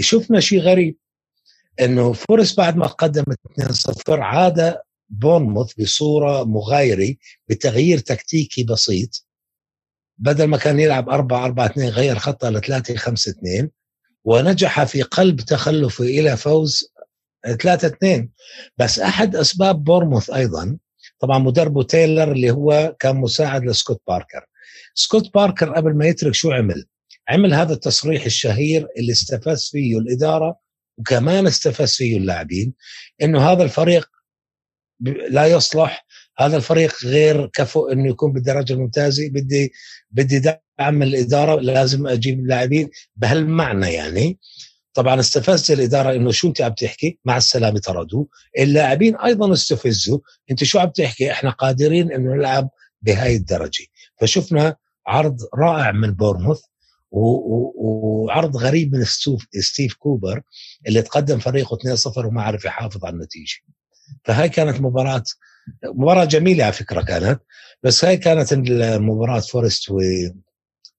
شفنا 0.00 0.40
شيء 0.40 0.60
غريب. 0.60 0.96
إنه 1.80 2.12
فورست 2.12 2.56
بعد 2.56 2.76
ما 2.76 2.86
قدم 2.86 3.24
2-0 3.60 3.92
عاد 4.08 4.78
بورنموث 5.08 5.72
بصورة 5.80 6.44
مغايرة 6.44 7.14
بتغيير 7.48 7.98
تكتيكي 7.98 8.64
بسيط. 8.64 9.26
بدل 10.18 10.44
ما 10.44 10.56
كان 10.56 10.80
يلعب 10.80 11.08
4 11.08 11.44
4 11.44 11.66
2 11.66 11.88
غير 11.88 12.18
خطه 12.18 12.50
ل 12.50 12.60
3 12.60 12.96
5 12.96 13.30
2 13.30 13.70
ونجح 14.24 14.84
في 14.84 15.02
قلب 15.02 15.40
تخلفه 15.40 16.04
إلى 16.04 16.36
فوز 16.36 16.92
3 17.62 17.88
2 17.88 18.30
بس 18.78 18.98
أحد 18.98 19.36
أسباب 19.36 19.84
بورنموث 19.84 20.30
أيضا 20.30 20.78
طبعا 21.20 21.38
مدربه 21.38 21.82
تايلر 21.82 22.32
اللي 22.32 22.50
هو 22.50 22.96
كان 23.00 23.16
مساعد 23.16 23.64
لسكوت 23.64 24.02
باركر. 24.08 24.46
سكوت 24.94 25.34
باركر 25.34 25.72
قبل 25.72 25.96
ما 25.96 26.06
يترك 26.06 26.34
شو 26.34 26.52
عمل؟ 26.52 26.86
عمل 27.28 27.54
هذا 27.54 27.72
التصريح 27.74 28.24
الشهير 28.24 28.88
اللي 28.98 29.12
استفز 29.12 29.68
فيه 29.72 29.98
الإدارة 29.98 30.58
وكمان 30.98 31.46
استفز 31.46 31.94
فيه 31.94 32.16
اللاعبين 32.16 32.74
إنه 33.22 33.52
هذا 33.52 33.62
الفريق 33.62 34.08
لا 35.30 35.46
يصلح 35.46 36.06
هذا 36.38 36.56
الفريق 36.56 37.04
غير 37.04 37.46
كفؤ 37.46 37.92
إنه 37.92 38.08
يكون 38.08 38.32
بالدرجة 38.32 38.72
الممتازة. 38.72 39.28
بدي 39.28 39.72
بدي 40.10 40.38
دعم 40.38 41.02
الإدارة 41.02 41.60
لازم 41.60 42.06
أجيب 42.06 42.46
لاعبين 42.46 42.90
بهالمعنى 43.16 43.92
يعني. 43.92 44.38
طبعا 44.94 45.20
استفزت 45.20 45.70
الإدارة 45.70 46.14
إنه 46.14 46.30
شو 46.30 46.48
أنت 46.48 46.60
عم 46.60 46.72
تحكي؟ 46.72 47.18
مع 47.24 47.36
السلامة 47.36 47.78
طردوه 47.78 48.28
اللاعبين 48.58 49.16
أيضا 49.16 49.52
استفزوا. 49.52 50.18
أنت 50.50 50.64
شو 50.64 50.78
عم 50.78 50.88
تحكي؟ 50.88 51.32
إحنا 51.32 51.50
قادرين 51.50 52.12
إنه 52.12 52.34
نلعب 52.34 52.70
بهاي 53.02 53.36
الدرجة. 53.36 53.84
فشفنا 54.20 54.76
عرض 55.06 55.36
رائع 55.54 55.92
من 55.92 56.12
بورنموث 56.12 56.60
وعرض 57.16 58.56
غريب 58.56 58.94
من 58.94 59.04
ستيف 59.60 59.94
كوبر 59.94 60.42
اللي 60.86 61.02
تقدم 61.02 61.38
فريقه 61.38 61.76
2-0 61.76 62.16
وما 62.24 62.42
عرف 62.42 62.64
يحافظ 62.64 63.04
على 63.04 63.14
النتيجة. 63.14 63.56
فهاي 64.24 64.48
كانت 64.48 64.80
مباراه 64.80 65.22
مباراة 65.84 66.24
جميلة 66.24 66.64
على 66.64 66.72
فكرة 66.72 67.02
كانت 67.02 67.40
بس 67.82 68.04
هاي 68.04 68.16
كانت 68.16 68.54
مباراه 69.00 69.40
فورست 69.40 69.90
و 69.90 70.00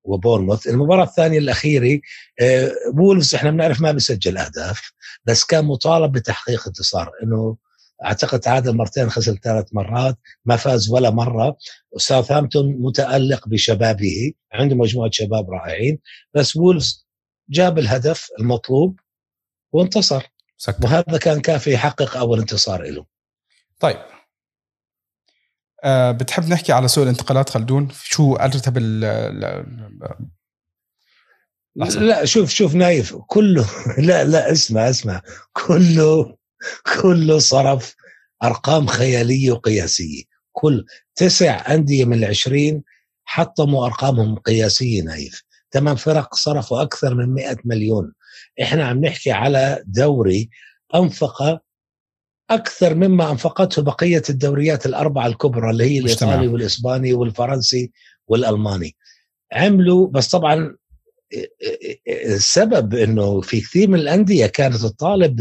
وبورنموث. 0.04 0.68
المباراة 0.68 1.04
الثانية 1.04 1.38
الأخيرة 1.38 2.00
آه، 2.42 2.72
وولفز 2.98 3.36
إحنا 3.36 3.52
بنعرف 3.52 3.82
ما 3.82 3.92
بيسجل 3.92 4.38
أهداف 4.38 4.92
بس 5.26 5.44
كان 5.44 5.66
مطالب 5.66 6.12
بتحقيق 6.12 6.68
انتصار 6.68 7.12
إنه 7.24 7.58
أعتقد 8.06 8.40
تعادل 8.40 8.76
مرتين 8.76 9.10
خسر 9.10 9.36
ثلاث 9.36 9.66
مرات 9.74 10.18
ما 10.46 10.56
فاز 10.56 10.90
ولا 10.90 11.10
مرة. 11.10 11.58
وساوثهامبتون 11.92 12.76
متألق 12.80 13.48
بشبابه 13.48 14.34
عنده 14.54 14.76
مجموعة 14.76 15.10
شباب 15.14 15.50
رائعين. 15.52 16.00
بس 16.34 16.56
وولفز 16.56 17.08
جاب 17.50 17.80
الهدف 17.80 18.28
المطلوب 18.40 19.00
وانتصر. 19.72 20.24
سكت. 20.58 20.86
وهذا 20.86 21.18
كان 21.18 21.40
كافي 21.42 21.74
يحقق 21.74 22.18
أول 22.18 22.40
انتصار 22.40 22.84
له 22.84 23.06
طيب. 23.80 23.98
أه 25.84 26.12
بتحب 26.12 26.50
نحكي 26.50 26.72
على 26.74 26.88
سوق 26.88 27.04
الانتقالات 27.04 27.50
خلدون؟ 27.50 27.88
شو 28.04 28.36
ارتب 28.36 28.78
ال 28.78 29.00
لا 31.76 32.26
شوف 32.26 32.50
شوف 32.50 32.76
نايف 32.76 33.16
كله 33.16 33.66
لا 34.08 34.24
لا 34.24 34.52
اسمع 34.52 34.90
اسمع. 34.90 35.22
كله 35.54 36.38
كله 37.02 37.40
صرف 37.40 37.96
أرقام 38.44 38.88
خيالية 38.88 39.52
وقياسية. 39.52 40.24
كل 40.52 40.86
تسع 41.16 41.74
أندية 41.74 42.06
من 42.06 42.18
العشرين 42.18 42.84
حطموا 43.26 43.86
أرقامهم 43.86 44.36
قياسية 44.36 45.02
نايف. 45.02 45.44
ثمان 45.72 45.96
فرق 45.96 46.36
صرفوا 46.36 46.82
أكثر 46.82 47.16
من 47.16 47.34
100 47.34 47.58
مليون. 47.66 48.14
إحنا 48.62 48.88
عم 48.88 49.06
نحكي 49.06 49.32
على 49.32 49.84
دوري 49.86 50.50
أنفق 50.96 51.62
أكثر 52.50 52.96
مما 52.96 53.32
أنفقته 53.32 53.82
بقية 53.82 54.22
الدوريات 54.30 54.86
الأربعة 54.86 55.28
الكبرى 55.28 55.70
اللي 55.70 55.84
هي 55.84 56.00
الإيطالي 56.00 56.48
والإسباني 56.48 57.14
والفرنسي 57.14 57.92
والألماني. 58.28 58.96
عملوا 59.54 60.08
بس 60.08 60.28
طبعا 60.28 60.78
السبب 62.08 62.96
إنه 62.96 63.42
في 63.42 63.62
كثير 63.62 63.90
من 63.90 64.00
الأندية 64.00 64.46
كانت 64.46 64.76
تطالب 64.76 65.36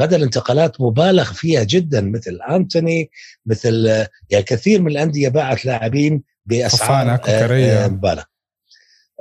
بدل 0.00 0.22
انتقالات 0.22 0.80
مبالغ 0.80 1.32
فيها 1.32 1.64
جدا 1.64 2.00
مثل 2.00 2.38
أنتوني 2.50 3.10
مثل 3.46 3.86
يعني 4.30 4.44
كثير 4.44 4.82
من 4.82 4.90
الأندية 4.90 5.28
باعت 5.28 5.64
لاعبين 5.64 6.22
بأسعار 6.46 7.20
مبالغ. 7.88 8.22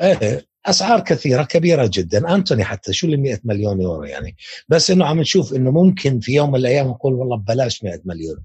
إيه 0.01 0.45
أسعار 0.65 0.99
كثيرة 0.99 1.43
كبيرة 1.43 1.89
جدا. 1.93 2.35
أنتوني 2.35 2.63
حتى 2.63 2.93
شو 2.93 3.07
ال 3.07 3.19
100 3.19 3.39
مليون 3.43 3.81
يورو 3.81 4.03
يعني؟ 4.03 4.35
بس 4.69 4.91
إنه 4.91 5.05
عم 5.05 5.19
نشوف 5.19 5.53
إنه 5.53 5.71
ممكن 5.71 6.19
في 6.19 6.33
يوم 6.33 6.49
من 6.49 6.55
الأيام 6.55 6.87
نقول 6.87 7.13
والله 7.13 7.37
ببلاش 7.37 7.83
100 7.83 8.01
مليون. 8.05 8.37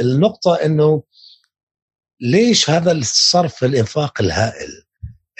النقطة 0.00 0.54
إنه 0.54 1.02
ليش 2.20 2.70
هذا 2.70 2.92
الصرف 2.92 3.64
الإنفاق 3.64 4.20
الهائل؟ 4.20 4.82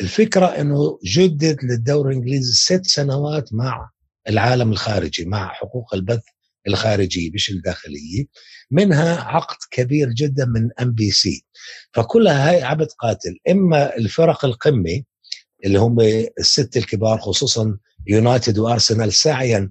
الفكرة 0.00 0.46
إنه 0.46 0.98
جدد 1.04 1.64
للدوري 1.64 2.14
الإنجليزي 2.14 2.52
ست 2.52 2.86
سنوات 2.86 3.54
مع 3.54 3.90
العالم 4.28 4.72
الخارجي 4.72 5.24
مع 5.24 5.48
حقوق 5.48 5.94
البث 5.94 6.22
الخارجيه 6.68 7.30
مش 7.34 7.50
الداخليه 7.50 8.24
منها 8.70 9.20
عقد 9.20 9.56
كبير 9.70 10.08
جدا 10.08 10.44
من 10.44 10.68
NBC 10.80 11.44
فكلها 11.92 12.50
هاي 12.50 12.62
عبتقاتل 12.62 13.38
إما 13.50 13.96
الفرق 13.96 14.44
القمه 14.44 15.02
اللي 15.64 15.78
هم 15.78 16.00
الست 16.38 16.76
الكبار 16.76 17.18
خصوصا 17.18 17.78
يونايتد 18.06 18.58
وارسنال 18.58 19.12
سعيا 19.12 19.70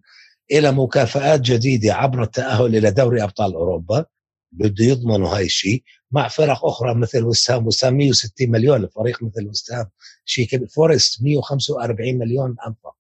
إلى 0.52 0.72
مكافآت 0.72 1.42
جديدة 1.42 1.94
عبر 1.94 2.24
التأهل 2.24 2.76
إلى 2.76 2.92
دوري 2.92 3.24
أبطال 3.24 3.54
أوروبا 3.54 4.06
بده 4.52 4.86
يضمنوا 4.86 5.30
هاي 5.38 5.46
الشيء 5.46 5.84
مع 6.12 6.28
فرق 6.28 6.66
أخرى 6.66 6.96
مثل 6.96 7.24
وسام 7.24 7.68
وسام 7.68 7.98
160 7.98 8.50
مليون 8.50 8.88
فريق 8.88 9.24
مثل 9.24 9.48
وسام 9.48 9.86
شيء 10.26 10.66
فورست 10.68 11.24
145 11.24 12.18
مليون 12.18 12.56
أنفق. 12.68 12.96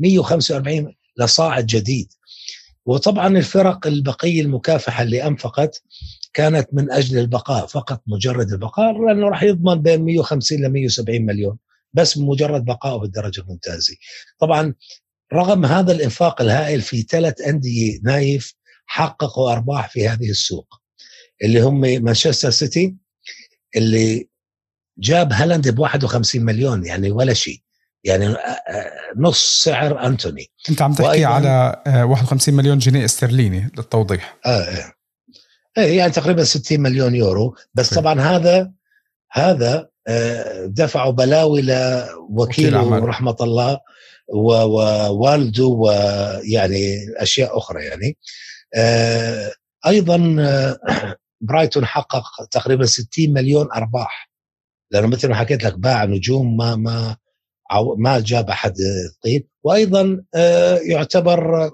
145 0.00 0.94
لصاعد 1.16 1.66
جديد 1.66 2.12
وطبعا 2.86 3.38
الفرق 3.38 3.86
البقية 3.86 4.42
المكافحة 4.42 5.02
اللي 5.02 5.26
أنفقت 5.26 5.82
كانت 6.32 6.68
من 6.72 6.92
أجل 6.92 7.18
البقاء 7.18 7.66
فقط 7.66 8.02
مجرد 8.06 8.52
البقاء 8.52 9.06
لأنه 9.06 9.28
راح 9.28 9.42
يضمن 9.42 9.74
بين 9.74 10.02
150 10.02 10.58
ل 10.58 10.68
170 10.68 11.22
مليون 11.26 11.58
بس 11.92 12.18
مجرد 12.18 12.64
بقائه 12.64 12.96
بالدرجة 12.96 13.40
الممتازة. 13.40 13.94
طبعا 14.38 14.74
رغم 15.32 15.66
هذا 15.66 15.92
الإنفاق 15.92 16.42
الهائل 16.42 16.80
في 16.80 17.02
ثلاث 17.02 17.40
أندية 17.40 17.98
نايف 18.02 18.54
حققوا 18.86 19.52
أرباح 19.52 19.88
في 19.90 20.08
هذه 20.08 20.30
السوق 20.30 20.80
اللي 21.44 21.60
هم 21.60 21.80
مانشستر 21.80 22.50
سيتي 22.50 22.96
اللي 23.76 24.28
جاب 24.98 25.32
هالاند 25.32 25.68
ب 25.68 25.78
51 25.78 26.44
مليون 26.44 26.86
يعني 26.86 27.10
ولا 27.10 27.34
شيء 27.34 27.60
يعني 28.04 28.26
آه، 28.26 28.36
آه، 28.36 28.92
نص 29.16 29.62
سعر 29.64 30.06
أنتوني. 30.06 30.46
أنت 30.70 30.82
عم 30.82 30.92
تحكي 30.92 31.24
على 31.24 31.82
51 31.86 32.54
آه، 32.54 32.58
مليون 32.58 32.78
جنيه 32.78 33.04
استرليني 33.04 33.70
للتوضيح. 33.76 34.38
آه 34.46 34.92
إيه 35.78 35.98
يعني 35.98 36.12
تقريبا 36.12 36.44
60 36.44 36.80
مليون 36.80 37.14
يورو. 37.14 37.54
بس 37.74 37.94
طبعا 37.94 38.20
هذا 38.20 38.72
هذا 39.32 39.88
دفعوا 40.66 41.12
بلاوي 41.12 41.62
لوكيله 41.62 42.98
رحمه 42.98 43.36
الله 43.40 43.78
ووالده 44.28 45.64
ويعني 45.64 46.96
أشياء 47.16 47.58
أخرى 47.58 47.84
يعني. 47.84 48.16
أيضا 49.86 50.16
برايتون 51.40 51.86
حقق 51.86 52.24
تقريبا 52.50 52.86
60 52.86 53.32
مليون 53.32 53.68
أرباح. 53.72 54.30
لأنه 54.90 55.06
مثل 55.06 55.28
ما 55.28 55.34
حكيت 55.34 55.64
لك 55.64 55.78
باع 55.78 56.04
نجوم 56.04 56.56
ما 56.56 56.76
ما 56.76 57.16
ما 57.98 58.20
جاب 58.20 58.50
أحد 58.50 58.74
طيب. 59.24 59.46
وأيضا 59.64 60.22
آه، 60.34 60.78
يعتبر 60.78 61.64
آه، 61.64 61.70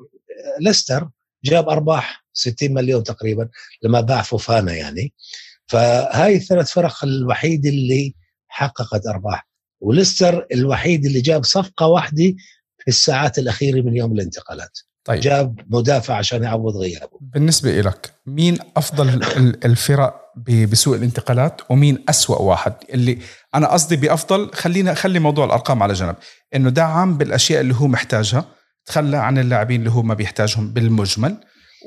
ليستر 0.61 1.09
جاب 1.45 1.69
أرباح 1.69 2.25
60 2.33 2.75
مليون 2.75 3.03
تقريبا 3.03 3.49
لما 3.83 4.01
باع 4.01 4.23
فوفانا 4.23 4.75
يعني. 4.75 5.13
فهاي 5.67 6.37
الثلاث 6.37 6.71
فرق 6.71 7.05
الوحيد 7.05 7.67
اللي 7.67 8.15
حققت 8.49 9.07
أرباح. 9.07 9.49
وليستر 9.81 10.47
الوحيد 10.53 11.07
اللي 11.07 11.21
جاب 11.21 11.45
صفقة 11.45 11.87
واحدة 11.87 12.35
في 12.79 12.89
الساعات 12.89 13.39
الأخيرة 13.39 13.81
من 13.81 13.97
يوم 13.97 14.13
الانتقالات. 14.13 14.79
طيب. 15.05 15.21
جاب 15.21 15.61
مدافع 15.67 16.15
عشان 16.15 16.43
يعوض 16.43 16.77
غيابه. 16.77 17.19
بالنسبة 17.21 17.81
لك 17.81 18.15
مين 18.27 18.59
أفضل 18.77 19.09
الفرق 19.65 20.26
بسوق 20.37 20.95
الانتقالات 20.95 21.61
ومين 21.71 22.05
أسوأ 22.09 22.39
واحد؟ 22.39 22.73
اللي 22.91 23.19
أنا 23.55 23.73
قصدي 23.73 23.97
بأفضل 23.97 24.51
خلينا 24.53 24.95
خلي 24.95 25.19
موضوع 25.19 25.45
الأرقام 25.45 25.83
على 25.83 25.93
جنب. 25.93 26.17
إنه 26.55 26.71
دعم 26.71 27.19
بالأشياء 27.19 27.61
اللي 27.61 27.75
هو 27.75 27.87
محتاجها 27.87 28.45
تخلى 28.87 29.17
عن 29.17 29.39
اللاعبين 29.39 29.81
اللي 29.81 29.91
هو 29.91 30.03
ما 30.03 30.15
بيحتاجهم 30.15 30.73
بالمجمل. 30.73 31.37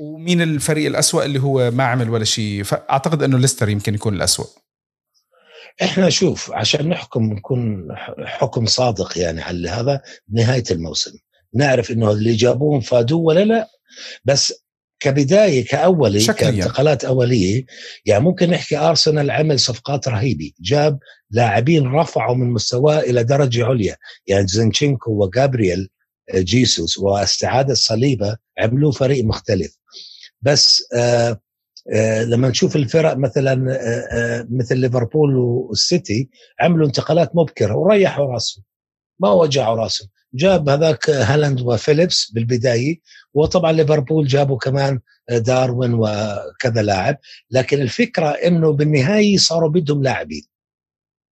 ومين 0.02 0.42
الفريق 0.42 0.88
الأسوأ 0.88 1.26
اللي 1.26 1.40
هو 1.40 1.72
ما 1.72 1.84
عمل 1.84 2.10
ولا 2.10 2.26
شيء؟ 2.26 2.64
فأعتقد 2.64 3.24
إنه 3.24 3.38
ليستر 3.38 3.70
يمكن 3.70 3.96
يكون 3.96 4.14
الأسوأ. 4.14 4.46
إحنا 5.82 6.10
شوف 6.10 6.52
عشان 6.52 6.90
نحكم 6.90 7.24
نكون 7.24 7.88
حكم 8.26 8.66
صادق 8.66 9.18
يعني 9.18 9.42
على 9.42 9.70
هذا 9.70 10.02
نهاية 10.34 10.64
الموسم. 10.72 11.12
نعرف 11.54 11.92
إنه 11.92 12.12
اللي 12.12 12.36
جابوهم 12.36 12.82
فادوه 12.82 13.20
ولا 13.20 13.46
لا. 13.46 13.68
بس 14.26 14.54
كبداية 15.00 15.66
كأولي 15.66 16.26
كانتقالات 16.26 17.06
أولية 17.06 17.66
يعني 18.06 18.24
ممكن 18.24 18.50
نحكي 18.50 18.78
ارسنال 18.78 19.32
عمل 19.32 19.60
صفقات 19.60 20.08
رهيبة. 20.08 20.52
جاب 20.62 21.00
لاعبين 21.32 21.88
رفعوا 21.88 22.36
من 22.36 22.54
مستواه 22.54 23.00
إلى 23.00 23.24
درجة 23.24 23.66
عليا. 23.66 23.96
يعني 24.28 24.48
زنشينكو 24.48 25.12
وجابرييل 25.12 25.90
آه، 26.34 26.40
جيسوس 26.40 26.98
واستعادة 26.98 27.74
صليبة 27.74 28.38
عملوا 28.60 28.92
فريق 28.92 29.26
مختلف. 29.26 29.78
بس 30.42 30.84
آه 30.96 31.42
آه 31.94 32.24
لما 32.24 32.50
نشوف 32.50 32.76
الفرق 32.76 33.18
مثلا 33.18 33.72
آه, 33.72 34.08
آه، 34.12 34.48
مثل 34.52 34.78
ليفربول 34.78 35.36
والسيتي 35.36 36.30
عملوا 36.60 36.88
انتقالات 36.88 37.36
مبكرة 37.36 37.76
وريحوا 37.76 38.26
راسهم. 38.26 38.64
ما 39.20 39.32
وجعوا 39.32 39.76
راسهم 39.76 40.10
جاب 40.34 40.70
هذاك 40.70 41.10
هالاند 41.10 41.62
وفيليبس 41.62 42.32
بالبداية 42.32 43.00
وطبعا 43.34 43.72
ليفربول 43.72 44.28
جابوا 44.28 44.58
كمان 44.58 45.00
داروين 45.30 45.94
وكذا 45.94 46.82
لاعب. 46.82 47.18
لكن 47.52 47.82
الفكرة 47.82 48.28
إنه 48.30 48.72
بالنهاية 48.72 49.38
صاروا 49.38 49.70
بدهم 49.70 50.04
لاعبين. 50.04 50.48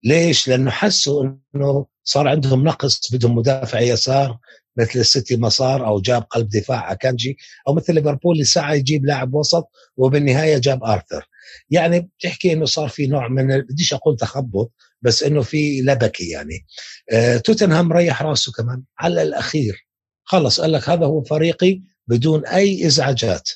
ليش؟ 0.04 0.48
لأنه 0.48 0.72
حسوا 0.72 1.30
إنه 1.56 1.86
صار 2.04 2.28
عندهم 2.28 2.64
نقص 2.64 3.14
بدهم 3.14 3.36
مدافع 3.36 3.80
يسار 3.80 4.38
مثل 4.78 5.00
السيتي 5.00 5.36
ما 5.36 5.50
صار 5.50 5.88
أو 5.88 6.02
جاب 6.02 6.24
قلب 6.24 6.50
دفاع 6.50 6.92
أكانجي 6.92 7.38
أو 7.68 7.74
مثل 7.74 7.94
ليفربول 7.94 8.34
اللي 8.34 8.46
سعى 8.46 8.78
يجيب 8.78 9.06
لاعب 9.06 9.34
وسط 9.34 9.70
وبالنهاية 9.98 10.58
جاب 10.58 10.84
آرثر. 10.84 11.30
يعني 11.70 12.00
بتحكي 12.00 12.54
إنه 12.54 12.66
صار 12.66 12.90
في 12.90 13.08
نوع 13.08 13.28
من 13.28 13.62
بديش 13.62 13.94
أقول 13.94 14.18
تخبط 14.18 14.72
بس 15.02 15.24
إنه 15.24 15.42
في 15.42 15.82
لبكة 15.82 16.26
يعني. 16.32 16.66
آه 17.12 17.38
توتنهام 17.38 17.94
ريح 17.94 18.22
راسه 18.22 18.52
كمان 18.52 18.84
على 19.00 19.24
الأخير. 19.24 19.88
خلص 20.24 20.62
قال 20.62 20.72
لك 20.72 20.90
هذا 20.90 21.06
هو 21.06 21.24
فريقي 21.24 21.82
بدون 22.08 22.46
أي 22.46 22.88
إزعاجات. 22.88 23.50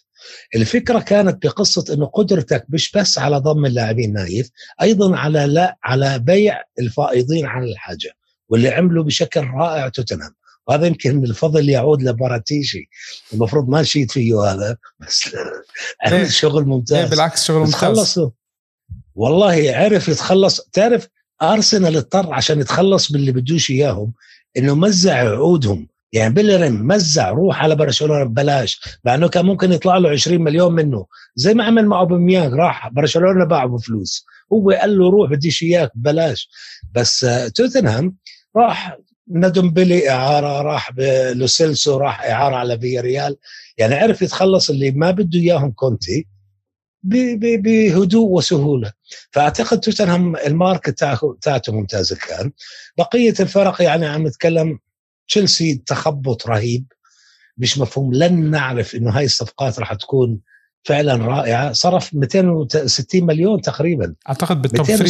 الفكرة 0.55 0.99
كانت 0.99 1.45
بقصة 1.45 1.93
إنه 1.93 2.05
قدرتك 2.05 2.65
مش 2.69 2.91
بس 2.91 3.17
على 3.19 3.37
ضم 3.37 3.65
اللاعبين 3.65 4.13
نايف 4.13 4.49
أيضا 4.81 5.17
على 5.17 5.45
لا 5.45 5.77
على 5.83 6.19
بيع 6.19 6.61
الفائضين 6.79 7.45
عن 7.45 7.63
الحاجة 7.63 8.13
واللي 8.49 8.69
عملوا 8.69 9.03
بشكل 9.03 9.41
رائع 9.41 9.89
توتنهام. 9.89 10.35
وهذا 10.67 10.87
يمكن 10.87 11.23
الفضل 11.23 11.69
يعود 11.69 12.03
لباراتيشي. 12.03 12.89
المفروض 13.33 13.69
ما 13.69 13.81
نشيد 13.81 14.11
فيه 14.11 14.41
هذا 14.43 14.77
بس 14.99 15.35
عمل 16.05 16.19
إيه. 16.19 16.27
شغل 16.27 16.65
ممتاز. 16.65 16.97
إيه، 16.97 17.09
بالعكس 17.09 17.43
شغل 17.43 17.59
ممتاز. 17.59 18.19
والله 19.15 19.71
عرف 19.75 20.09
يتخلص. 20.09 20.61
تعرف 20.73 21.07
أرسنال 21.41 21.97
اضطر 21.97 22.33
عشان 22.33 22.59
يتخلص 22.59 23.11
باللي 23.11 23.31
بدوش 23.31 23.71
إياهم 23.71 24.13
إنه 24.57 24.75
مزع 24.75 25.13
عقودهم. 25.13 25.87
يعني 26.13 26.33
بيلرين 26.33 26.83
مزع 26.83 27.29
روح 27.29 27.63
على 27.63 27.75
برشلونة 27.75 28.23
ببلاش 28.23 28.81
مع 29.05 29.15
إنه 29.15 29.27
كان 29.27 29.45
ممكن 29.45 29.71
يطلع 29.71 29.97
له 29.97 30.09
20 30.09 30.41
مليون 30.41 30.73
منه. 30.73 31.05
زي 31.35 31.53
ما 31.53 31.63
عمل 31.63 31.85
مع 31.85 31.99
أوباميانغ 31.99 32.55
راح 32.55 32.89
برشلونة 32.89 33.45
باعه 33.45 33.67
بفلوس. 33.67 34.25
هو 34.53 34.71
قال 34.71 34.97
له 34.97 35.09
روح 35.09 35.31
بديش 35.31 35.63
إياك 35.63 35.91
ببلاش. 35.95 36.49
بس 36.95 37.25
توتنهام 37.55 38.15
راح 38.55 38.97
ندمبلي 39.31 40.09
اعاره 40.09 40.61
راح 40.61 40.91
لوسيلسو 41.33 41.97
راح 41.97 42.23
إعارة 42.23 42.55
على 42.55 42.79
فيا 42.79 43.01
ريال 43.01 43.35
يعني 43.77 43.95
عرف 43.95 44.21
يتخلص 44.21 44.69
اللي 44.69 44.91
ما 44.91 45.11
بده 45.11 45.39
إياهم 45.39 45.71
كونتي. 45.71 46.27
بهدوء 47.03 48.29
وسهولة. 48.29 48.91
فأعتقد 49.31 49.79
توتنهام 49.79 50.35
ال 50.35 50.45
market 50.45 50.99
تاعته 51.41 51.73
ممتازة 51.73 52.15
كان. 52.27 52.51
بقية 52.97 53.33
الفرق 53.39 53.81
يعني 53.81 54.05
عم 54.05 54.27
نتكلم 54.27 54.79
تشيلسي 55.27 55.83
تخبط 55.85 56.47
رهيب. 56.47 56.85
مش 57.57 57.77
مفهوم. 57.77 58.13
لن 58.13 58.49
نعرف 58.51 58.95
إنه 58.95 59.11
هاي 59.11 59.25
الصفقات 59.25 59.79
راح 59.79 59.93
تكون 59.93 60.39
فعلا 60.83 61.15
رائعة. 61.25 61.73
صرف 61.73 62.13
260 62.13 63.25
مليون 63.25 63.61
تقريبا. 63.61 64.13
أعتقد 64.29 64.61
بالتوب 64.61 64.85
3 64.85 65.05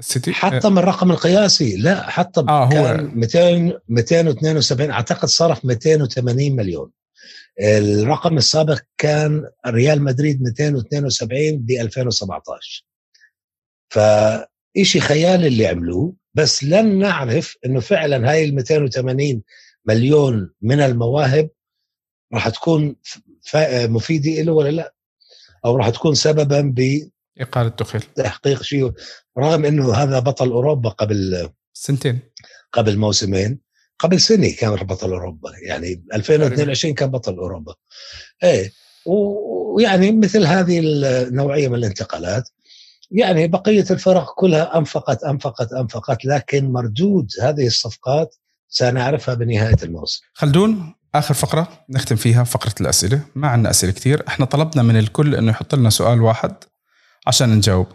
سيتي. 0.00 0.32
حطم 0.32 0.78
الرقم 0.78 1.10
القياسي. 1.10 1.76
لا 1.76 2.10
حطم 2.10 2.48
آه 2.48 2.64
هو. 2.64 2.70
كان 2.70 3.12
200 3.14 3.78
272 3.88 4.90
أعتقد 4.90 5.28
صرف 5.28 5.64
280 5.64 6.56
مليون. 6.56 6.90
الرقم 7.60 8.36
السابق 8.36 8.80
كان 8.98 9.50
ريال 9.66 10.02
مدريد 10.02 10.42
272 10.42 11.58
ب 11.58 11.70
2017 11.70 12.84
فإشي 13.88 15.00
خيالي 15.00 15.46
اللي 15.46 15.66
عملوه 15.66 16.14
بس 16.34 16.64
لن 16.64 16.98
نعرف 16.98 17.56
إنه 17.66 17.80
فعلا 17.80 18.30
هاي 18.30 18.44
ال 18.44 18.54
280 18.54 19.42
مليون 19.84 20.50
من 20.62 20.80
المواهب 20.80 21.50
راح 22.34 22.48
تكون 22.48 22.96
مفيدة 23.74 24.42
له 24.42 24.52
ولا 24.52 24.68
لا؟ 24.68 24.94
أو 25.64 25.76
راح 25.76 25.88
تكون 25.88 26.14
سببا 26.14 26.60
ب 26.60 27.08
إقالة 27.38 27.68
تخيل 27.68 28.00
تحقيق 28.00 28.62
شيء. 28.62 28.92
رغم 29.38 29.64
إنه 29.64 29.94
هذا 29.94 30.18
بطل 30.18 30.50
أوروبا 30.50 30.90
قبل 30.90 31.48
سنتين. 31.72 32.20
قبل 32.72 32.98
موسمين. 32.98 33.60
قبل 34.02 34.20
سنة 34.20 34.50
كان 34.50 34.74
بطل 34.74 35.12
أوروبا 35.12 35.50
يعني 35.62 36.04
2022 36.14 36.94
كان 36.94 37.10
بطل 37.10 37.34
أوروبا. 37.34 37.74
إيه 38.42 38.72
ويعني 39.06 40.12
مثل 40.12 40.46
هذه 40.46 40.80
النوعية 40.84 41.68
من 41.68 41.74
الانتقالات 41.74 42.48
يعني 43.10 43.48
بقية 43.48 43.84
الفرق 43.90 44.34
كلها 44.34 44.78
أنفقت 44.78 45.24
أنفقت 45.24 45.72
أنفقت 45.72 46.24
لكن 46.24 46.72
مردود 46.72 47.28
هذه 47.40 47.66
الصفقات 47.66 48.34
سنعرفها 48.68 49.34
بنهاية 49.34 49.76
الموسم. 49.82 50.20
خلدون 50.34 50.94
آخر 51.14 51.34
فقرة 51.34 51.68
نختم 51.90 52.16
فيها 52.16 52.44
فقرة 52.44 52.74
الأسئلة. 52.80 53.20
ما 53.34 53.48
عندنا 53.48 53.70
أسئلة 53.70 53.92
كثير. 53.92 54.24
إحنا 54.28 54.46
طلبنا 54.46 54.82
من 54.82 54.98
الكل 54.98 55.34
إنه 55.34 55.50
يحط 55.50 55.74
لنا 55.74 55.90
سؤال 55.90 56.22
واحد 56.22 56.54
عشان 57.26 57.56
نجاوب. 57.56 57.86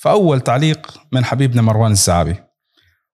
فأول 0.00 0.40
تعليق 0.40 1.00
من 1.12 1.24
حبيبنا 1.24 1.62
مروان 1.62 1.92
الزعابي 1.92 2.36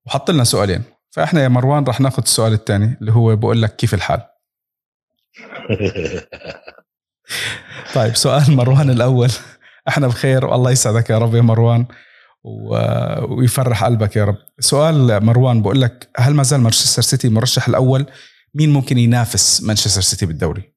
وحط 0.06 0.30
لنا 0.30 0.44
سؤالين. 0.44 0.82
فإحنا 1.12 1.42
يا 1.42 1.48
مروان 1.48 1.84
راح 1.84 2.00
ناخذ 2.00 2.22
السؤال 2.22 2.52
الثاني 2.52 2.96
اللي 3.00 3.12
هو 3.12 3.36
بقول 3.36 3.62
لك 3.62 3.76
كيف 3.76 3.94
الحال؟ 3.94 4.20
طيب 7.94 8.16
سؤال 8.16 8.56
مروان 8.56 8.90
الأول. 8.90 9.30
إحنا 9.88 10.06
بخير 10.06 10.44
والله 10.44 10.70
يسعدك 10.70 11.10
يا 11.10 11.18
رب 11.18 11.34
يا 11.34 11.40
مروان 11.40 11.86
ويفرح 13.28 13.84
قلبك 13.84 14.16
يا 14.16 14.24
رب. 14.24 14.36
سؤال 14.60 15.24
مروان 15.24 15.62
بقول 15.62 15.80
لك 15.80 16.08
هل 16.16 16.34
ما 16.34 16.42
زال 16.42 16.60
مانشستر 16.60 17.02
سيتي 17.02 17.26
المرشح 17.26 17.68
الأول؟ 17.68 18.06
مين 18.54 18.72
ممكن 18.72 18.98
ينافس 18.98 19.62
مانشستر 19.62 20.00
سيتي 20.00 20.26
بالدوري؟ 20.26 20.72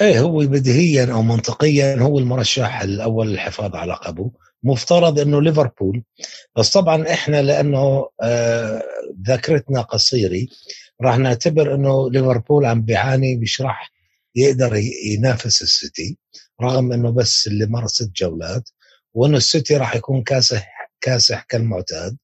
إيه 0.00 0.20
هو 0.20 0.38
بديهيا 0.38 1.12
أو 1.12 1.22
منطقيا 1.22 1.98
هو 1.98 2.18
المرشح 2.18 2.80
الأول 2.80 3.28
للحفاظ 3.28 3.76
على 3.76 3.92
لقبه. 3.92 4.30
مفترض 4.64 5.18
إنه 5.20 5.42
ليفربول. 5.42 6.02
بس 6.56 6.70
طبعا 6.70 7.12
إحنا 7.12 7.42
لأنه 7.42 8.08
آه 8.22 8.82
ذاكرتنا 9.26 9.80
قصيرة 9.82 10.46
راح 11.02 11.18
نعتبر 11.18 11.74
إنه 11.74 12.10
ليفربول 12.10 12.64
عم 12.66 12.82
بيعاني 12.82 13.36
مش 13.36 13.60
راح 13.60 13.92
يقدر 14.34 14.76
ينافس 15.06 15.62
السيتي 15.62 16.18
رغم 16.62 16.92
إنه 16.92 17.10
بس 17.10 17.46
اللي 17.46 17.66
مر 17.66 17.86
ست 17.86 18.10
جولات 18.16 18.68
وإنه 19.14 19.36
السيتي 19.36 19.76
راح 19.76 19.96
يكون 19.96 20.22
كاسح 20.22 20.90
كاسح 21.00 21.42
كالمعتاد. 21.48 22.16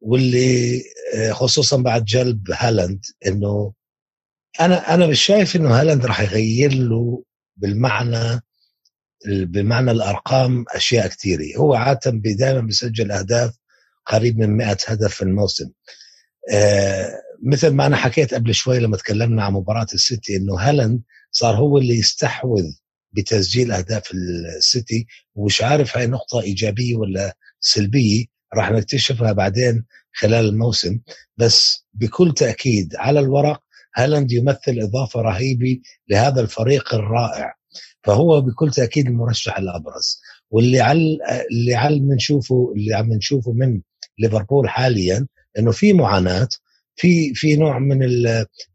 واللي 0.00 0.82
آه، 1.14 1.32
خصوصا 1.32 1.76
بعد 1.76 2.04
جلب 2.04 2.50
هالاند 2.50 3.04
إنه 3.26 3.72
أنا 4.60 4.94
أنا 4.94 5.06
مش 5.06 5.22
شايف 5.22 5.56
إنه 5.56 5.80
هالاند 5.80 6.06
راح 6.06 6.20
يغير 6.20 6.72
له 6.72 7.24
بالمعنى 7.56 8.40
بمعنى 9.26 9.90
الأرقام 9.90 10.64
أشياء 10.74 11.06
كثيرة. 11.06 11.56
هو 11.56 11.74
عادة 11.74 12.10
دائما 12.14 12.60
بيسجل 12.60 13.12
أهداف 13.12 13.54
قريب 14.06 14.38
من 14.38 14.56
100 14.56 14.76
هدف 14.86 15.14
في 15.14 15.22
الموسم. 15.22 15.70
آه 16.52 17.10
مثل 17.42 17.68
ما 17.70 17.86
أنا 17.86 17.96
حكيت 17.96 18.34
قبل 18.34 18.54
شوي 18.54 18.78
لما 18.78 18.96
تكلمنا 18.96 19.44
عن 19.44 19.52
مباراة 19.52 19.86
السيتي 19.94 20.36
إنه 20.36 20.54
هالاند 20.60 21.02
صار 21.30 21.54
هو 21.56 21.78
اللي 21.78 21.98
يستحوذ 21.98 22.64
بتسجيل 23.12 23.72
أهداف 23.72 24.10
السيتي. 24.14 25.06
ومش 25.34 25.62
عارف 25.62 25.96
هاي 25.96 26.06
نقطة 26.06 26.40
إيجابية 26.40 26.96
ولا 26.96 27.36
سلبية 27.60 28.24
راح 28.54 28.70
نكتشفها 28.70 29.32
بعدين 29.32 29.84
خلال 30.14 30.48
الموسم. 30.48 31.00
بس 31.36 31.86
بكل 31.94 32.34
تأكيد 32.34 32.96
على 32.96 33.20
الورق 33.20 33.62
هالاند 33.96 34.32
يمثل 34.32 34.78
إضافة 34.80 35.20
رهيبة 35.20 35.80
لهذا 36.08 36.40
الفريق 36.40 36.94
الرائع. 36.94 37.54
فهو 38.04 38.40
بكل 38.40 38.70
تأكيد 38.70 39.06
المرشح 39.06 39.58
الابرز 39.58 40.20
واللي 40.50 40.80
عل 40.80 41.18
اللي 41.50 41.74
عل 41.74 42.00
بنشوفه 42.00 42.72
اللي 42.76 42.94
عم 42.94 43.12
نشوفه 43.12 43.52
من 43.52 43.80
ليفربول 44.18 44.68
حاليا 44.68 45.26
إنه 45.58 45.70
في 45.70 45.92
معاناة 45.92 46.48
في 46.96 47.34
في 47.34 47.56
نوع 47.56 47.78
من 47.78 48.02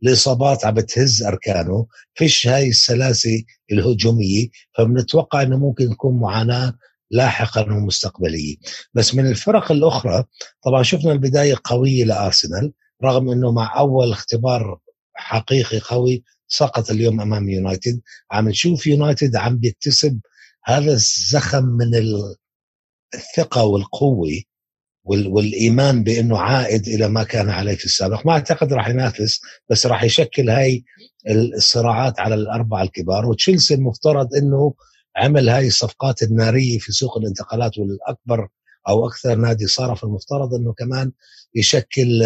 الإصابات 0.04 0.66
عم 0.66 0.74
بتهز 0.74 1.24
أركانه 1.24 1.88
فيش 2.14 2.48
هاي 2.48 2.70
السلاسة 2.70 3.44
الهجومية 3.72 4.48
فبنتوقع 4.78 5.42
إنه 5.42 5.58
ممكن 5.58 5.90
تكون 5.90 6.20
معاناة 6.20 6.74
لاحقا 7.12 7.62
ومستقبلية. 7.74 8.56
بس 8.94 9.16
من 9.16 9.28
الفرق 9.28 9.72
الأخرى 9.72 10.24
طبعا 10.64 10.84
شفنا 10.84 11.12
البداية 11.12 11.56
قوية 11.64 12.04
لأرسنال 12.04 12.74
رغم 13.04 13.30
إنه 13.30 13.52
مع 13.52 13.80
أول 13.80 14.12
اختبار 14.12 14.80
حقيقي 15.14 15.80
قوي 15.80 16.24
سقط 16.48 16.92
اليوم 16.92 17.22
أمام 17.22 17.50
يونايتد. 17.50 18.02
عم 18.32 18.50
نشوف 18.50 18.88
يونايتد 18.88 19.36
عم 19.36 19.58
بيكتسب 19.58 20.20
هذا 20.66 20.92
الزخم 20.92 21.64
من 21.66 21.92
الثقة 23.16 23.64
والقوة 23.64 24.42
والإيمان 25.04 26.04
بأنه 26.04 26.38
عائد 26.38 26.88
إلى 26.88 27.08
ما 27.08 27.24
كان 27.24 27.50
عليه 27.50 27.76
في 27.76 27.86
السابق. 27.86 28.26
ما 28.26 28.32
أعتقد 28.32 28.74
راح 28.74 28.88
ينافس 28.88 29.42
بس 29.70 29.86
راح 29.86 30.04
يشكل 30.04 30.50
هاي 30.50 30.84
الصراعات 31.30 32.20
على 32.20 32.36
الأربعة 32.36 32.84
الكبار. 32.84 33.26
وتشيلسي 33.26 33.74
المفترض 33.74 34.36
إنه 34.36 34.74
عمل 35.18 35.50
هاي 35.50 35.68
الصفقات 35.68 36.24
النارية 36.24 36.80
في 36.80 36.92
سوق 36.92 37.18
الانتقالات 37.18 37.78
والأكبر 37.78 38.48
أو 38.90 39.08
أكثر 39.08 39.36
نادي 39.36 39.68
صرف 39.68 40.04
المفترض 40.04 40.54
إنه 40.54 40.74
كمان 40.74 41.12
يشكل 41.56 42.24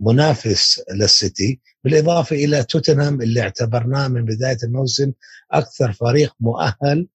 منافس 0.00 0.82
للسيتي 0.92 1.60
بالإضافة 1.84 2.36
إلى 2.36 2.64
توتنهام 2.64 3.22
اللي 3.22 3.40
اعتبرناه 3.40 4.08
من 4.08 4.24
بداية 4.24 4.58
الموسم 4.64 5.12
أكثر 5.52 5.92
فريق 5.92 6.34
مؤهل 6.40 7.08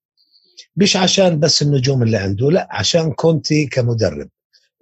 مش 0.75 0.95
عشان 0.95 1.39
بس 1.39 1.61
النجوم 1.61 2.03
اللي 2.03 2.17
عنده 2.17 2.51
لا 2.51 2.67
عشان 2.71 3.11
كونتي 3.11 3.65
كمدرب. 3.65 4.29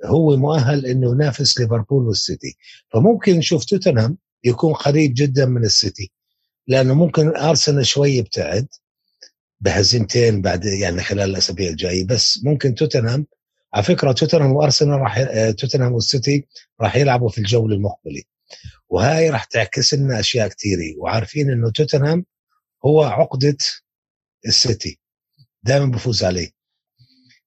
هو 0.05 0.37
مؤهل 0.37 0.85
إنه 0.85 1.11
ينافس 1.11 1.59
ليفربول 1.59 2.07
والسيتي. 2.07 2.57
فممكن 2.93 3.37
نشوف 3.37 3.65
توتنهام 3.65 4.17
يكون 4.43 4.73
قريب 4.73 5.13
جدا 5.15 5.45
من 5.45 5.63
السيتي 5.63 6.11
لأنه 6.67 6.93
ممكن 6.93 7.37
أرسنال 7.37 7.85
شوي 7.85 8.11
يبتعد 8.11 8.67
بهزيمتين 9.61 10.41
بعد 10.41 10.65
يعني 10.65 11.01
خلال 11.01 11.29
الأسابيع 11.29 11.69
الجاية 11.69 12.05
بس 12.07 12.39
ممكن 12.43 12.75
توتنهام 12.75 13.25
على 13.73 13.83
فكرة 13.83 14.11
توتنهام 14.11 14.51
وأرسنال 14.51 14.99
راح 14.99 15.23
توتنهام 15.57 15.93
والسيتي 15.93 16.47
راح 16.81 16.95
يلعبوا 16.95 17.29
في 17.29 17.37
الجولة 17.37 17.75
المقبلة. 17.75 18.21
وهاي 18.89 19.29
راح 19.29 19.43
تعكس 19.43 19.93
لنا 19.93 20.19
أشياء 20.19 20.47
كثيره 20.47 20.97
وعارفين 20.97 21.51
إنه 21.51 21.71
توتنهام 21.71 22.25
هو 22.85 23.03
عقدة 23.03 23.57
السيتي. 24.45 24.99
دائما 25.63 25.85
بفوز 25.85 26.23
عليه. 26.23 26.49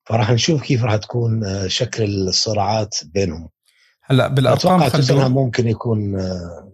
فراح 0.05 0.31
نشوف 0.31 0.63
كيف 0.63 0.85
راح 0.85 0.97
تكون 0.97 1.45
آه، 1.45 1.67
شكل 1.67 2.05
الصراعات 2.05 2.99
بينهم. 3.05 3.49
هلأ 4.03 4.29
بالأرقام 4.29 4.89
توتنهام 4.89 5.33
ممكن 5.33 5.69
يكون 5.69 6.21
آه، 6.21 6.73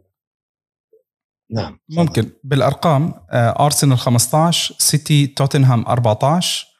نعم 1.50 1.78
ممكن. 1.88 2.30
بالأرقام 2.44 3.14
آه، 3.30 3.64
أرسنال 3.66 3.98
15 3.98 4.74
سيتي 4.78 5.26
توتنهام 5.26 5.86
14 5.86 6.71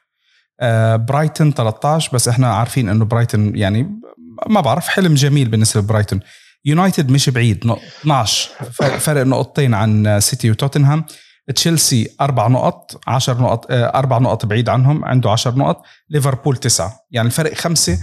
برايتون 0.97 1.53
13 1.53 2.09
بس 2.13 2.27
إحنا 2.27 2.53
عارفين 2.53 2.89
إنه 2.89 3.05
برايتون 3.05 3.55
يعني 3.55 3.99
ما 4.49 4.61
بعرف 4.61 4.87
حلم 4.87 5.13
جميل 5.13 5.47
بالنسبة 5.47 5.81
لبرايتون 5.81 6.19
يونايتد 6.65 7.09
مش 7.11 7.29
بعيد 7.29 7.57
12 8.01 8.49
فرق 8.99 9.25
نقطتين 9.25 9.73
عن 9.73 10.19
سيتي 10.19 10.51
وتوتنهام. 10.51 11.05
تشيلسي 11.55 12.09
أربع 12.21 12.47
نقط 12.47 13.01
10 13.07 13.41
نقط 13.41 13.71
آه، 13.71 13.85
أربع 13.85 14.17
نقط 14.17 14.45
بعيد 14.45 14.69
عنهم 14.69 15.05
عنده 15.05 15.31
10 15.31 15.51
نقط. 15.55 15.81
ليفربول 16.09 16.57
تسعة. 16.57 16.99
يعني 17.11 17.27
الفرق 17.27 17.53
خمسة. 17.53 17.99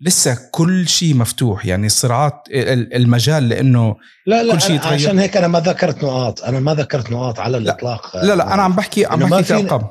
لسه 0.00 0.38
كل 0.50 0.88
شيء 0.88 1.14
مفتوح 1.14 1.66
يعني 1.66 1.86
الصراعات 1.86 2.42
المجال 2.50 3.48
لإنه 3.48 3.96
لا 4.26 4.42
لا 4.42 4.54
كل 4.54 4.60
شيء 4.60 4.76
يتغير. 4.76 4.94
عشان 4.94 5.18
هيك 5.18 5.36
أنا 5.36 5.48
ما 5.48 5.60
ذكرت 5.60 6.04
نقاط. 6.04 6.42
أنا 6.42 6.60
ما 6.60 6.74
ذكرت 6.74 7.10
نقاط 7.10 7.40
على 7.40 7.56
الإطلاق. 7.56 8.16
لا 8.16 8.36
لا 8.36 8.54
أنا 8.54 8.62
عم 8.62 8.72
بحكي 8.72 9.06
عم 9.06 9.18
بحكي 9.18 9.54
ارقام 9.54 9.86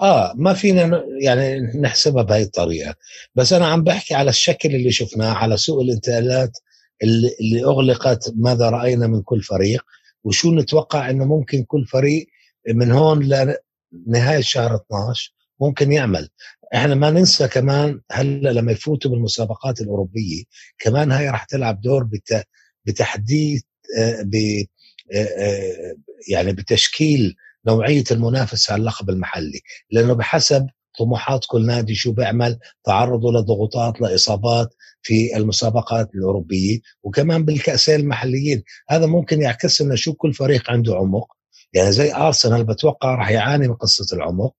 آه 0.00 0.32
ما 0.36 0.54
فينا 0.54 1.04
يعني 1.20 1.60
نحسبها 1.60 2.22
بهي 2.22 2.42
الطريقة. 2.42 2.94
بس 3.34 3.52
أنا 3.52 3.66
عم 3.66 3.84
بحكي 3.84 4.14
على 4.14 4.30
الشكل 4.30 4.74
اللي 4.74 4.92
شفناه 4.92 5.32
على 5.32 5.56
سوق 5.56 5.80
الانتقالات 5.80 6.58
اللي, 7.02 7.30
اللي 7.40 7.64
أغلقت 7.64 8.32
ماذا 8.36 8.70
رأينا 8.70 9.06
من 9.06 9.22
كل 9.22 9.42
فريق 9.42 9.84
وشو 10.24 10.54
نتوقع 10.54 11.10
إنه 11.10 11.24
ممكن 11.24 11.64
كل 11.64 11.86
فريق 11.86 12.26
من 12.68 12.90
هون 12.90 13.46
لنهاية 14.06 14.40
شهر 14.40 14.76
12 14.76 15.32
ممكن 15.60 15.92
يعمل. 15.92 16.28
إحنا 16.74 16.94
ما 16.94 17.10
ننسى 17.10 17.48
كمان 17.48 18.00
هلأ 18.12 18.52
لما 18.52 18.72
يفوتوا 18.72 19.10
بالمسابقات 19.10 19.80
الأوروبية 19.80 20.42
كمان 20.78 21.12
هاي 21.12 21.28
راح 21.30 21.44
تلعب 21.44 21.80
دور 21.80 22.08
بتحديد 22.84 23.62
آه، 23.98 24.22
ب 24.22 24.34
آه، 25.14 25.18
آه، 25.18 25.94
يعني 26.28 26.52
بتشكيل 26.52 27.36
نوعية 27.66 28.04
المنافسة 28.10 28.72
على 28.72 28.80
اللقب 28.80 29.10
المحلي 29.10 29.60
لأنه 29.90 30.12
بحسب 30.12 30.66
طموحات 30.98 31.44
كل 31.48 31.66
نادي 31.66 31.94
شو 31.94 32.12
بيعمل 32.12 32.58
تعرضوا 32.84 33.32
لضغوطات 33.32 34.00
لإصابات 34.00 34.74
في 35.02 35.36
المسابقات 35.36 36.14
الأوروبية 36.14 36.78
وكمان 37.02 37.44
بالكأسين 37.44 38.00
المحليين. 38.00 38.62
هذا 38.88 39.06
ممكن 39.06 39.42
يعكس 39.42 39.82
لنا 39.82 39.96
شو 39.96 40.14
كل 40.14 40.34
فريق 40.34 40.70
عنده 40.70 40.96
عمق. 40.96 41.26
يعني 41.72 41.92
زي 41.92 42.14
أرسنال 42.14 42.64
بتوقع 42.64 43.14
راح 43.14 43.30
يعاني 43.30 43.68
من 43.68 43.74
قصة 43.74 44.16
العمق. 44.16 44.54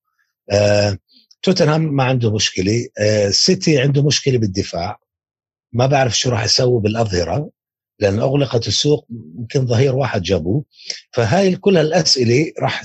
آه 0.52 0.98
توتنهام 1.42 1.82
ما 1.82 2.04
عنده 2.04 2.32
مشكلة. 2.32 2.88
آه 3.00 3.30
سيتي 3.30 3.80
عنده 3.80 4.04
مشكلة 4.04 4.38
بالدفاع. 4.38 5.00
ما 5.74 5.86
بعرف 5.86 6.18
شو 6.18 6.30
راح 6.30 6.44
يسوي 6.44 6.82
بالأظهرة. 6.82 7.50
لأن 8.00 8.20
اغلقت 8.20 8.68
السوق 8.68 9.08
يمكن 9.40 9.68
ظهير 9.68 9.96
واحد 9.96 10.22
جابوه. 10.22 10.64
فهاي 11.14 11.56
كل 11.56 11.78
الاسئله 11.78 12.52
راح 12.60 12.84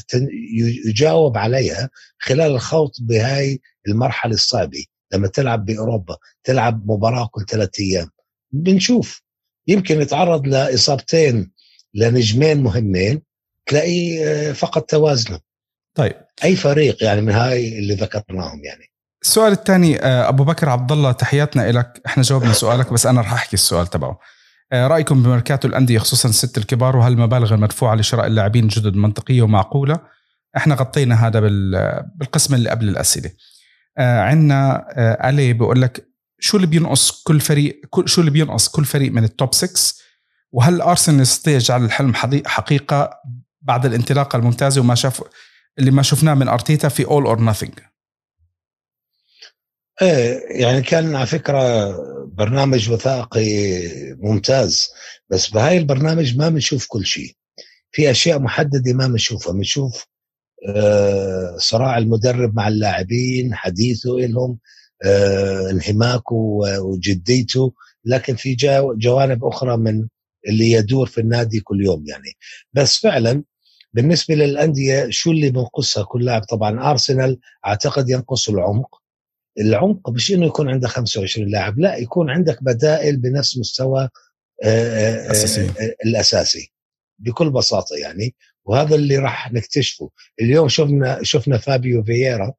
يجاوب 0.86 1.38
عليها 1.38 1.90
خلال 2.18 2.52
الخوض 2.52 2.90
بهاي 3.00 3.60
المرحلة 3.88 4.34
الصعبة 4.34 4.84
لما 5.12 5.28
تلعب 5.28 5.64
بأوروبا 5.64 6.16
تلعب 6.44 6.90
مباراة 6.90 7.28
كل 7.32 7.44
ثلاثة 7.44 7.84
أيام. 7.84 8.10
بنشوف. 8.52 9.22
يمكن 9.66 10.00
يتعرض 10.00 10.46
لإصابتين 10.46 11.52
لنجمين 11.94 12.62
مهمين 12.62 13.22
تلاقيه 13.66 14.24
آه، 14.24 14.52
فقد 14.52 14.82
توازنه. 14.82 15.40
طيب. 15.94 16.14
أي 16.44 16.56
فريق 16.56 17.04
يعني 17.04 17.20
من 17.20 17.32
هاي 17.32 17.78
اللي 17.78 17.94
ذكرناهم 17.94 18.64
يعني؟ 18.64 18.90
السؤال 19.22 19.52
الثاني 19.52 20.02
آه، 20.02 20.28
أبو 20.28 20.44
بكر 20.44 20.68
عبد 20.68 20.92
الله 20.92 21.12
تحياتنا 21.12 21.72
لك 21.72 22.00
إحنا 22.06 22.22
جاوبنا 22.22 22.52
سؤالك 22.52 22.92
بس 22.92 23.06
أنا 23.06 23.20
راح 23.20 23.32
أحكي 23.32 23.54
السؤال 23.54 23.86
تبعه. 23.86 24.20
رأيكم 24.72 25.22
بميركاتو 25.22 25.68
الأندية 25.68 25.98
خصوصا 25.98 26.28
الست 26.28 26.58
الكبار 26.58 26.96
وهل 26.96 27.12
المبالغ 27.12 27.54
المدفوعة 27.54 27.94
لشراء 27.94 28.26
اللاعبين 28.26 28.68
جدد 28.68 28.96
منطقية 28.96 29.42
ومعقولة؟ 29.42 30.00
إحنا 30.56 30.74
غطينا 30.74 31.26
هذا 31.26 31.40
بالقسم 32.16 32.54
اللي 32.54 32.70
قبل 32.70 32.88
الأسئلة. 32.88 33.30
عندنا 33.98 34.86
علي 35.20 35.52
بيقول 35.52 35.82
لك 35.82 36.06
شو 36.38 36.56
اللي 36.56 36.66
بينقص 36.66 37.22
كل 37.22 37.40
فريق 37.40 37.80
كل 37.90 38.08
شو 38.08 38.20
اللي 38.20 38.30
بينقص 38.30 38.68
كل 38.68 38.84
فريق 38.84 39.12
من 39.12 39.24
ال 39.24 39.32
top 39.32 39.54
6 39.54 39.94
وهل 40.52 40.80
أرسنال 40.80 41.20
يستطيع 41.20 41.54
يجعل 41.54 41.84
الحلم 41.84 42.14
حقيقة 42.46 43.10
بعد 43.62 43.86
الانطلاقة 43.86 44.36
الممتازة 44.36 44.80
وما 44.80 44.94
شاف 44.94 45.22
اللي 45.78 45.90
ما 45.90 46.02
شفناه 46.02 46.34
من 46.34 46.48
أرتيتا 46.48 46.88
في 46.88 47.04
All 47.04 47.24
or 47.24 47.42
Nothing 47.42 47.72
إيه 50.02 50.40
يعني 50.62 50.82
كان 50.82 51.14
على 51.16 51.26
فكرة 51.26 51.90
برنامج 52.26 52.90
وثائقي 52.90 53.42
ممتاز 54.18 54.88
بس 55.30 55.50
بهاي 55.50 55.78
البرنامج 55.78 56.36
ما 56.38 56.48
بنشوف 56.48 56.86
كل 56.88 57.06
شيء. 57.06 57.32
في 57.92 58.10
أشياء 58.10 58.38
محددة 58.38 58.92
ما 58.92 59.06
بنشوفها 59.08 59.52
بنشوف 59.52 60.06
آه 60.76 61.56
صراع 61.58 61.98
المدرب 61.98 62.54
مع 62.56 62.68
اللاعبين 62.68 63.54
حديثه 63.54 64.10
لهم 64.10 64.58
آه 65.04 65.70
انهماكه 65.70 66.34
وجديته 66.80 67.74
لكن 68.04 68.36
في 68.36 68.56
جوانب 68.98 69.44
أخرى 69.44 69.76
من 69.76 70.08
اللي 70.48 70.70
يدور 70.72 71.06
في 71.06 71.20
النادي 71.20 71.60
كل 71.60 71.84
يوم 71.84 72.04
يعني. 72.06 72.32
بس 72.72 72.98
فعلا 72.98 73.44
بالنسبة 73.94 74.34
للأندية 74.34 75.06
شو 75.10 75.30
اللي 75.30 75.50
بنقصها؟ 75.50 76.04
كل 76.04 76.24
لاعب 76.24 76.42
طبعا 76.42 76.90
أرسنال 76.90 77.38
أعتقد 77.66 78.08
ينقص 78.10 78.48
العمق. 78.48 78.99
العمق 79.60 80.10
مش 80.10 80.32
إنه 80.32 80.46
يكون 80.46 80.68
عندك 80.68 80.88
25 80.88 81.48
لاعب 81.48 81.78
لا 81.78 81.96
يكون 81.96 82.30
عندك 82.30 82.62
بدائل 82.62 83.16
بنفس 83.16 83.58
مستوى 83.58 84.08
أساسي. 84.62 85.60
آه، 85.60 85.64
آه، 85.64 85.94
الأساسي 86.04 86.72
بكل 87.18 87.50
بساطة 87.50 87.96
يعني. 87.96 88.34
وهذا 88.64 88.94
اللي 88.94 89.16
راح 89.16 89.52
نكتشفه. 89.52 90.10
اليوم 90.40 90.68
شفنا 90.68 91.18
شفنا 91.22 91.58
فابيو 91.58 92.04
فييرا 92.04 92.52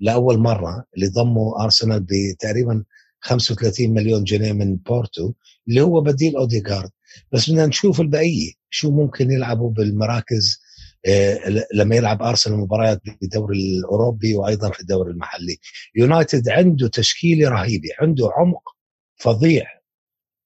لأول 0.00 0.38
مرة 0.38 0.84
اللي 0.94 1.08
ضموا 1.08 1.64
أرسنال 1.64 2.06
بتقريبا 2.08 2.84
35 3.20 3.94
مليون 3.94 4.24
جنيه 4.24 4.52
من 4.52 4.76
بورتو 4.76 5.32
اللي 5.68 5.80
هو 5.80 6.00
بديل 6.00 6.36
أوديغارد. 6.36 6.90
بس 7.32 7.50
بدنا 7.50 7.66
نشوف 7.66 8.00
البقية 8.00 8.52
شو 8.70 8.90
ممكن 8.90 9.30
يلعبوا 9.30 9.70
بالمراكز 9.70 10.59
آه، 10.59 10.59
لما 11.74 11.96
يلعب 11.96 12.22
أرسنال 12.22 12.58
مباريات 12.58 13.02
بالدوري 13.20 13.78
الأوروبي 13.78 14.34
وأيضا 14.34 14.70
في 14.70 14.80
الدوري 14.80 15.10
المحلي. 15.10 15.58
يونايتد 15.94 16.48
عنده 16.48 16.88
تشكيله 16.88 17.48
رهيبه 17.48 17.88
عنده 18.00 18.30
عمق 18.36 18.62
فظيع 19.16 19.66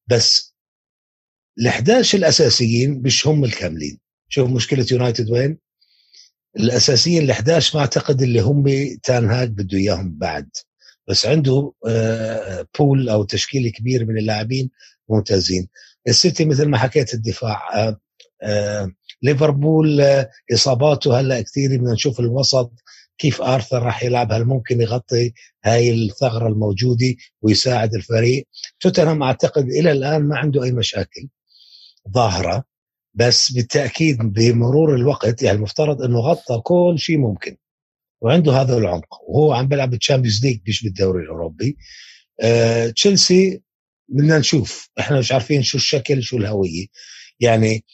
بس 0.06 0.54
ال11 1.60 2.14
الأساسيين 2.14 3.02
مش 3.02 3.26
هم 3.26 3.44
الكاملين. 3.44 3.98
شوف 4.28 4.50
مشكلة 4.50 4.86
يونايتد 4.92 5.30
وين؟ 5.30 5.58
الأساسيين 6.56 7.32
ال11 7.32 7.74
ما 7.74 7.80
أعتقد 7.80 8.22
اللي 8.22 8.40
هم 8.40 8.64
تان 9.02 9.30
هاج 9.30 9.50
بده 9.50 9.78
إياهم 9.78 10.18
بعد 10.18 10.48
بس 11.08 11.26
عنده 11.26 11.72
بول 12.78 13.08
آه، 13.08 13.12
أو 13.14 13.24
تشكيله 13.24 13.70
كبير 13.70 14.04
من 14.06 14.18
اللاعبين 14.18 14.70
ممتازين. 15.08 15.68
السيتي 16.08 16.44
مثل 16.44 16.68
ما 16.68 16.78
حكيت 16.78 17.14
الدفاع 17.14 17.74
آه، 17.74 18.00
آه، 18.42 18.92
ليفربول 19.24 20.00
آه، 20.00 20.30
إصاباته 20.54 21.20
هلا 21.20 21.42
كثير 21.42 21.76
بدنا 21.76 21.92
نشوف 21.92 22.20
الوسط 22.20 22.72
كيف 23.18 23.42
آرثر 23.42 23.82
راح 23.82 24.04
يلعب 24.04 24.32
هل 24.32 24.44
ممكن 24.44 24.80
يغطي 24.80 25.32
هاي 25.64 25.94
الثغرة 25.94 26.48
الموجودة 26.48 27.14
ويساعد 27.42 27.94
الفريق؟ 27.94 28.46
توتنهام 28.80 29.22
أعتقد 29.22 29.68
إلى 29.68 29.92
الآن 29.92 30.22
ما 30.22 30.38
عنده 30.38 30.64
أي 30.64 30.72
مشاكل 30.72 31.28
ظاهرة 32.14 32.64
بس 33.14 33.52
بالتأكيد 33.52 34.18
بمرور 34.18 34.94
الوقت 34.94 35.42
يعني 35.42 35.56
المفترض 35.56 36.02
إنه 36.02 36.18
غطى 36.18 36.60
كل 36.64 36.94
شيء 36.98 37.18
ممكن 37.18 37.56
وعنده 38.20 38.52
هذا 38.52 38.76
العمق 38.76 39.20
وهو 39.28 39.52
عم 39.52 39.68
بيلعب 39.68 39.90
بال 39.90 40.00
Champions 40.00 40.44
League 40.44 40.60
مش 40.68 40.84
بالدوري 40.84 41.22
الأوروبي. 41.22 41.76
آه، 42.40 42.88
تشيلسي 42.90 43.62
بدنا 44.08 44.38
نشوف 44.38 44.90
إحنا 45.00 45.18
مش 45.18 45.32
عارفين 45.32 45.62
شو 45.62 45.78
الشكل 45.78 46.22
شو 46.22 46.36
الهوية. 46.36 46.86
يعني 47.40 47.84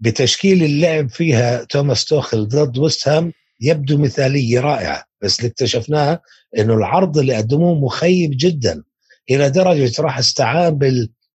بتشكيل 0.00 0.62
اللعب 0.64 1.10
فيها 1.10 1.64
توماس 1.64 2.04
توخل 2.04 2.48
ضد 2.48 2.78
ويست 2.78 3.08
هام 3.08 3.32
يبدو 3.60 3.98
مثالية 3.98 4.60
رائعة 4.60 5.04
بس 5.22 5.38
اللي 5.38 5.48
اكتشفناه 5.48 6.20
إنه 6.58 6.74
العرض 6.74 7.18
اللي 7.18 7.34
قدموه 7.36 7.74
مخيب 7.74 8.30
جدا 8.36 8.82
إلى 9.30 9.50
درجة 9.50 10.02
راح 10.02 10.18
استعان 10.18 10.78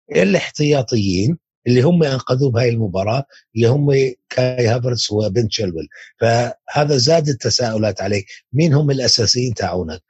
بالاحتياطيين 0.08 1.38
اللي 1.66 1.80
هم 1.82 2.02
أنقذوه 2.02 2.50
بهاي 2.50 2.68
المباراة 2.68 3.24
اللي 3.56 3.66
هم 3.68 3.90
كاي 4.28 4.66
هافرتس 4.66 5.10
وبن 5.10 5.48
تشيلويل 5.48 5.88
فهذا 6.20 6.96
زاد 6.96 7.28
التساؤلات 7.28 8.02
عليه 8.02 8.24
مين 8.52 8.74
هم 8.74 8.90
الأساسيين 8.90 9.54
تاعونك؟ 9.54 10.02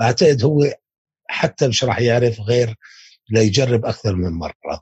أعتقد 0.00 0.44
هو 0.44 0.72
حتى 1.28 1.68
مش 1.68 1.84
راح 1.84 2.00
يعرف 2.00 2.40
غير 2.40 2.74
ليجرب 3.30 3.84
أكثر 3.86 4.14
من 4.16 4.30
مرة. 4.32 4.80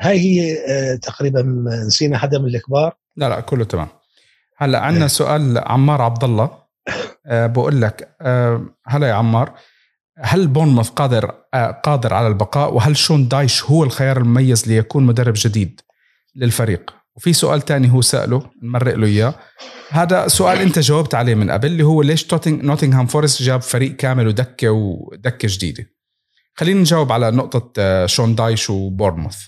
هاي 0.00 0.18
هي 0.18 0.56
آه، 0.68 0.94
تقريبا 0.94 1.42
نسينا 1.86 2.18
حدا 2.18 2.38
من 2.38 2.46
الكبار. 2.46 2.94
لا 3.16 3.28
لا 3.28 3.40
كله 3.40 3.64
تمام. 3.64 3.88
هلأ 4.56 4.78
عندنا 4.78 5.02
إيه. 5.02 5.08
سؤال 5.08 5.58
عمار 5.58 6.02
عبد 6.02 6.24
الله 6.24 6.50
آه، 7.26 7.46
بقول 7.46 7.82
لك 7.82 8.16
آه، 8.20 8.66
هلا 8.86 9.08
يا 9.08 9.12
عمار 9.12 9.54
هل 10.18 10.46
بورنموث 10.46 10.88
قادر 10.88 11.34
قادر 11.84 12.14
على 12.14 12.28
البقاء؟ 12.28 12.74
وهل 12.74 12.96
شون 12.96 13.28
دايش 13.28 13.64
هو 13.64 13.84
الخيار 13.84 14.16
المميز 14.16 14.68
ليكون 14.68 15.06
مدرب 15.06 15.34
جديد 15.36 15.80
للفريق؟ 16.36 16.94
وفي 17.16 17.32
سؤال 17.32 17.62
تاني 17.62 17.92
هو 17.92 18.00
سأله 18.00 18.42
نمرق 18.62 18.94
له 18.94 19.06
إياه. 19.06 19.34
هذا 19.90 20.28
سؤال 20.28 20.58
أنت 20.58 20.78
جاوبت 20.78 21.14
عليه 21.14 21.34
من 21.34 21.50
قبل 21.50 21.66
اللي 21.66 21.82
هو 21.82 22.02
ليش 22.02 22.34
نوتنغهام 22.46 23.06
فورست 23.06 23.42
جاب 23.42 23.62
فريق 23.62 23.96
كامل 23.96 24.26
ودكة 24.26 24.70
ودكة 24.70 25.48
جديدة؟ 25.50 25.86
خلينا 26.54 26.80
نجاوب 26.80 27.12
على 27.12 27.30
نقطة 27.30 28.06
شون 28.06 28.34
دايش 28.34 28.70
وبورنموث. 28.70 29.38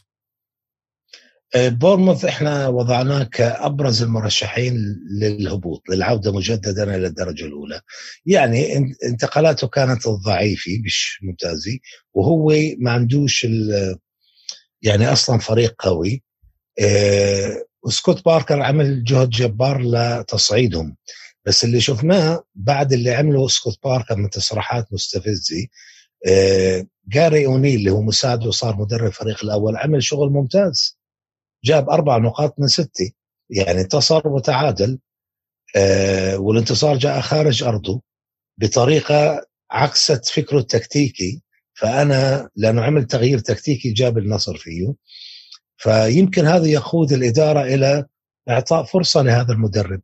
بورموث 1.57 2.25
إحنا 2.25 2.69
وضعناه 2.69 3.23
كأبرز 3.23 4.03
المرشحين 4.03 4.75
للهبوط 5.21 5.83
للعودة 5.91 6.33
مجددا 6.33 6.97
إلى 6.97 7.07
الدرجة 7.07 7.45
الأولى. 7.45 7.81
يعني 8.27 8.77
انتقالاته 9.05 9.67
كانت 9.69 10.09
ضعيفه 10.09 10.71
مش 10.85 11.19
ممتازه 11.23 11.79
وهو 12.15 12.53
ما 12.79 12.91
عندوش 12.91 13.47
يعني 14.83 15.13
أصلا 15.13 15.39
فريق 15.39 15.75
قوي. 15.79 16.23
آه 16.81 17.65
وسكوت 17.83 18.25
باركر 18.25 18.63
عمل 18.63 19.05
جهد 19.05 19.31
جبار 19.31 19.83
لتصعيدهم. 19.83 20.97
بس 21.47 21.65
اللي 21.65 21.81
شفناه 21.81 22.45
بعد 22.55 22.93
اللي 22.93 23.11
عمله 23.15 23.49
سكوت 23.49 23.79
باركر 23.85 24.17
من 24.17 24.31
تصريحات 24.31 24.93
مستفزه 24.93 25.67
آه 26.27 26.87
جاري 27.09 27.47
أونيل 27.47 27.79
اللي 27.79 27.91
هو 27.91 28.03
مساعده 28.03 28.49
وصار 28.49 28.77
مدرب 28.77 29.07
الفريق 29.07 29.45
الأول 29.45 29.77
عمل 29.77 30.03
شغل 30.03 30.31
ممتاز. 30.31 31.00
جاب 31.65 31.91
أربع 31.91 32.19
نقاط 32.19 32.55
من 32.59 32.66
ستة. 32.66 33.11
يعني 33.51 33.81
انتصر 33.81 34.28
وتعادل 34.28 34.99
آه، 35.77 36.39
والانتصار 36.39 36.97
جاء 36.97 37.20
خارج 37.20 37.62
أرضه 37.62 38.03
بطريقة 38.59 39.47
عكست 39.70 40.28
فكره 40.28 40.59
التكتيكي. 40.59 41.43
فأنا 41.74 42.49
لأنه 42.57 42.82
عمل 42.82 43.05
تغيير 43.05 43.39
تكتيكي 43.39 43.93
جاب 43.93 44.19
النصر 44.19 44.57
فيه. 44.57 44.95
فيمكن 45.77 46.47
هذا 46.47 46.66
يقود 46.66 47.12
الإدارة 47.12 47.62
إلى 47.62 48.07
إعطاء 48.49 48.85
فرصة 48.85 49.23
لهذا 49.23 49.53
المدرب 49.53 50.01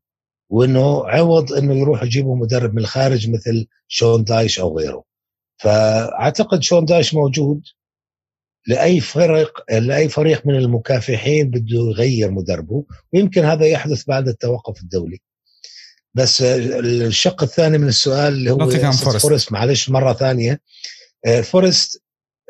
وإنه 0.50 1.08
عوض 1.08 1.52
إنه 1.52 1.74
يروح 1.74 2.02
يجيبوا 2.02 2.36
مدرب 2.36 2.74
من 2.74 2.78
الخارج 2.78 3.30
مثل 3.30 3.66
شون 3.88 4.24
دايش 4.24 4.60
أو 4.60 4.78
غيره. 4.78 5.04
فأعتقد 5.58 6.62
شون 6.62 6.84
دايش 6.84 7.14
موجود. 7.14 7.62
لأي 8.66 9.00
فرق 9.00 9.72
لأي 9.72 10.08
فريق 10.08 10.46
من 10.46 10.54
المكافحين 10.54 11.50
بده 11.50 11.76
يغير 11.76 12.30
مدربه 12.30 12.84
ويمكن 13.12 13.44
هذا 13.44 13.66
يحدث 13.66 14.04
بعد 14.04 14.28
التوقف 14.28 14.82
الدولي. 14.82 15.18
بس 16.14 16.42
الشق 16.42 17.42
الثاني 17.42 17.78
من 17.78 17.88
السؤال 17.88 18.32
اللي 18.32 18.50
هو 18.50 18.70
فورست. 18.70 19.16
فورست 19.16 19.52
معلش 19.52 19.90
مرة 19.90 20.12
ثانية. 20.12 20.60
فورست 21.42 22.02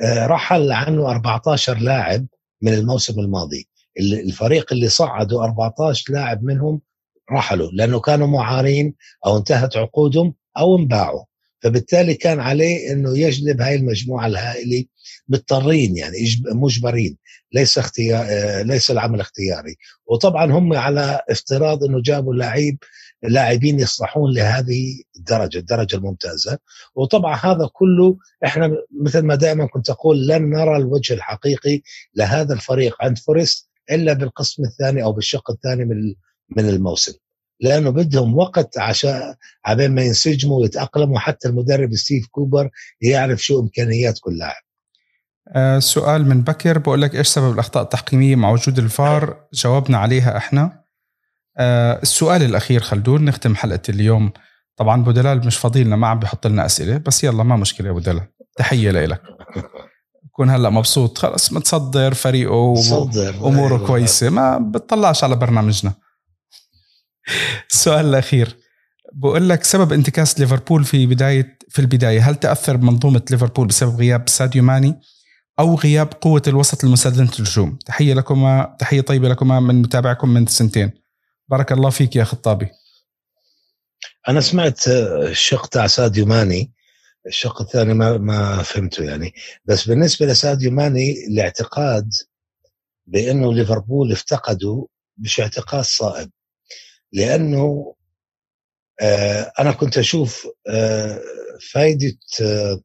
آه، 0.02 0.26
رحل 0.26 0.72
عنه 0.72 1.10
14 1.10 1.78
لاعب 1.78 2.26
من 2.62 2.74
الموسم 2.74 3.20
الماضي. 3.20 3.68
الفريق 4.00 4.72
اللي 4.72 4.88
صعدوا 4.88 5.44
14 5.44 6.12
لاعب 6.12 6.44
منهم 6.44 6.80
رحلوا 7.32 7.70
لأنه 7.72 8.00
كانوا 8.00 8.26
معارين 8.26 8.94
أو 9.26 9.36
انتهت 9.36 9.76
عقودهم 9.76 10.34
أو 10.58 10.78
انباعوا. 10.78 11.24
فبالتالي 11.62 12.14
كان 12.14 12.40
عليه 12.40 12.92
إنه 12.92 13.18
يجلب 13.18 13.60
هاي 13.60 13.74
المجموعة 13.74 14.26
الهائلة 14.26 14.84
مضطرين 15.28 15.96
يعني 15.96 16.16
مجبرين. 16.52 17.16
ليس 17.52 17.78
اختيار 17.78 18.26
ليس 18.62 18.90
العمل 18.90 19.20
اختياري. 19.20 19.76
وطبعا 20.06 20.52
هم 20.52 20.72
على 20.72 21.20
افتراض 21.30 21.84
إنه 21.84 22.02
جابوا 22.02 22.34
لعيب 22.34 22.78
لاعبين 23.22 23.80
يصلحون 23.80 24.34
لهذه 24.34 25.02
الدرجة 25.16 25.58
الدرجة 25.58 25.96
الممتازة. 25.96 26.58
وطبعا 26.94 27.36
هذا 27.36 27.70
كله 27.72 28.16
إحنا 28.44 28.76
مثل 29.02 29.20
ما 29.20 29.34
دائما 29.34 29.66
كنت 29.66 29.90
أقول 29.90 30.26
لن 30.26 30.50
نرى 30.50 30.76
الوجه 30.76 31.14
الحقيقي 31.14 31.82
لهذا 32.14 32.54
الفريق 32.54 32.96
عند 33.00 33.18
فورست 33.18 33.68
إلا 33.90 34.12
بالقسم 34.12 34.64
الثاني 34.64 35.02
أو 35.02 35.12
بالشق 35.12 35.50
الثاني 35.50 35.84
من 35.84 36.14
من 36.56 36.68
الموسم. 36.68 37.12
لأنه 37.60 37.90
بدهم 37.90 38.36
وقت 38.36 38.78
عشان 38.78 39.34
عبين 39.64 39.90
ما 39.94 40.02
ينسجموا 40.02 40.60
ويتأقلموا. 40.60 41.18
حتى 41.18 41.48
المدرب 41.48 41.94
ستيف 41.94 42.26
كوبر 42.26 42.70
يعرف 43.00 43.44
شو 43.44 43.60
إمكانيات 43.60 44.18
كل 44.20 44.38
لاعب. 44.38 44.62
آه 45.48 45.78
سؤال 45.78 46.28
من 46.28 46.42
بكر. 46.42 46.78
بقول 46.78 47.02
لك 47.02 47.14
إيش 47.14 47.28
سبب 47.28 47.52
الأخطاء 47.52 47.82
التحكيمية 47.82 48.36
مع 48.36 48.50
وجود 48.50 48.78
الفار؟ 48.78 49.46
جاوبنا 49.54 49.98
عليها 49.98 50.36
إحنا. 50.36 50.84
آه 51.58 52.00
السؤال 52.02 52.42
الأخير 52.42 52.80
خلدون 52.80 53.24
نختم 53.24 53.54
حلقة 53.54 53.82
اليوم. 53.88 54.32
طبعا 54.76 55.00
أبو 55.00 55.10
دلال 55.10 55.46
مش 55.46 55.56
فاضي 55.56 55.84
لنا 55.84 55.96
ما 55.96 56.06
عم 56.06 56.18
بيحط 56.18 56.46
لنا 56.46 56.66
أسئلة. 56.66 56.96
بس 56.96 57.24
يلا 57.24 57.42
ما 57.42 57.56
مشكلة 57.56 57.86
يا 57.86 57.92
أبو 57.92 58.00
دلال. 58.00 58.26
تحية 58.56 58.90
لك 58.90 59.22
بكون 60.24 60.50
هلأ 60.50 60.70
مبسوط. 60.70 61.18
خلص 61.18 61.52
متصدر 61.52 62.14
فريقه 62.14 62.52
واموره 62.52 63.76
أيوة. 63.76 63.86
كويسة. 63.86 64.30
ما 64.30 64.58
بتطلعش 64.58 65.24
على 65.24 65.36
برنامجنا. 65.36 65.92
السؤال 67.70 68.06
الأخير. 68.06 68.56
بقول 69.14 69.48
لك 69.48 69.64
سبب 69.64 69.92
انتكاس 69.92 70.40
ليفربول 70.40 70.84
في 70.84 71.06
بدايه 71.06 71.58
في 71.68 71.78
البداية. 71.78 72.30
هل 72.30 72.34
تأثر 72.34 72.76
بمنظومة 72.76 73.22
ليفربول 73.30 73.66
بسبب 73.66 73.96
غياب 73.96 74.28
ساديو 74.28 74.62
ماني؟ 74.62 75.00
أو 75.58 75.74
غياب 75.74 76.12
قوة 76.20 76.42
الوسط 76.46 76.84
المسدده 76.84 77.22
الهجوم. 77.22 77.78
تحية 77.86 78.14
لكما 78.14 78.76
تحية 78.78 79.00
طيبة 79.00 79.28
لكما 79.28 79.60
من 79.60 79.74
متابعكم 79.82 80.28
من 80.28 80.46
سنتين. 80.46 80.90
بارك 81.48 81.72
الله 81.72 81.90
فيك 81.90 82.16
يا 82.16 82.24
خطابي. 82.24 82.68
أنا 84.28 84.40
سمعت 84.40 84.88
الشق 84.88 85.66
تاع 85.66 85.86
ساديو 85.86 86.26
ماني. 86.26 86.72
الشق 87.26 87.60
الثاني 87.60 87.94
ما 87.94 88.18
ما 88.18 88.62
فهمته 88.62 89.04
يعني. 89.04 89.34
بس 89.64 89.88
بالنسبة 89.88 90.26
لساديو 90.26 90.70
ماني 90.70 91.26
الاعتقاد 91.26 92.12
بأنه 93.06 93.54
ليفربول 93.54 94.12
افتقدوا 94.12 94.86
مش 95.18 95.40
اعتقاد 95.40 95.84
صائب. 95.84 96.30
لأنه 97.12 97.94
آه 99.00 99.52
أنا 99.58 99.72
كنت 99.72 99.98
أشوف 99.98 100.46
آه 100.68 101.20
فائده 101.72 102.18
آه 102.42 102.80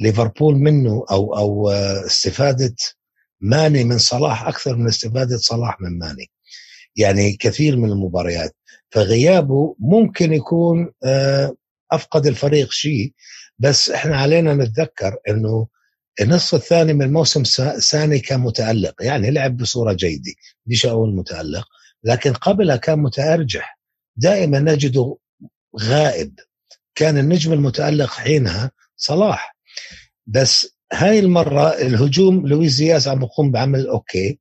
ليفربول 0.00 0.54
منه 0.54 1.04
أو 1.10 1.36
أو 1.36 1.70
آه 1.70 2.06
استفادة 2.06 2.74
ماني 3.40 3.84
من 3.84 3.98
صلاح 3.98 4.46
أكثر 4.48 4.76
من 4.76 4.88
استفادة 4.88 5.36
صلاح 5.36 5.80
من 5.80 5.98
ماني. 5.98 6.30
يعني 6.96 7.32
كثير 7.32 7.76
من 7.76 7.90
المباريات. 7.92 8.56
فغيابه 8.90 9.76
ممكن 9.78 10.32
يكون 10.32 10.92
آه 11.04 11.54
أفقد 11.92 12.26
الفريق 12.26 12.70
شيء. 12.72 13.12
بس 13.58 13.90
إحنا 13.90 14.16
علينا 14.16 14.54
نتذكر 14.54 15.16
إنه 15.28 15.68
النصف 16.20 16.54
الثاني 16.54 16.92
من 16.92 17.02
الموسم 17.02 17.44
ساني 17.78 18.18
كان 18.18 18.40
متألق. 18.40 18.94
يعني 19.00 19.30
لعب 19.30 19.56
بصورة 19.56 19.92
جيدة. 19.92 20.32
بديش 20.66 20.86
أقول 20.86 21.14
متألق. 21.16 21.68
لكن 22.04 22.32
قبلها 22.32 22.76
كان 22.76 22.98
متأرجح. 22.98 23.78
دائما 24.16 24.58
نجده 24.58 25.16
غائب. 25.80 26.34
كان 26.94 27.18
النجم 27.18 27.52
المتألق 27.52 28.10
حينها 28.10 28.70
صلاح. 28.96 29.56
بس 30.26 30.76
هاي 30.92 31.18
المرة 31.18 31.68
الهجوم 31.68 32.46
لويس 32.46 32.76
دياز 32.76 33.08
عم 33.08 33.18
بقوم 33.18 33.50
بعمل 33.50 33.86
أوكي. 33.86 34.38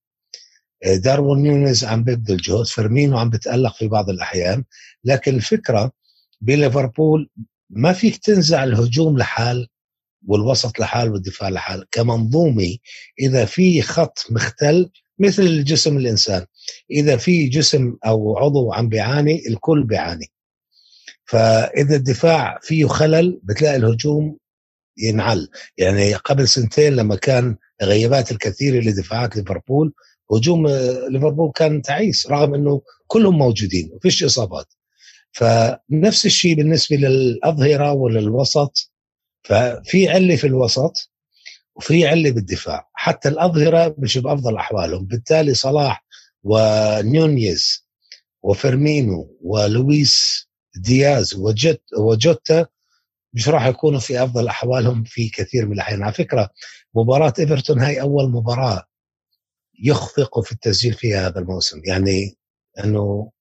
داروين 0.86 1.44
نيونيز 1.44 1.86
عم 1.86 2.04
بيبذل 2.04 2.38
جهد 2.38 2.66
فيرمينو 2.66 3.18
عم 3.18 3.30
بتألق 3.30 3.76
في 3.76 3.88
بعض 3.88 4.10
الأحيان. 4.10 4.64
لكن 5.04 5.36
الفكرة 5.36 5.92
بليفربول 6.42 7.30
ما 7.70 7.94
فيك 7.94 8.18
تنزع 8.18 8.64
الهجوم 8.64 9.18
لحال 9.18 9.68
والوسط 10.28 10.80
لحال 10.80 11.12
والدفاع 11.12 11.50
لحال. 11.50 11.86
كمنظومة 11.92 12.78
إذا 13.20 13.46
في 13.46 13.82
خط 13.82 14.26
مختل 14.30 14.90
مثل 15.20 15.44
الجسم 15.44 15.98
الإنسان 15.98 16.46
إذا 16.92 17.18
في 17.18 17.48
جسم 17.50 17.98
أو 18.06 18.38
عضو 18.38 18.74
عم 18.74 18.90
بيعاني 18.90 19.48
الكل 19.48 19.84
بيعاني. 19.84 20.32
فإذا 21.26 21.96
الدفاع 21.96 22.60
فيه 22.62 22.86
خلل 22.86 23.40
بتلاقي 23.44 23.76
الهجوم 23.76 24.38
ينعل. 25.00 25.50
يعني 25.78 26.14
قبل 26.14 26.48
سنتين 26.48 26.94
لما 26.96 27.16
كان 27.16 27.56
غيابات 27.82 28.32
الكثيرة 28.32 28.84
لدفاعات 28.84 29.36
ليفربول 29.36 29.94
هجوم 30.32 30.68
ليفربول 31.10 31.52
كان 31.56 31.82
تعيس 31.82 32.28
رغم 32.28 32.54
إنه 32.54 32.82
كلهم 33.08 33.38
موجودين 33.38 33.90
وفيش 33.94 34.24
إصابات. 34.24 34.74
فنفس 35.32 36.26
الشيء 36.26 36.56
بالنسبة 36.56 36.96
للأظهرة 36.96 37.92
وللوسط. 37.94 38.92
ففي 39.44 40.10
علة 40.10 40.36
في 40.36 40.48
الوسط 40.48 41.12
وفي 41.76 42.08
علة 42.08 42.32
بالدفاع. 42.32 42.90
حتى 42.94 43.30
الأظهرة 43.30 43.96
مش 43.98 44.18
بافضل 44.18 44.56
أحوالهم. 44.58 45.06
بالتالي 45.06 45.54
صلاح 45.54 46.06
ونيونيز 46.44 47.86
وفيرمينو 48.44 49.38
ولويس 49.42 50.48
دياز 50.76 51.36
وجوتا 51.98 52.66
مش 53.34 53.50
راح 53.50 53.66
يكونوا 53.68 54.00
في 54.00 54.24
أفضل 54.24 54.48
أحوالهم 54.48 55.04
في 55.04 55.30
كثير 55.30 55.66
من 55.66 55.72
الأحيان. 55.74 56.04
على 56.04 56.14
فكرة 56.14 56.50
مباراة 56.96 57.34
إيفرتون 57.40 57.80
هاي 57.80 58.02
أول 58.02 58.32
مباراة 58.32 58.84
يخفقوا 59.84 60.44
في 60.44 60.52
التسجيل 60.52 60.94
فيها 60.94 61.28
هذا 61.28 61.40
الموسم. 61.40 61.82
يعني 61.86 62.38
إنه 62.84 63.32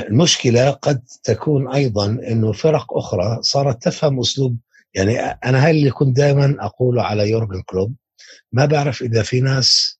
المشكلة 0.00 0.70
قد 0.70 1.02
تكون 1.24 1.72
أيضا 1.74 2.06
إنه 2.06 2.52
فرق 2.52 2.96
أخرى 2.96 3.38
صارت 3.42 3.82
تفهم 3.82 4.20
أسلوب. 4.20 4.58
يعني 4.94 5.18
أنا 5.20 5.64
هاي 5.64 5.70
اللي 5.70 5.90
كنت 5.90 6.16
دائما 6.16 6.56
أقوله 6.60 7.02
على 7.02 7.30
يورجن 7.30 7.62
كلوب 7.62 7.94
ما 8.52 8.64
بعرف 8.66 9.02
إذا 9.02 9.22
في 9.22 9.40
ناس 9.40 9.98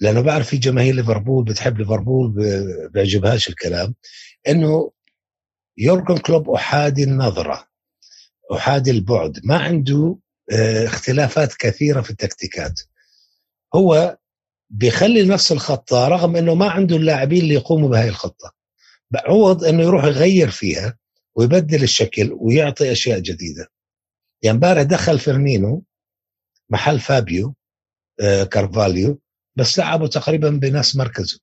لأنه 0.00 0.20
بعرف 0.20 0.48
في 0.48 0.56
جماهير 0.56 0.94
ليفربول 0.94 1.44
بتحب 1.44 1.78
ليفربول 1.78 2.34
بيعجبهاش 2.92 3.48
الكلام 3.48 3.94
إنه 4.48 4.90
يورجن 5.78 6.18
كلوب 6.18 6.50
أحادي 6.50 7.04
النظرة 7.04 7.68
أحادي 8.52 8.90
البعد. 8.90 9.40
ما 9.44 9.58
عنده 9.58 10.18
آه، 10.52 10.86
اختلافات 10.86 11.54
كثيرة 11.54 12.00
في 12.00 12.10
التكتيكات. 12.10 12.80
هو 13.74 14.18
بيخلي 14.70 15.26
نفس 15.26 15.52
الخطة 15.52 16.08
رغم 16.08 16.36
إنه 16.36 16.54
ما 16.54 16.70
عنده 16.70 16.96
اللاعبين 16.96 17.42
اللي 17.42 17.54
يقوموا 17.54 17.88
بهاي 17.88 18.08
الخطة. 18.08 18.52
بعوض 19.10 19.64
إنه 19.64 19.82
يروح 19.82 20.04
يغير 20.04 20.50
فيها 20.50 20.98
ويبدل 21.36 21.82
الشكل 21.82 22.32
ويعطي 22.32 22.92
أشياء 22.92 23.18
جديدة. 23.18 23.68
يعني 24.42 24.56
امبارح 24.56 24.82
دخل 24.82 25.18
فيرمينو 25.18 25.84
محل 26.70 27.00
فابيو 27.00 27.54
آه 28.20 28.44
كارفاليو 28.44 29.20
بس 29.56 29.78
لعبه 29.78 30.06
تقريبا 30.06 30.50
بنفس 30.50 30.96
مركزه. 30.96 31.40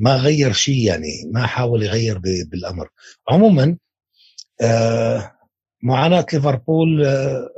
ما 0.00 0.16
غير 0.16 0.52
شيء 0.52 0.86
يعني 0.86 1.30
ما 1.32 1.46
حاول 1.46 1.82
يغير 1.82 2.18
بالأمر. 2.18 2.88
عموما 3.28 3.76
آه 4.60 5.32
معاناة 5.82 6.26
ليفربول 6.32 7.04
آه 7.04 7.48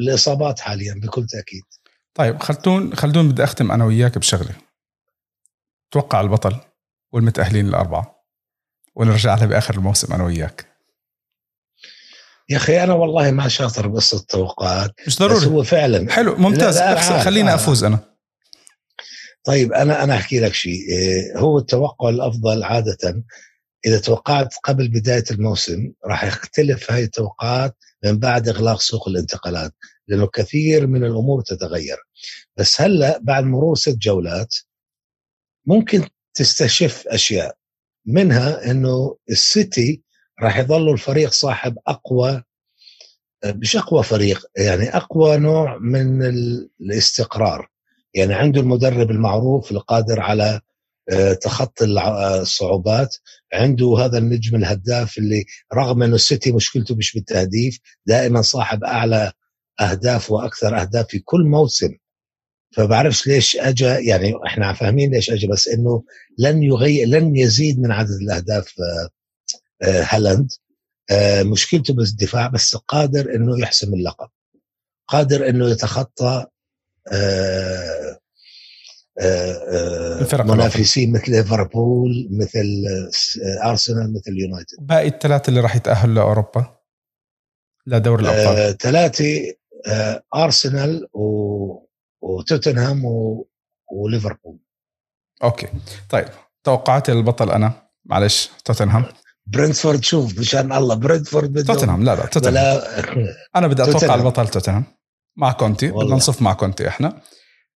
الإصابات 0.00 0.60
حاليا 0.60 0.94
بكل 1.02 1.26
تأكيد. 1.26 1.62
طيب 2.14 2.42
خلدون 2.42 2.94
خلدون 2.94 3.28
بدي 3.28 3.44
أختم 3.44 3.72
أنا 3.72 3.84
وياك 3.84 4.18
بشغلة. 4.18 4.54
توقع 5.90 6.20
البطل 6.20 6.56
والمتأهلين 7.12 7.68
الأربعة 7.68 8.24
ونرجع 8.94 9.34
لها 9.34 9.46
بآخر 9.46 9.74
الموسم 9.74 10.14
أنا 10.14 10.24
وياك. 10.24 10.66
يا 12.48 12.56
أخي 12.56 12.84
أنا 12.84 12.94
والله 12.94 13.30
ما 13.30 13.48
شاطر 13.48 13.88
بقصة 13.88 14.16
التوقعات 14.16 14.90
مش 15.06 15.06
بس 15.06 15.18
ضروري 15.18 15.46
هو 15.46 15.62
فعلا. 15.62 16.10
حلو 16.12 16.36
ممتاز. 16.36 16.78
لا، 16.78 16.94
لا، 16.94 17.22
خليني. 17.22 17.54
أفوز 17.54 17.84
أنا. 17.84 18.09
طيب 19.44 19.72
أنا 19.72 20.04
أنا 20.04 20.14
أحكي 20.14 20.40
لك 20.40 20.54
شيء. 20.54 20.88
إيه، 20.88 21.38
هو 21.38 21.58
التوقع 21.58 22.08
الأفضل 22.08 22.62
عادة 22.62 23.24
إذا 23.86 23.98
توقعت 24.00 24.54
قبل 24.64 24.88
بداية 24.88 25.24
الموسم 25.30 25.92
راح 26.06 26.24
يختلف 26.24 26.92
هاي 26.92 27.04
التوقعات 27.04 27.76
من 28.04 28.18
بعد 28.18 28.48
إغلاق 28.48 28.80
سوق 28.80 29.08
الانتقالات 29.08 29.72
لأنه 30.08 30.26
كثير 30.26 30.86
من 30.86 31.04
الأمور 31.04 31.42
تتغير. 31.42 31.96
بس 32.56 32.80
هلأ 32.80 33.18
بعد 33.22 33.44
مرور 33.44 33.76
ست 33.76 33.96
جولات 33.98 34.54
ممكن 35.66 36.08
تستشف 36.34 37.04
أشياء. 37.08 37.56
منها 38.06 38.70
إنه 38.70 39.16
السيتي 39.30 40.02
راح 40.42 40.58
يظل 40.58 40.92
الفريق 40.92 41.30
صاحب 41.30 41.78
أقوى 41.86 42.42
مش 43.46 43.76
أقوى 43.76 44.02
فريق 44.02 44.46
يعني 44.56 44.96
أقوى 44.96 45.36
نوع 45.36 45.78
من 45.78 46.22
ال- 46.26 46.70
الاستقرار. 46.80 47.68
يعني 48.14 48.34
عنده 48.34 48.60
المدرب 48.60 49.10
المعروف 49.10 49.70
القادر 49.72 50.20
على 50.20 50.60
آه، 51.12 51.32
تخطي 51.32 51.84
الع- 51.84 52.34
الصعوبات 52.40 53.16
عنده 53.52 53.96
هذا 53.98 54.18
النجم 54.18 54.56
الهداف 54.56 55.18
اللي 55.18 55.44
رغم 55.74 56.02
إنه 56.02 56.14
السيتي 56.14 56.52
مشكلته 56.52 56.94
مش 56.94 57.14
بالتهديف 57.14 57.78
دائما 58.06 58.42
صاحب 58.42 58.84
أعلى 58.84 59.32
أهداف 59.80 60.30
وأكثر 60.30 60.80
أهداف 60.80 61.06
في 61.08 61.18
كل 61.18 61.44
موسم. 61.44 61.88
فبعرفش 62.76 63.26
ليش 63.26 63.56
اجى 63.56 63.84
يعني 63.86 64.34
إحنا 64.46 64.72
فاهمين 64.72 65.10
ليش 65.10 65.30
اجى 65.30 65.46
بس 65.46 65.68
إنه 65.68 66.02
لن 66.38 66.62
يغير 66.62 67.08
لن 67.08 67.36
يزيد 67.36 67.80
من 67.80 67.92
عدد 67.92 68.10
الأهداف 68.22 68.74
آه، 68.80 69.08
آه، 69.86 70.02
هالاند. 70.08 70.48
آه، 71.10 71.42
مشكلته 71.42 71.94
بس 71.94 72.10
الدفاع 72.10 72.46
بس 72.48 72.76
قادر 72.76 73.34
إنه 73.34 73.58
يحسم 73.60 73.94
اللقب. 73.94 74.28
قادر 75.08 75.48
إنه 75.48 75.70
يتخطى 75.70 76.46
آه، 77.12 78.20
آه، 79.20 80.18
الفرق 80.20 80.44
منافسين 80.44 81.12
مثل 81.12 81.30
ليفربول 81.32 82.28
مثل 82.30 82.84
آه، 83.64 83.68
أرسنال 83.70 84.12
مثل 84.14 84.32
يونايتد. 84.38 84.76
باقي 84.80 85.08
الثلاثة 85.08 85.48
اللي 85.50 85.60
راح 85.60 85.76
يتأهلوا 85.76 86.14
لأوروبا 86.14 86.76
لدوري 87.86 88.22
الأبطال. 88.22 88.78
ثلاثة 88.78 89.24
أرسنال 90.34 91.08
و- 91.12 91.86
وتوتنهام 92.22 93.04
و- 93.04 93.48
وليفربول. 93.92 94.58
okay. 95.42 95.66
طيب 96.10 96.28
توقعاتي 96.64 97.12
للبطل 97.12 97.50
أنا 97.50 97.72
معلش 98.04 98.50
توتنهام. 98.64 99.04
برنتفورد 99.46 100.04
شوف 100.04 100.38
مشان 100.38 100.72
الله 100.72 100.94
برنتفورد 100.94 101.64
توتنهام 101.64 102.04
لا 102.04 102.14
لا 102.16 102.26
توتنهام. 102.26 102.76
ولا 102.76 103.34
أنا 103.56 103.66
بدي 103.66 103.82
أتوقع. 103.82 104.14
البطل 104.14 104.48
توتنهام. 104.48 104.84
مع 105.40 105.52
كونتي 105.52 105.88
بدنا. 105.88 106.14
نصف 106.14 106.42
مع 106.42 106.52
كونتي 106.52 106.88
إحنا. 106.88 107.20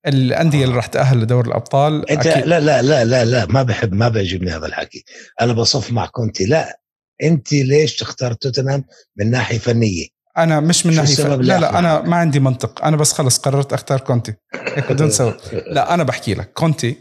الأندية 0.06 0.64
اللي 0.64 0.76
راح 0.76 0.86
تأهل 0.86 1.20
لدوري 1.20 1.48
الأبطال 1.48 2.10
انت 2.10 2.26
أكيد. 2.26 2.46
لا 2.46 2.60
لا 2.60 2.82
لا 2.82 3.04
لا 3.04 3.24
لا 3.24 3.46
ما 3.46 3.62
بحب 3.62 3.92
ما 3.92 4.08
بيعجبني 4.08 4.50
هذا 4.50 4.66
الحكي. 4.66 5.04
أنا 5.40 5.52
بصف 5.52 5.92
مع 5.92 6.06
كونتي. 6.06 6.44
لا 6.44 6.80
أنت 7.22 7.52
ليش 7.52 7.96
تختار 7.96 8.32
توتنهام 8.32 8.84
من 9.16 9.30
ناحية 9.30 9.58
فنية؟ 9.58 10.06
أنا 10.38 10.60
مش 10.60 10.86
من 10.86 10.94
ناحية 10.94 11.12
السبب 11.12 11.42
لا 11.42 11.58
لا؟ 11.58 11.78
أنا 11.78 12.00
ما 12.00 12.16
عندي 12.16 12.40
منطق. 12.40 12.84
أنا 12.84 12.96
بس 12.96 13.12
خلص 13.12 13.38
قررت 13.38 13.72
أختار 13.72 14.00
كونتي. 14.00 14.34
هيك 14.54 14.92
بدون 14.92 15.10
سبب. 15.10 15.36
لا 15.66 15.94
أنا 15.94 16.02
بحكي 16.02 16.34
لك. 16.34 16.52
كونتي 16.52 16.96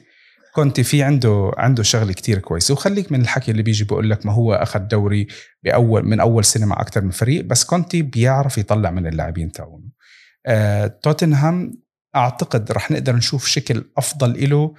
كونتي 0.56 0.84
في 0.84 1.04
عنده 1.04 1.52
عنده 1.58 1.84
شغلة 1.84 2.14
كتير 2.14 2.40
كويسة. 2.40 2.74
وخليك 2.74 3.12
من 3.12 3.22
الحكي 3.22 3.52
اللي 3.52 3.64
بيجي 3.64 3.84
بقول 3.84 4.10
لك 4.10 4.26
ما 4.26 4.34
هو 4.34 4.54
أخذ 4.54 4.80
دوري 4.80 5.28
بأول 5.64 6.06
من 6.06 6.20
أول 6.20 6.46
سنه 6.46 6.66
مع 6.66 6.82
أكثر 6.82 7.02
من 7.02 7.12
فريق. 7.12 7.46
بس 7.46 7.64
كونتي 7.64 8.02
بيعرف 8.02 8.58
يطلع 8.58 8.92
من 8.92 9.08
اللاعبين 9.08 9.52
تاعونه. 9.52 10.03
آه 10.46 10.88
توتنهام 10.88 11.84
أعتقد 12.16 12.72
رح 12.72 12.92
نقدر 12.92 13.16
نشوف 13.16 13.46
شكل 13.48 13.92
أفضل 13.98 14.50
له 14.50 14.76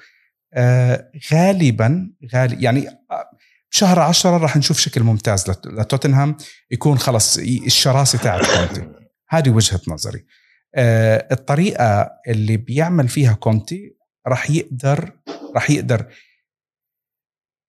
آه 0.55 1.11
غالبا 1.33 2.13
غالي 2.35 2.63
يعني 2.65 2.89
آه، 2.89 3.31
بشهر 3.71 4.01
عشرة 4.01 4.37
رح 4.37 4.57
نشوف 4.57 4.79
شكل 4.79 5.03
ممتاز 5.03 5.51
لت- 5.51 5.67
لتوتنهام 5.67 6.37
يكون 6.71 6.99
خلص 6.99 7.39
الشراسة 7.39 8.19
تاعت 8.19 8.41
كونتي. 8.47 8.89
هذه 9.29 9.51
وجهة 9.51 9.81
نظري. 9.89 10.25
الطريقة 11.33 12.11
اللي 12.29 12.57
بيعمل 12.57 13.09
فيها 13.09 13.33
كونتي 13.33 13.97
رح 14.29 14.51
يقدر 14.51 15.13
رح 15.57 15.71
يقدر 15.71 16.07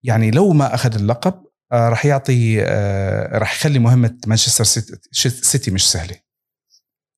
يعني 0.03 0.31
لو 0.31 0.53
ما 0.53 0.75
أخذ 0.75 0.95
اللقب 0.95 1.43
رح 1.73 2.05
يعطي 2.05 2.61
رح 3.33 3.53
يخلي 3.55 3.79
مهمة 3.79 4.17
مانشستر 4.27 4.63
سيتي, 4.63 5.09
سيتي 5.29 5.71
مش 5.71 5.91
سهلة. 5.91 6.15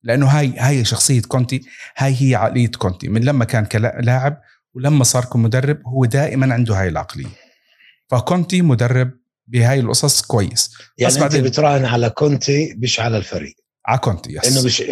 لأنه 0.08 0.26
هاي 0.28 0.54
هاي 0.58 0.86
شخصية 0.86 1.22
كونتي 1.22 1.62
هاي 1.98 2.16
هي 2.20 2.36
عقلية 2.36 2.68
كونتي. 2.68 3.08
من 3.08 3.22
لما 3.24 3.46
كان 3.46 3.66
كلاعب 3.66 4.42
ولما 4.74 5.04
صار 5.04 5.26
كمدرب 5.26 5.78
هو 5.86 6.06
دائما 6.06 6.54
عنده 6.54 6.76
هاي 6.82 6.88
العقلية. 6.88 7.28
فكونتي 8.10 8.62
مدرب 8.62 9.12
بهاي 9.48 9.80
القصص 9.80 10.22
كويس. 10.22 10.72
يعني 10.98 11.12
بس 11.14 11.18
أنت 11.18 11.24
بعدين- 11.24 11.44
بتراهن 11.44 11.86
على 11.86 12.10
كونتي 12.10 12.76
مش 12.78 13.00
على 13.00 13.18
الفريق. 13.18 13.56
على 13.88 14.00
كونتي 14.00 14.34
yes 14.34 14.58
إنه 14.58 14.66
مش 14.66 14.84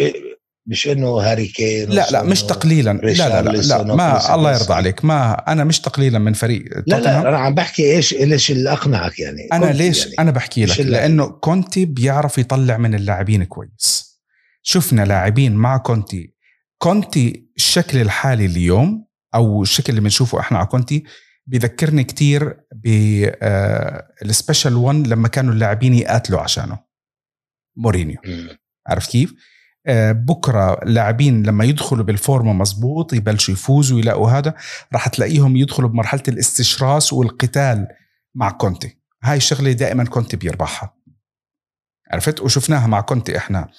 مش 0.67 0.87
إنه 0.87 1.07
هاري 1.07 1.47
كين 1.47 1.89
لا 1.89 2.07
لا 2.11 2.23
مش 2.23 2.43
تقليلا. 2.43 2.93
لا 2.93 3.41
لا 3.41 3.41
لا, 3.41 3.51
لا 3.51 3.83
ما 3.83 4.35
الله. 4.35 4.53
يرضى 4.53 4.73
عليك. 4.73 5.05
ما 5.05 5.33
أنا 5.51 5.63
مش 5.63 5.79
تقليلا 5.79 6.19
من 6.19 6.33
فريق 6.33 6.63
لا 6.87 6.99
لا 6.99 7.29
أنا 7.29 7.37
عم 7.37 7.55
بحكي 7.55 7.95
إيش 7.95 8.13
ليش 8.13 8.51
اللي 8.51 8.71
أقنعك 8.71 9.19
يعني. 9.19 9.47
أنا 9.53 9.65
ليش؟ 9.65 10.03
يعني. 10.03 10.15
أنا 10.19 10.31
بحكي 10.31 10.65
لك. 10.65 10.79
لأنه 10.79 11.25
كونتي 11.27 11.85
بيعرف 11.85 12.37
يطلع 12.37 12.77
من 12.77 12.95
اللاعبين 12.95 13.43
كويس. 13.43 14.14
شفنا 14.67 15.05
لاعبين 15.05 15.55
مع 15.55 15.77
كونتي. 15.77 16.33
كونتي 16.77 17.49
الشكل 17.55 18.01
الحالي 18.01 18.45
اليوم 18.45 19.07
أو 19.35 19.63
الشكل 19.63 19.89
اللي 19.89 20.01
بنشوفه 20.01 20.39
إحنا 20.39 20.57
على 20.57 20.67
كونتي 20.67 21.03
بيذكرني 21.47 22.03
كتير 22.03 22.59
بال 24.21 24.33
Special 24.33 24.75
One 24.75 25.07
لما 25.07 25.27
كانوا 25.27 25.53
اللاعبين 25.53 25.93
يقاتلوا 25.93 26.39
عشانه. 26.41 26.79
مورينيو. 27.77 28.17
عرفت 28.87 29.11
كيف؟ 29.11 29.33
آه، 29.87 30.11
بكرة 30.11 30.73
اللاعبين 30.83 31.43
لما 31.43 31.65
يدخلوا 31.65 32.03
بالفورمة 32.03 32.53
مزبوط 32.53 33.13
يبلشوا 33.13 33.53
يفوزوا 33.53 33.99
يلاقوا 33.99 34.29
هذا 34.31 34.53
راح 34.93 35.07
تلاقيهم 35.07 35.55
يدخلوا 35.57 35.89
بمرحلة 35.89 36.23
الاستشراس 36.27 37.13
والقتال 37.13 37.87
مع 38.35 38.51
كونتي. 38.51 38.97
هاي 39.23 39.37
الشغلة 39.37 39.71
دائما 39.71 40.03
كونتي 40.05 40.37
بيربحها. 40.37 40.95
عرفت؟ 42.11 42.41
وشفناها 42.41 42.87
مع 42.87 43.01
كونتي 43.01 43.37
إحنا. 43.37 43.59
آه، 43.59 43.69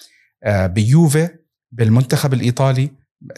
باليوفي 0.46 1.28
بالمنتخب 1.72 2.32
الإيطالي 2.34 2.90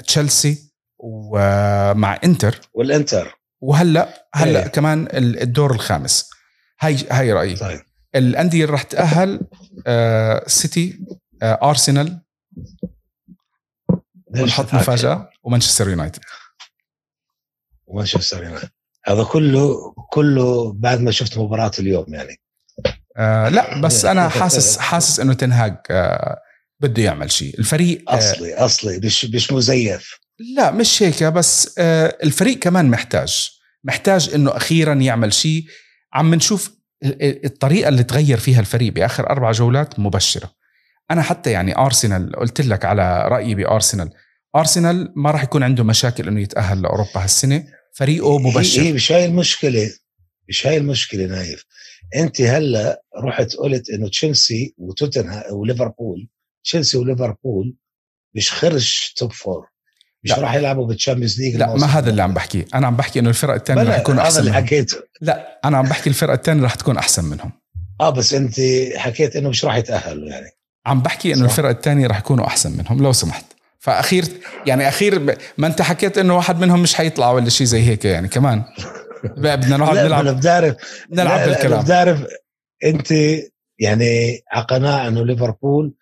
تشيلسي 0.07 0.73
ومع 0.99 2.19
إنتر. 2.25 2.61
والإنتر. 2.75 3.39
وهلأ 3.61 4.29
هلأ 4.35 4.63
إيه. 4.63 4.69
كمان 4.69 5.03
ال- 5.07 5.43
الدور 5.43 5.71
الخامس. 5.75 6.31
هاي 6.81 6.97
هاي 7.11 7.33
رأيي. 7.33 7.57
طيب. 7.57 7.81
الأندية 8.15 8.63
اللي 8.65 8.73
راح 8.73 8.83
تأهل 8.83 9.41
آه، 9.87 10.45
سيتي 10.47 11.01
آه، 11.43 11.59
أرسنال. 11.71 12.21
ونحط؟ 14.27 14.75
مفاجأة. 14.75 15.31
ومانشستر 15.43 15.89
يونايتد. 15.89 16.21
ومانشستر 17.87 18.45
يونايتد. 18.45 18.69
هذا 19.07 19.25
كله 19.25 19.95
كله 20.11 20.73
بعد 20.73 21.01
ما 21.01 21.11
شفت 21.11 21.39
مباراة 21.39 21.71
اليوم 21.79 22.15
يعني. 22.15 22.41
آه 23.17 23.49
لا 23.49 23.81
بس 23.81 24.05
أنا 24.05 24.29
حاسس 24.29 24.79
حاسس 24.79 25.21
إنه 25.21 25.35
تنهاج 25.35 25.77
آه 25.91 26.41
بده 26.81 27.03
يعمل 27.03 27.31
شيء. 27.31 27.59
الفريق 27.59 28.11
آه 28.11 28.19
أصلي 28.19 28.55
أصلي 28.55 28.99
مش 29.05 29.25
مش 29.25 29.53
مزيف. 29.53 30.19
لا 30.57 30.71
مش 30.71 31.03
هيك 31.03 31.25
بس 31.25 31.75
آه 31.79 32.19
الفريق 32.23 32.59
كمان 32.59 32.87
محتاج 32.91 33.49
محتاج 33.85 34.31
إنه 34.35 34.57
أخيرا 34.57 34.95
يعمل 34.95 35.33
شيء. 35.33 35.65
عم 36.13 36.35
نشوف 36.35 36.71
ال- 37.05 37.23
ال- 37.23 37.45
الطريقة 37.45 37.89
اللي 37.89 38.03
تغير 38.03 38.39
فيها 38.39 38.61
الفريق 38.61 38.93
بآخر 38.93 39.31
أربع 39.31 39.51
جولات 39.53 39.99
مبشرة. 40.01 40.51
أنا 41.11 41.23
حتى 41.23 41.51
يعني 41.51 41.77
ارسنال 41.79 42.37
قلت 42.37 42.61
لك 42.61 42.85
على 42.85 43.29
رأيي 43.29 43.55
بارسنال 43.55 44.11
ارسنال 44.57 45.13
ما 45.17 45.31
راح 45.31 45.43
يكون 45.43 45.63
عنده 45.63 45.85
مشاكل 45.85 46.29
إنه 46.29 46.41
يتأهل 46.41 46.83
لأوروبا 46.83 47.25
هالسنة. 47.25 47.65
فريقه 47.93 48.39
هي 48.39 48.43
مبشر. 48.43 48.83
هي 48.83 48.93
مش 48.93 49.13
هاي 49.13 49.25
المشكلة. 49.25 49.91
مش 50.49 50.67
هاي 50.67 50.77
المشكلة 50.77 51.27
نايف. 51.27 51.65
أنت 52.17 52.41
هلأ 52.41 53.03
رحت 53.25 53.53
قلت 53.57 53.91
إنه 53.91 54.09
تشيلسي 54.09 54.75
وتوتنهام 54.79 55.43
وليفربول 55.53 56.29
تشيلسي 56.69 56.99
وليفربول 56.99 57.75
مش 58.35 58.53
خرج 58.53 59.13
top 59.17 59.33
four 59.33 59.67
مش. 60.25 60.33
راح 60.33 60.55
يلعبوا 60.55 60.87
بال 60.87 60.97
Champions 60.97 61.41
League 61.41 61.57
لا 61.57 61.75
ما 61.77 61.87
هذا 61.87 62.11
اللي 62.11 62.23
عم 62.23 62.35
بحكيه 62.35 62.65
أنا 62.75 62.87
عم 62.87 62.97
بحكي 62.97 63.19
إنه 63.19 63.29
الفرق 63.29 63.55
الثانية 63.55 63.95
يكونوا 63.97 64.21
هذا 64.21 64.29
أحسن 64.29 64.41
اللي. 64.41 64.53
حكيته 64.53 64.97
لا 65.21 65.61
أنا 65.65 65.79
عم 65.79 65.85
بحكي 65.85 66.11
الفرقه 66.11 66.35
الثانية 66.35 66.63
راح 66.63 66.75
تكون 66.75 66.97
أحسن 66.97 67.25
منهم 67.25 67.53
آه 68.01 68.11
بس 68.11 68.35
أنت 68.35 68.55
حكيت 68.97 69.37
إنه 69.37 69.49
مش 69.49 69.65
راح 69.65 69.77
يتأهلوا 69.77 70.29
يعني 70.29 70.51
عم 70.87 71.03
بحكي 71.03 71.33
إنه 71.35 71.43
صح. 71.47 71.51
الفرقه 71.51 71.71
الثانية 71.71 72.07
راح 72.07 72.19
يكونوا 72.19 72.47
أحسن 72.47 72.73
منهم 72.77 73.03
لو 73.03 73.13
سمحت 73.13 73.45
فأخير 73.79 74.25
يعني 74.67 74.89
أخير. 74.89 75.37
ما 75.59 75.67
أنت 75.67 75.83
حكيت 75.83 76.19
إنه 76.19 76.37
واحد 76.37 76.61
منهم 76.61 76.83
مش 76.83 76.95
حيطلع 76.95 77.31
ولا 77.31 77.49
شيء 77.49 77.67
زي 77.67 77.83
هيك 77.83 78.05
يعني 78.05 78.29
كمان 78.29 78.65
بدنا 79.37 79.77
نقعد 79.77 79.99
نلعب 79.99 80.27
أنا 80.27 80.33
بتعرف 80.33 80.77
نلعب 81.13 81.39
لا، 81.39 81.47
لا، 81.47 81.53
بالكلام 81.53 81.83
بتعرف 81.85 82.25
أنت 82.85 83.13
يعني 83.79 84.41
على 84.53 84.65
قناعه 84.65 85.09
إنه 85.09 85.25
ليفربول 85.25 85.95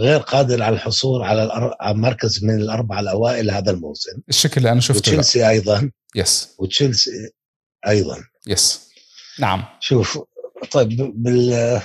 غير 0.00 0.20
قادر 0.20 0.62
على 0.62 0.74
الحصول 0.74 1.22
على 1.22 1.74
مركز 1.94 2.44
من 2.44 2.54
الاربعه 2.60 3.00
الأوائل 3.00 3.50
هذا 3.50 3.70
الموسم. 3.70 4.20
الشكل 4.28 4.58
اللي 4.58 4.72
أنا 4.72 4.80
شفته 4.80 5.12
لا. 5.12 5.18
وتشيلسي 5.18 5.48
أيضا. 5.48 5.90
يس 6.14 6.48
وتشيلسي 6.58 7.10
أيضا. 7.86 8.16
yes 8.46 8.88
نعم. 9.38 9.64
شوف 9.80 10.18
طيب 10.70 11.12
بال 11.22 11.80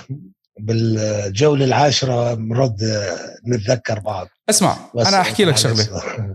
بالجولة 0.60 1.64
العاشرة 1.64 2.34
بنرد 2.34 3.06
نتذكر 3.46 3.98
بعض. 3.98 4.28
اسمع 4.50 4.76
أنا 4.96 5.20
أحكي 5.20 5.44
لك 5.44 5.56
شغلة. 5.56 5.88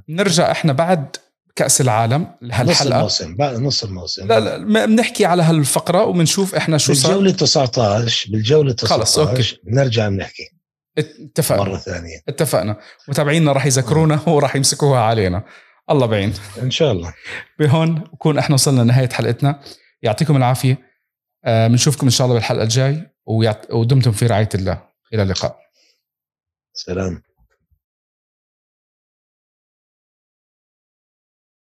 نرجع 0.09 0.51
إحنا 0.51 0.73
بعد 0.73 1.15
كأس 1.55 1.81
العالم 1.81 2.27
نص 2.41 2.53
هالحلقه 2.53 2.97
الموسم 2.97 3.35
بعد 3.35 3.55
نص 3.55 3.83
الموسم. 3.83 4.27
لا 4.27 4.39
لا 4.39 4.85
بنحكي 4.85 5.25
على 5.25 5.43
هالفقرة 5.43 6.05
وبنشوف 6.05 6.55
إحنا 6.55 6.77
شو 6.77 6.93
صار. 6.93 7.11
بالجولة 7.11 7.31
19 7.31 8.31
بالجولة 8.31 8.73
19 8.73 8.97
خلص، 8.97 9.19
okay. 9.19 9.57
بنرجع 9.63 10.09
بنحكي 10.09 10.56
اتفقنا. 10.97 11.63
مرة 11.63 11.77
ثانية. 11.77 12.19
اتفقنا. 12.27 12.79
متابعينا 13.07 13.51
راح 13.51 13.65
يذكرونا 13.65 14.19
وراح 14.27 14.55
يمسكوها 14.55 14.99
علينا. 14.99 15.43
الله 15.89 16.05
بعين. 16.05 16.33
إن 16.61 16.71
شاء 16.71 16.91
الله. 16.91 17.13
بهون 17.59 17.95
بكون 17.95 18.37
إحنا 18.37 18.53
وصلنا 18.53 18.81
لنهاية 18.81 19.09
حلقتنا. 19.09 19.61
يعطيكم 20.01 20.37
العافية. 20.37 20.77
آه، 21.45 21.67
بنشوفكم 21.67 22.07
إن 22.07 22.11
شاء 22.11 22.25
الله 22.25 22.35
بالحلقة 22.35 22.63
الجاي. 22.63 23.07
ودمتم 23.71 24.11
في 24.11 24.27
رعاية 24.27 24.49
الله. 24.55 24.81
إلى 25.13 25.23
اللقاء. 25.23 25.57
سلام. 26.73 27.21